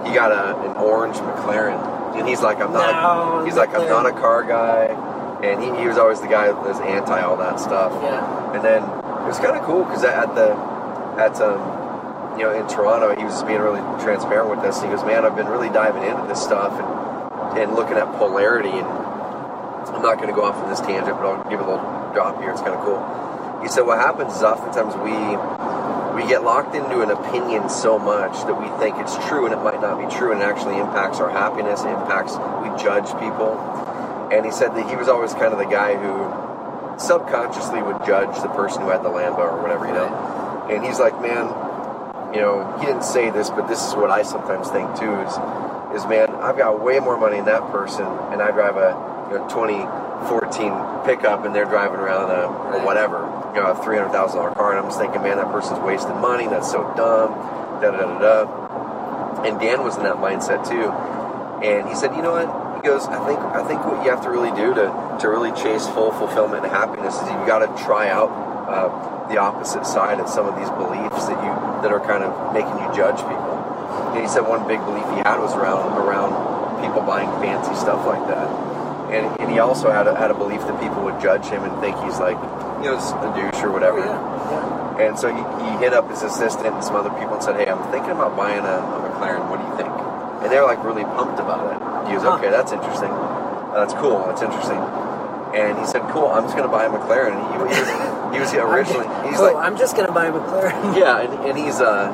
He 0.07 0.15
got 0.15 0.31
a, 0.31 0.57
an 0.69 0.77
orange 0.77 1.17
McLaren, 1.17 2.15
and 2.15 2.27
he's 2.27 2.41
like, 2.41 2.59
I'm 2.59 2.71
not. 2.71 2.87
No, 2.87 3.41
a, 3.41 3.45
he's 3.45 3.57
like, 3.57 3.75
I'm 3.75 3.87
not 3.89 4.05
a 4.05 4.13
car 4.13 4.43
guy, 4.43 4.85
and 5.43 5.61
he, 5.61 5.81
he 5.81 5.87
was 5.87 5.97
always 5.97 6.21
the 6.21 6.29
guy 6.29 6.47
that 6.47 6.63
was 6.63 6.79
anti 6.79 7.19
all 7.19 7.35
that 7.37 7.59
stuff. 7.59 7.91
Yeah. 8.01 8.55
And 8.55 8.63
then 8.63 8.83
it 8.83 9.27
was 9.27 9.39
kind 9.39 9.57
of 9.57 9.63
cool 9.63 9.83
because 9.83 10.05
at 10.05 10.33
the 10.35 10.55
at 11.19 11.35
um, 11.41 12.39
you 12.39 12.45
know 12.45 12.55
in 12.55 12.65
Toronto, 12.67 13.13
he 13.13 13.25
was 13.25 13.43
being 13.43 13.59
really 13.59 13.81
transparent 14.01 14.49
with 14.49 14.59
us. 14.59 14.81
He 14.81 14.87
goes, 14.87 15.03
"Man, 15.03 15.25
I've 15.25 15.35
been 15.35 15.47
really 15.47 15.69
diving 15.69 16.03
into 16.03 16.25
this 16.27 16.41
stuff 16.41 16.79
and 16.79 17.00
and 17.57 17.75
looking 17.75 17.97
at 17.97 18.07
polarity 18.17 18.69
and." 18.69 18.87
I'm 19.81 20.03
not 20.03 20.17
going 20.17 20.29
to 20.29 20.33
go 20.33 20.45
off 20.45 20.55
on 20.55 20.69
this 20.69 20.79
tangent, 20.79 21.17
but 21.17 21.25
I'll 21.25 21.49
give 21.49 21.59
a 21.59 21.65
little 21.65 21.81
drop 22.13 22.39
here. 22.39 22.51
It's 22.51 22.61
kind 22.61 22.73
of 22.73 22.81
cool. 22.85 23.01
He 23.61 23.67
said, 23.67 23.81
"What 23.81 23.97
happens 23.99 24.35
is 24.35 24.43
oftentimes 24.43 24.95
we 24.95 25.13
we 26.15 26.27
get 26.29 26.43
locked 26.43 26.75
into 26.75 27.01
an 27.01 27.09
opinion 27.09 27.67
so 27.67 27.97
much 27.97 28.33
that 28.45 28.53
we 28.53 28.67
think 28.79 28.97
it's 28.97 29.17
true 29.27 29.45
and 29.45 29.53
it 29.53 29.61
might 29.63 29.81
not 29.81 29.97
be 29.97 30.07
true, 30.15 30.31
and 30.31 30.41
it 30.41 30.45
actually 30.45 30.77
impacts 30.77 31.19
our 31.19 31.29
happiness. 31.29 31.81
Impacts 31.81 32.37
we 32.61 32.69
judge 32.81 33.09
people." 33.19 33.57
And 34.31 34.45
he 34.45 34.51
said 34.51 34.75
that 34.75 34.87
he 34.89 34.95
was 34.95 35.09
always 35.09 35.33
kind 35.33 35.51
of 35.51 35.57
the 35.57 35.65
guy 35.65 35.95
who 35.97 36.29
subconsciously 36.97 37.81
would 37.81 38.05
judge 38.05 38.39
the 38.41 38.49
person 38.49 38.83
who 38.83 38.89
had 38.89 39.03
the 39.03 39.09
Lambo 39.09 39.39
or 39.39 39.61
whatever, 39.61 39.87
you 39.87 39.93
know. 39.93 40.07
And 40.69 40.85
he's 40.85 40.99
like, 40.99 41.19
"Man, 41.21 41.49
you 42.33 42.39
know, 42.39 42.77
he 42.79 42.85
didn't 42.85 43.03
say 43.03 43.29
this, 43.29 43.49
but 43.49 43.67
this 43.67 43.85
is 43.85 43.95
what 43.95 44.09
I 44.09 44.21
sometimes 44.21 44.69
think 44.69 44.95
too. 44.95 45.13
Is 45.21 45.35
is 45.95 46.05
man, 46.05 46.29
I've 46.35 46.57
got 46.57 46.81
way 46.81 46.99
more 46.99 47.17
money 47.17 47.37
than 47.37 47.45
that 47.45 47.71
person, 47.71 48.05
and 48.05 48.41
I 48.41 48.51
drive 48.51 48.77
a 48.77 48.95
you 49.31 49.39
know 49.39 49.47
2014 49.47 51.05
pickup, 51.05 51.45
and 51.45 51.55
they're 51.55 51.65
driving 51.65 51.99
around 51.99 52.31
a 52.31 52.47
or 52.47 52.85
whatever, 52.85 53.27
you 53.55 53.61
know, 53.61 53.71
a 53.71 53.83
three 53.83 53.97
hundred 53.97 54.11
thousand 54.11 54.39
dollar 54.39 54.55
car, 54.55 54.71
and 54.71 54.79
I'm 54.79 54.85
just 54.85 54.99
thinking, 54.99 55.21
man, 55.21 55.37
that 55.37 55.51
person's 55.51 55.79
wasting 55.79 56.17
money. 56.19 56.47
That's 56.47 56.69
so 56.69 56.83
dumb. 56.95 57.35
Da 57.81 57.91
da 57.91 57.97
da. 57.97 58.19
da. 58.19 59.43
And 59.43 59.59
Dan 59.59 59.83
was 59.83 59.97
in 59.97 60.03
that 60.03 60.17
mindset 60.17 60.67
too, 60.67 60.91
and 61.65 61.87
he 61.87 61.95
said, 61.95 62.15
you 62.15 62.21
know 62.21 62.33
what? 62.33 62.47
He 62.77 62.87
goes, 62.87 63.05
I 63.05 63.25
think 63.25 63.39
I 63.39 63.65
think 63.67 63.85
what 63.85 64.03
you 64.03 64.11
have 64.11 64.23
to 64.23 64.29
really 64.29 64.51
do 64.51 64.73
to 64.73 65.17
to 65.21 65.29
really 65.29 65.51
chase 65.53 65.87
full 65.87 66.11
fulfillment 66.11 66.63
and 66.63 66.71
happiness 66.71 67.15
is 67.15 67.27
you've 67.29 67.47
got 67.47 67.59
to 67.59 67.83
try 67.83 68.09
out. 68.09 68.29
Uh, 68.71 69.11
the 69.31 69.39
opposite 69.39 69.85
side 69.85 70.19
of 70.19 70.27
some 70.27 70.45
of 70.45 70.55
these 70.59 70.69
beliefs 70.75 71.25
that 71.27 71.39
you 71.39 71.51
that 71.81 71.91
are 71.91 72.03
kind 72.03 72.23
of 72.23 72.53
making 72.53 72.75
you 72.83 72.87
judge 72.93 73.17
people. 73.23 73.50
He 74.15 74.27
said 74.27 74.41
one 74.47 74.67
big 74.67 74.79
belief 74.83 75.03
he 75.15 75.19
had 75.23 75.39
was 75.39 75.55
around 75.55 75.95
around 75.97 76.31
people 76.83 77.01
buying 77.01 77.29
fancy 77.41 77.73
stuff 77.75 78.05
like 78.05 78.25
that. 78.27 78.47
And, 79.11 79.27
and 79.41 79.51
he 79.51 79.59
also 79.59 79.91
had 79.91 80.07
a, 80.07 80.15
had 80.15 80.31
a 80.31 80.33
belief 80.33 80.61
that 80.67 80.79
people 80.79 81.03
would 81.03 81.19
judge 81.19 81.45
him 81.45 81.63
and 81.63 81.73
think 81.83 81.99
he's 82.03 82.19
like, 82.19 82.39
you 82.79 82.87
know, 82.91 82.95
just 82.95 83.11
a 83.19 83.27
douche 83.35 83.59
or 83.63 83.71
whatever. 83.71 83.99
Oh, 83.99 84.07
yeah. 84.07 85.03
And 85.07 85.19
so 85.19 85.27
he, 85.33 85.41
he 85.67 85.69
hit 85.83 85.91
up 85.93 86.09
his 86.09 86.21
assistant 86.23 86.73
and 86.75 86.83
some 86.83 86.95
other 86.95 87.09
people 87.19 87.35
and 87.35 87.43
said, 87.43 87.55
hey, 87.59 87.67
I'm 87.67 87.83
thinking 87.91 88.11
about 88.11 88.35
buying 88.37 88.63
a, 88.63 88.77
a 88.79 88.97
McLaren. 89.11 89.49
What 89.51 89.59
do 89.59 89.67
you 89.67 89.75
think? 89.75 89.91
And 90.43 90.47
they 90.51 90.57
were 90.59 90.65
like 90.67 90.83
really 90.83 91.03
pumped 91.03 91.39
about 91.39 91.67
it. 91.75 91.77
He 92.09 92.15
was, 92.15 92.23
Huh. 92.23 92.39
okay, 92.39 92.49
that's 92.49 92.71
interesting. 92.71 93.11
That's 93.75 93.93
cool. 93.99 94.23
That's 94.27 94.41
interesting. 94.41 94.79
And 95.55 95.75
he 95.77 95.85
said, 95.85 96.01
cool, 96.15 96.27
I'm 96.31 96.43
just 96.47 96.55
going 96.55 96.67
to 96.67 96.71
buy 96.71 96.85
a 96.87 96.89
McLaren. 96.89 97.35
And 97.35 97.43
he, 97.51 97.51
he 97.51 98.39
was, 98.39 98.51
he 98.55 98.59
was 98.59 98.63
originally, 98.71 99.07
he's 99.27 99.35
cool, 99.37 99.51
like, 99.53 99.59
I'm 99.59 99.75
just 99.77 99.95
gonna 99.99 100.11
buy 100.15 100.27
a 100.27 100.31
McLaren. 100.31 100.95
yeah, 100.95 101.19
and, 101.19 101.51
and 101.51 101.57
he's 101.59 101.81
uh, 101.83 102.07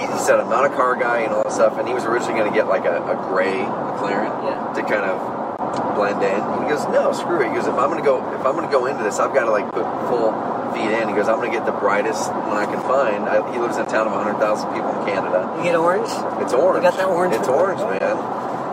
he, 0.00 0.06
said 0.24 0.40
I'm 0.40 0.48
not 0.48 0.64
a 0.64 0.74
car 0.74 0.96
guy 0.96 1.20
and 1.20 1.32
all 1.32 1.42
that 1.44 1.52
stuff, 1.52 1.78
and 1.78 1.86
he 1.86 1.94
was 1.94 2.04
originally 2.04 2.38
going 2.38 2.50
to 2.50 2.56
get 2.56 2.66
like 2.66 2.84
a, 2.84 2.96
a 3.04 3.16
gray 3.28 3.52
McLaren 3.52 4.32
Yeah. 4.44 4.72
to 4.74 4.82
kind 4.82 5.04
of 5.04 5.96
blend 5.96 6.22
in. 6.22 6.40
And 6.40 6.64
he 6.64 6.70
goes, 6.70 6.84
no, 6.88 7.12
screw 7.12 7.40
it. 7.42 7.48
He 7.48 7.54
goes, 7.54 7.66
if 7.66 7.74
I'm 7.74 7.90
going 7.90 8.00
to 8.00 8.04
go, 8.06 8.18
if 8.34 8.44
I'm 8.46 8.54
going 8.56 8.66
to 8.66 8.72
go 8.72 8.86
into 8.86 9.02
this, 9.02 9.18
I've 9.18 9.34
got 9.34 9.44
to 9.44 9.52
like 9.52 9.70
put 9.72 9.84
full 10.08 10.32
feet 10.72 10.90
in. 10.90 11.08
He 11.08 11.14
goes, 11.14 11.28
I'm 11.28 11.36
going 11.38 11.50
to 11.50 11.56
get 11.56 11.66
the 11.66 11.76
brightest 11.76 12.32
one 12.32 12.56
I 12.56 12.66
can 12.66 12.80
find. 12.82 13.28
I, 13.28 13.40
he 13.52 13.58
lives 13.58 13.76
in 13.76 13.86
a 13.86 13.90
town 13.90 14.06
of 14.06 14.12
100,000 14.12 14.40
people 14.72 14.90
in 14.90 15.00
Canada. 15.06 15.46
You 15.58 15.70
get 15.70 15.76
orange. 15.76 16.10
It's 16.42 16.52
orange. 16.52 16.84
You 16.84 16.90
got 16.90 16.98
that 16.98 17.08
orange 17.08 17.34
It's 17.34 17.48
orange, 17.48 17.80
man. 17.80 18.16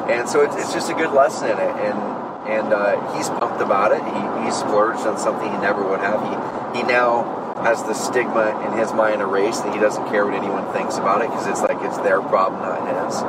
And 0.09 0.27
so 0.27 0.41
it's, 0.41 0.55
it's 0.55 0.73
just 0.73 0.89
a 0.89 0.95
good 0.95 1.11
lesson 1.13 1.49
in 1.51 1.57
it. 1.57 1.73
And 1.87 1.99
and 2.41 2.73
uh, 2.73 2.97
he's 3.15 3.29
pumped 3.29 3.61
about 3.61 3.93
it. 3.93 4.01
He, 4.01 4.45
he 4.45 4.51
splurged 4.51 5.05
on 5.05 5.17
something 5.17 5.49
he 5.49 5.57
never 5.59 5.87
would 5.87 5.99
have. 6.01 6.19
He 6.25 6.81
he 6.81 6.83
now 6.83 7.23
has 7.63 7.83
the 7.83 7.93
stigma 7.93 8.57
in 8.65 8.77
his 8.77 8.91
mind 8.93 9.21
erased, 9.21 9.63
and 9.65 9.73
he 9.73 9.79
doesn't 9.79 10.05
care 10.09 10.25
what 10.25 10.33
anyone 10.33 10.65
thinks 10.73 10.97
about 10.97 11.21
it 11.21 11.29
because 11.29 11.47
it's 11.47 11.61
like 11.61 11.77
it's 11.81 11.97
their 11.99 12.21
problem, 12.21 12.61
not 12.61 12.81
his. 12.87 13.21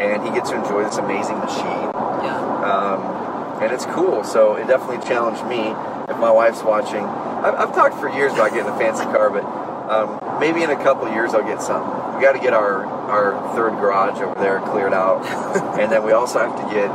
And 0.00 0.22
he 0.24 0.30
gets 0.34 0.50
to 0.50 0.56
enjoy 0.56 0.84
this 0.84 0.96
amazing 0.98 1.38
machine 1.38 1.88
Yeah. 2.24 2.36
um, 2.64 3.62
and 3.62 3.72
it's 3.72 3.86
cool. 3.86 4.24
So 4.24 4.56
it 4.56 4.66
definitely 4.66 5.06
challenged 5.06 5.44
me. 5.46 5.72
If 6.08 6.18
my 6.18 6.30
wife's 6.30 6.62
watching, 6.62 7.04
I've, 7.04 7.54
I've 7.54 7.74
talked 7.74 7.94
for 8.00 8.08
years 8.08 8.32
about 8.32 8.50
getting 8.52 8.68
a 8.68 8.76
fancy 8.78 9.04
car, 9.04 9.30
but 9.30 9.44
um, 9.88 10.18
maybe 10.40 10.62
in 10.62 10.70
a 10.70 10.76
couple 10.82 11.06
of 11.06 11.12
years 11.14 11.32
I'll 11.34 11.44
get 11.46 11.62
something. 11.62 12.16
We 12.16 12.20
got 12.22 12.32
to 12.32 12.40
get 12.40 12.52
our 12.52 12.84
our 12.86 13.54
third 13.54 13.72
garage 13.80 14.20
over 14.20 14.34
there 14.40 14.60
cleared 14.60 14.92
out, 14.94 15.24
and 15.80 15.90
then 15.92 16.02
we 16.04 16.12
also 16.12 16.38
have 16.40 16.54
to 16.56 16.74
get 16.74 16.88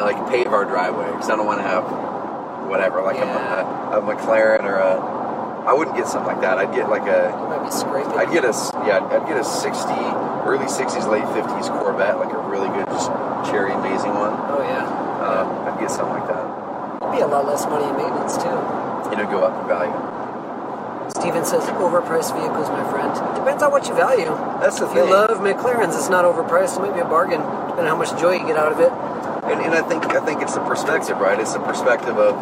like 0.00 0.28
pave 0.30 0.48
our 0.48 0.64
driveway 0.64 1.06
because 1.06 1.28
I 1.30 1.36
don't 1.36 1.46
want 1.46 1.60
to 1.60 1.66
have 1.66 1.84
whatever 2.68 3.02
like 3.02 3.16
Yeah. 3.16 3.90
a, 3.90 3.96
a, 3.96 4.00
a 4.00 4.02
McLaren 4.02 4.62
or 4.64 4.76
a. 4.76 5.17
I 5.68 5.74
wouldn't 5.76 5.96
get 5.96 6.08
something 6.08 6.32
like 6.32 6.40
that. 6.40 6.56
I'd 6.56 6.72
get 6.74 6.88
like 6.88 7.04
a 7.04 7.28
You 7.28 7.46
might 7.52 7.60
be 7.60 7.70
scraping. 7.70 8.16
I'd 8.16 8.32
get 8.32 8.44
a 8.48 8.56
yeah, 8.88 9.04
I'd 9.04 9.28
get 9.28 9.36
a 9.36 9.44
'60, 9.44 9.92
early 10.48 10.64
'60s, 10.64 11.04
late 11.12 11.28
'50s 11.36 11.68
Corvette, 11.68 12.16
like 12.18 12.32
a 12.32 12.40
really 12.48 12.68
good, 12.72 12.88
just 12.88 13.12
cherry 13.52 13.72
amazing 13.76 14.16
one. 14.16 14.32
oh 14.48 14.64
yeah. 14.64 14.88
Um, 15.20 15.68
I'd 15.68 15.76
get 15.78 15.90
something 15.92 16.16
like 16.16 16.28
that. 16.32 16.40
It'd 17.04 17.12
be 17.12 17.20
a 17.20 17.28
lot 17.28 17.44
less 17.44 17.68
money 17.68 17.84
in 17.84 17.94
maintenance 18.00 18.40
too. 18.40 18.56
It'd 19.12 19.28
go 19.28 19.44
up 19.44 19.52
in 19.60 19.68
value. 19.68 19.92
Steven 21.12 21.44
says 21.44 21.64
overpriced 21.76 22.32
vehicles, 22.32 22.68
my 22.72 22.84
friend. 22.88 23.12
Depends 23.36 23.62
on 23.62 23.70
what 23.72 23.88
you 23.88 23.94
value. 23.94 24.32
That's 24.64 24.78
the 24.80 24.88
If 24.88 24.94
you 24.96 25.02
thing. 25.04 25.10
love 25.12 25.36
McLarens, 25.44 25.96
it's 25.96 26.08
not 26.08 26.24
overpriced. 26.24 26.76
It 26.76 26.80
might 26.80 26.94
be 26.94 27.00
a 27.00 27.08
bargain, 27.08 27.40
depending 27.40 27.88
on 27.88 27.92
how 27.92 27.96
much 27.96 28.12
joy 28.20 28.40
you 28.40 28.46
get 28.46 28.56
out 28.56 28.72
of 28.72 28.80
it. 28.80 28.92
and, 29.52 29.60
and 29.60 29.74
I 29.74 29.82
think 29.84 30.04
I 30.16 30.24
think 30.24 30.40
it's 30.40 30.54
the 30.54 30.64
perspective, 30.64 31.18
right? 31.20 31.38
It's 31.40 31.52
the 31.52 31.60
perspective 31.60 32.16
of, 32.16 32.32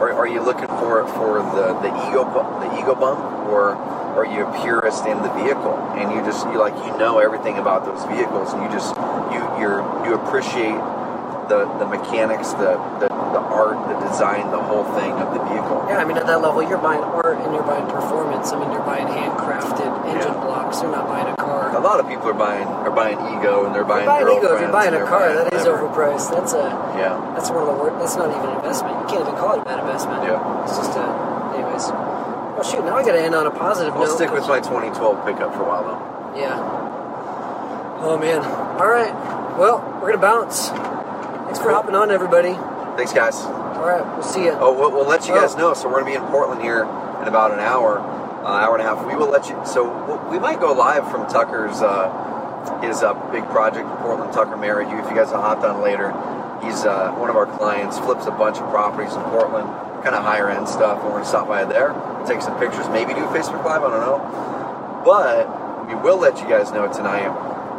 are, 0.00 0.12
are 0.12 0.26
you 0.26 0.42
looking 0.42 0.66
for 0.66 1.00
it 1.00 1.08
for 1.12 1.42
the, 1.54 1.74
the 1.84 1.92
ego 2.08 2.24
the 2.24 2.80
ego 2.80 2.94
bump, 2.94 3.20
or 3.48 3.74
are 4.16 4.24
you 4.24 4.46
a 4.46 4.62
purist 4.62 5.06
in 5.06 5.22
the 5.22 5.30
vehicle? 5.34 5.76
And 5.94 6.10
you 6.12 6.24
just 6.24 6.46
you 6.46 6.58
like 6.58 6.74
you 6.86 6.96
know 6.98 7.18
everything 7.18 7.58
about 7.58 7.84
those 7.84 8.02
vehicles 8.06 8.52
and 8.52 8.62
you 8.62 8.70
just 8.70 8.96
you 9.30 9.40
you're 9.60 9.84
you 10.06 10.14
appreciate 10.14 10.80
the 11.48 11.68
the 11.78 11.86
mechanics, 11.86 12.52
the, 12.52 12.80
the 12.98 13.09
art, 13.60 13.76
the 13.92 13.96
design, 14.08 14.48
the 14.50 14.62
whole 14.62 14.84
thing 14.96 15.12
of 15.20 15.28
the 15.36 15.42
vehicle. 15.52 15.84
Yeah, 15.88 15.98
I 16.00 16.04
mean, 16.08 16.16
at 16.16 16.26
that 16.26 16.40
level, 16.40 16.62
you're 16.64 16.80
buying 16.80 17.04
art 17.04 17.36
and 17.44 17.52
you're 17.54 17.62
buying 17.68 17.84
performance. 17.86 18.52
I 18.52 18.58
mean, 18.58 18.72
you're 18.72 18.82
buying 18.88 19.06
handcrafted 19.06 19.84
engine 20.08 20.32
Yeah. 20.32 20.40
blocks. 20.44 20.80
You're 20.80 20.90
not 20.90 21.06
buying 21.06 21.28
a 21.28 21.36
car. 21.36 21.76
A 21.76 21.80
lot 21.80 22.00
of 22.00 22.08
people 22.08 22.28
are 22.30 22.34
buying 22.34 22.66
are 22.66 22.90
buying 22.90 23.18
ego 23.36 23.66
and 23.66 23.74
they're 23.74 23.84
buying 23.84 24.08
You're 24.08 24.24
buying 24.24 24.38
ego 24.38 24.54
if 24.54 24.60
you're 24.60 24.72
buying 24.72 24.94
a 24.94 25.04
car. 25.04 25.20
buying 25.28 25.36
That 25.44 25.52
is 25.54 25.66
overpriced. 25.66 26.30
That's 26.32 26.52
a 26.54 26.64
Yeah. 26.96 27.20
that's 27.36 27.50
one 27.50 27.62
of 27.62 27.68
the 27.68 27.76
worst. 27.82 27.98
That's 28.00 28.16
not 28.16 28.30
even 28.32 28.48
an 28.50 28.56
investment. 28.56 28.96
You 29.00 29.06
can't 29.06 29.20
even 29.28 29.36
call 29.36 29.52
it 29.54 29.60
a 29.60 29.64
bad 29.64 29.78
investment. 29.80 30.24
Yeah. 30.24 30.62
It's 30.64 30.76
just 30.76 30.96
a. 30.96 31.04
Anyways. 31.54 31.92
Well, 31.92 32.62
shoot. 32.64 32.84
Now 32.84 32.96
I 32.96 33.02
got 33.04 33.12
to 33.12 33.20
end 33.22 33.34
on 33.34 33.46
a 33.46 33.50
positive 33.50 33.94
I'll 33.94 34.06
note. 34.06 34.16
stick 34.16 34.32
with 34.32 34.46
my 34.48 34.60
2012 34.60 35.24
pickup 35.26 35.54
for 35.54 35.62
a 35.62 35.68
while 35.68 35.84
though. 35.84 36.38
Yeah. 36.40 36.56
Oh 38.02 38.16
man. 38.18 38.40
All 38.80 38.88
right. 38.88 39.12
Well, 39.58 39.82
we're 40.00 40.08
gonna 40.12 40.22
bounce. 40.22 40.68
Thanks 40.70 41.58
for 41.58 41.70
hopping 41.70 41.94
on, 41.94 42.10
everybody. 42.10 42.56
Thanks, 43.00 43.14
guys. 43.14 43.40
All 43.46 43.80
right. 43.88 44.04
We'll 44.04 44.22
see 44.22 44.44
you. 44.44 44.52
Oh, 44.60 44.76
we'll, 44.78 44.90
we'll 44.90 45.08
let 45.08 45.26
you 45.26 45.32
guys 45.32 45.54
Oh. 45.54 45.58
know. 45.58 45.72
So 45.72 45.88
we're 45.88 46.00
gonna 46.04 46.12
be 46.12 46.16
in 46.20 46.24
Portland 46.28 46.60
here 46.60 46.82
in 46.82 47.28
about 47.28 47.50
an 47.50 47.58
hour, 47.58 47.98
uh, 47.98 48.44
hour 48.46 48.76
and 48.76 48.86
a 48.86 48.94
half. 48.94 49.06
We 49.06 49.14
will 49.16 49.30
let 49.30 49.48
you. 49.48 49.56
So 49.64 49.88
we'll- 50.04 50.38
might 50.38 50.60
go 50.60 50.72
live 50.74 51.10
from 51.10 51.26
Tucker's 51.26 51.80
uh, 51.80 52.12
his 52.82 53.02
uh, 53.02 53.14
big 53.32 53.48
project 53.48 53.88
in 53.88 53.96
Portland. 54.04 54.34
Tucker 54.34 54.58
Merrihew. 54.58 54.98
If 54.98 55.08
you 55.08 55.16
guys 55.16 55.30
will 55.30 55.40
hop 55.40 55.64
on 55.64 55.80
later, 55.80 56.12
he's 56.62 56.84
uh, 56.84 57.10
one 57.12 57.30
of 57.30 57.36
our 57.36 57.46
clients. 57.46 57.98
Flips 57.98 58.26
a 58.26 58.30
bunch 58.32 58.58
of 58.58 58.68
properties 58.68 59.14
in 59.14 59.22
Portland, 59.32 59.66
kind 60.04 60.14
of 60.14 60.22
higher 60.22 60.50
end 60.50 60.68
stuff. 60.68 60.98
And 61.00 61.06
We're 61.08 61.24
gonna 61.24 61.24
stop 61.24 61.48
by 61.48 61.64
there, 61.64 61.96
take 62.26 62.42
some 62.42 62.58
pictures, 62.60 62.86
maybe 62.90 63.14
do 63.14 63.24
a 63.24 63.28
Facebook 63.32 63.64
Live. 63.64 63.80
I 63.82 63.88
don't 63.88 64.04
know, 64.04 64.20
but 65.06 65.88
we 65.88 65.94
will 65.94 66.18
let 66.18 66.38
you 66.38 66.46
guys 66.46 66.70
know 66.70 66.86
tonight 66.92 67.30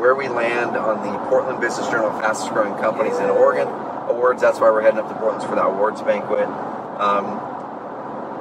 where 0.02 0.16
we 0.16 0.28
land 0.30 0.76
on 0.76 1.06
the 1.06 1.14
Portland 1.30 1.62
Business 1.62 1.88
Journal 1.90 2.10
fastest 2.20 2.50
growing 2.54 2.74
companies 2.82 3.20
in 3.20 3.30
Oregon 3.30 3.70
awards. 4.12 4.42
That's 4.42 4.60
why 4.60 4.70
we're 4.70 4.82
heading 4.82 5.00
up 5.00 5.08
to 5.10 5.16
Portland 5.16 5.48
for 5.50 5.56
that 5.56 5.66
awards 5.66 6.02
banquet. 6.02 6.46
Um, 7.00 7.26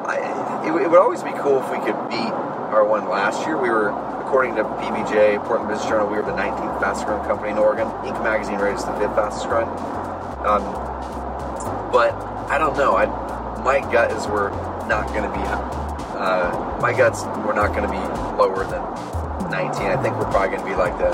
I, 0.07 0.63
it, 0.67 0.71
would- 0.73 0.83
it 0.83 0.91
would 0.91 1.01
always 1.01 1.23
be 1.23 1.33
cool 1.39 1.63
if 1.63 1.71
we 1.71 1.79
could 1.79 1.97
beat 2.11 2.33
our 2.75 2.85
one 2.85 3.09
last 3.09 3.47
year. 3.47 3.57
We 3.57 3.71
were, 3.71 3.91
according 4.21 4.57
to 4.57 4.65
PBJ, 4.65 5.43
Portland 5.45 5.69
Business 5.71 5.89
Journal, 5.89 6.09
we 6.09 6.17
were 6.17 6.23
the 6.27 6.37
19th 6.37 6.81
fastest 6.81 7.07
growing 7.07 7.25
company 7.27 7.51
in 7.51 7.59
Oregon. 7.59 7.87
Inc. 8.07 8.23
magazine 8.23 8.59
rated 8.59 8.79
us 8.79 8.85
the 8.85 8.93
fifth 8.99 9.15
fastest 9.15 9.47
growing. 9.49 9.69
Um, 10.47 10.63
but 11.93 12.15
I 12.51 12.59
don't 12.59 12.77
know. 12.77 12.95
I, 12.97 13.07
my 13.63 13.81
gut 13.93 14.11
is 14.13 14.27
we're 14.27 14.51
not 14.89 15.09
going 15.09 15.25
to 15.25 15.33
be. 15.37 15.43
Uh, 16.21 16.79
my 16.81 16.93
gut's 16.93 17.23
we're 17.45 17.55
not 17.55 17.73
going 17.75 17.85
to 17.85 17.91
be 17.93 18.01
lower 18.37 18.65
than 18.65 18.83
19. 19.51 19.83
I 19.87 20.01
think 20.03 20.17
we're 20.17 20.31
probably 20.31 20.57
going 20.57 20.61
to 20.63 20.69
be 20.69 20.77
like 20.77 20.97
the 20.99 21.11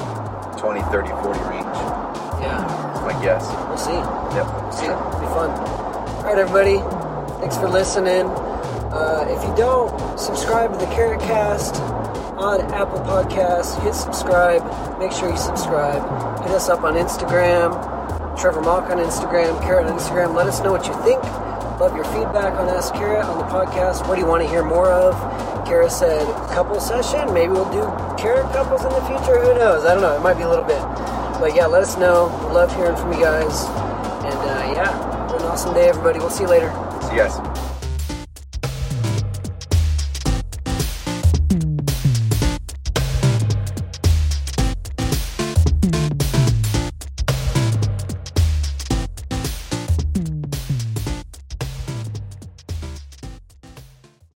20, 0.58 0.80
30, 0.90 1.08
40 1.08 1.40
range. 1.50 1.66
Yeah. 2.42 2.85
My 3.06 3.12
guess. 3.22 3.46
We'll 3.68 3.78
see. 3.78 3.92
Yep. 4.34 4.46
We'll 4.50 4.72
see. 4.72 4.86
It'll 4.86 5.20
be 5.20 5.30
fun. 5.30 5.50
All 5.50 6.24
right, 6.24 6.36
everybody. 6.36 6.78
Thanks 7.38 7.56
for 7.56 7.68
listening. 7.68 8.26
Uh, 8.90 9.24
if 9.30 9.46
you 9.46 9.54
don't 9.54 10.18
subscribe 10.18 10.72
to 10.72 10.78
the 10.78 10.86
Carrot 10.86 11.20
Cast 11.20 11.76
on 12.34 12.60
Apple 12.72 12.98
Podcasts, 13.06 13.80
hit 13.84 13.94
subscribe. 13.94 14.60
Make 14.98 15.12
sure 15.12 15.30
you 15.30 15.36
subscribe. 15.36 16.02
Hit 16.42 16.50
us 16.50 16.68
up 16.68 16.82
on 16.82 16.94
Instagram. 16.94 17.78
Trevor 18.36 18.60
Mauch 18.60 18.90
on 18.90 18.98
Instagram. 18.98 19.62
Carrot 19.62 19.86
on 19.86 19.96
Instagram. 19.96 20.34
Let 20.34 20.48
us 20.48 20.60
know 20.60 20.72
what 20.72 20.84
you 20.88 20.94
think. 21.04 21.22
Love 21.78 21.94
your 21.94 22.06
feedback 22.06 22.58
on 22.58 22.68
Ask 22.68 22.92
Carrot 22.94 23.24
on 23.24 23.38
the 23.38 23.44
podcast. 23.44 24.08
What 24.08 24.16
do 24.16 24.20
you 24.20 24.26
want 24.26 24.42
to 24.42 24.48
hear 24.48 24.64
more 24.64 24.90
of? 24.90 25.14
Kara 25.64 25.88
said 25.88 26.26
couple 26.50 26.80
session. 26.80 27.32
Maybe 27.32 27.52
we'll 27.52 27.70
do 27.70 27.86
carrot 28.20 28.50
couples 28.52 28.82
in 28.82 28.90
the 28.90 29.02
future. 29.02 29.38
Who 29.38 29.54
knows? 29.54 29.84
I 29.84 29.94
don't 29.94 30.02
know. 30.02 30.16
It 30.16 30.22
might 30.22 30.34
be 30.34 30.42
a 30.42 30.48
little 30.48 30.64
bit. 30.64 30.82
But 31.40 31.54
yeah, 31.54 31.66
let 31.66 31.82
us 31.82 31.96
know. 31.98 32.26
Love 32.52 32.74
hearing 32.74 32.96
from 32.96 33.12
you 33.12 33.20
guys. 33.20 33.64
And 34.24 34.38
uh, 34.38 34.72
yeah, 34.74 35.34
an 35.36 35.42
awesome 35.42 35.74
day, 35.74 35.88
everybody. 35.88 36.18
We'll 36.18 36.30
see 36.30 36.44
you 36.44 36.50
later. 36.50 36.70
See 37.02 37.16
you 37.16 37.18
guys. 37.18 37.45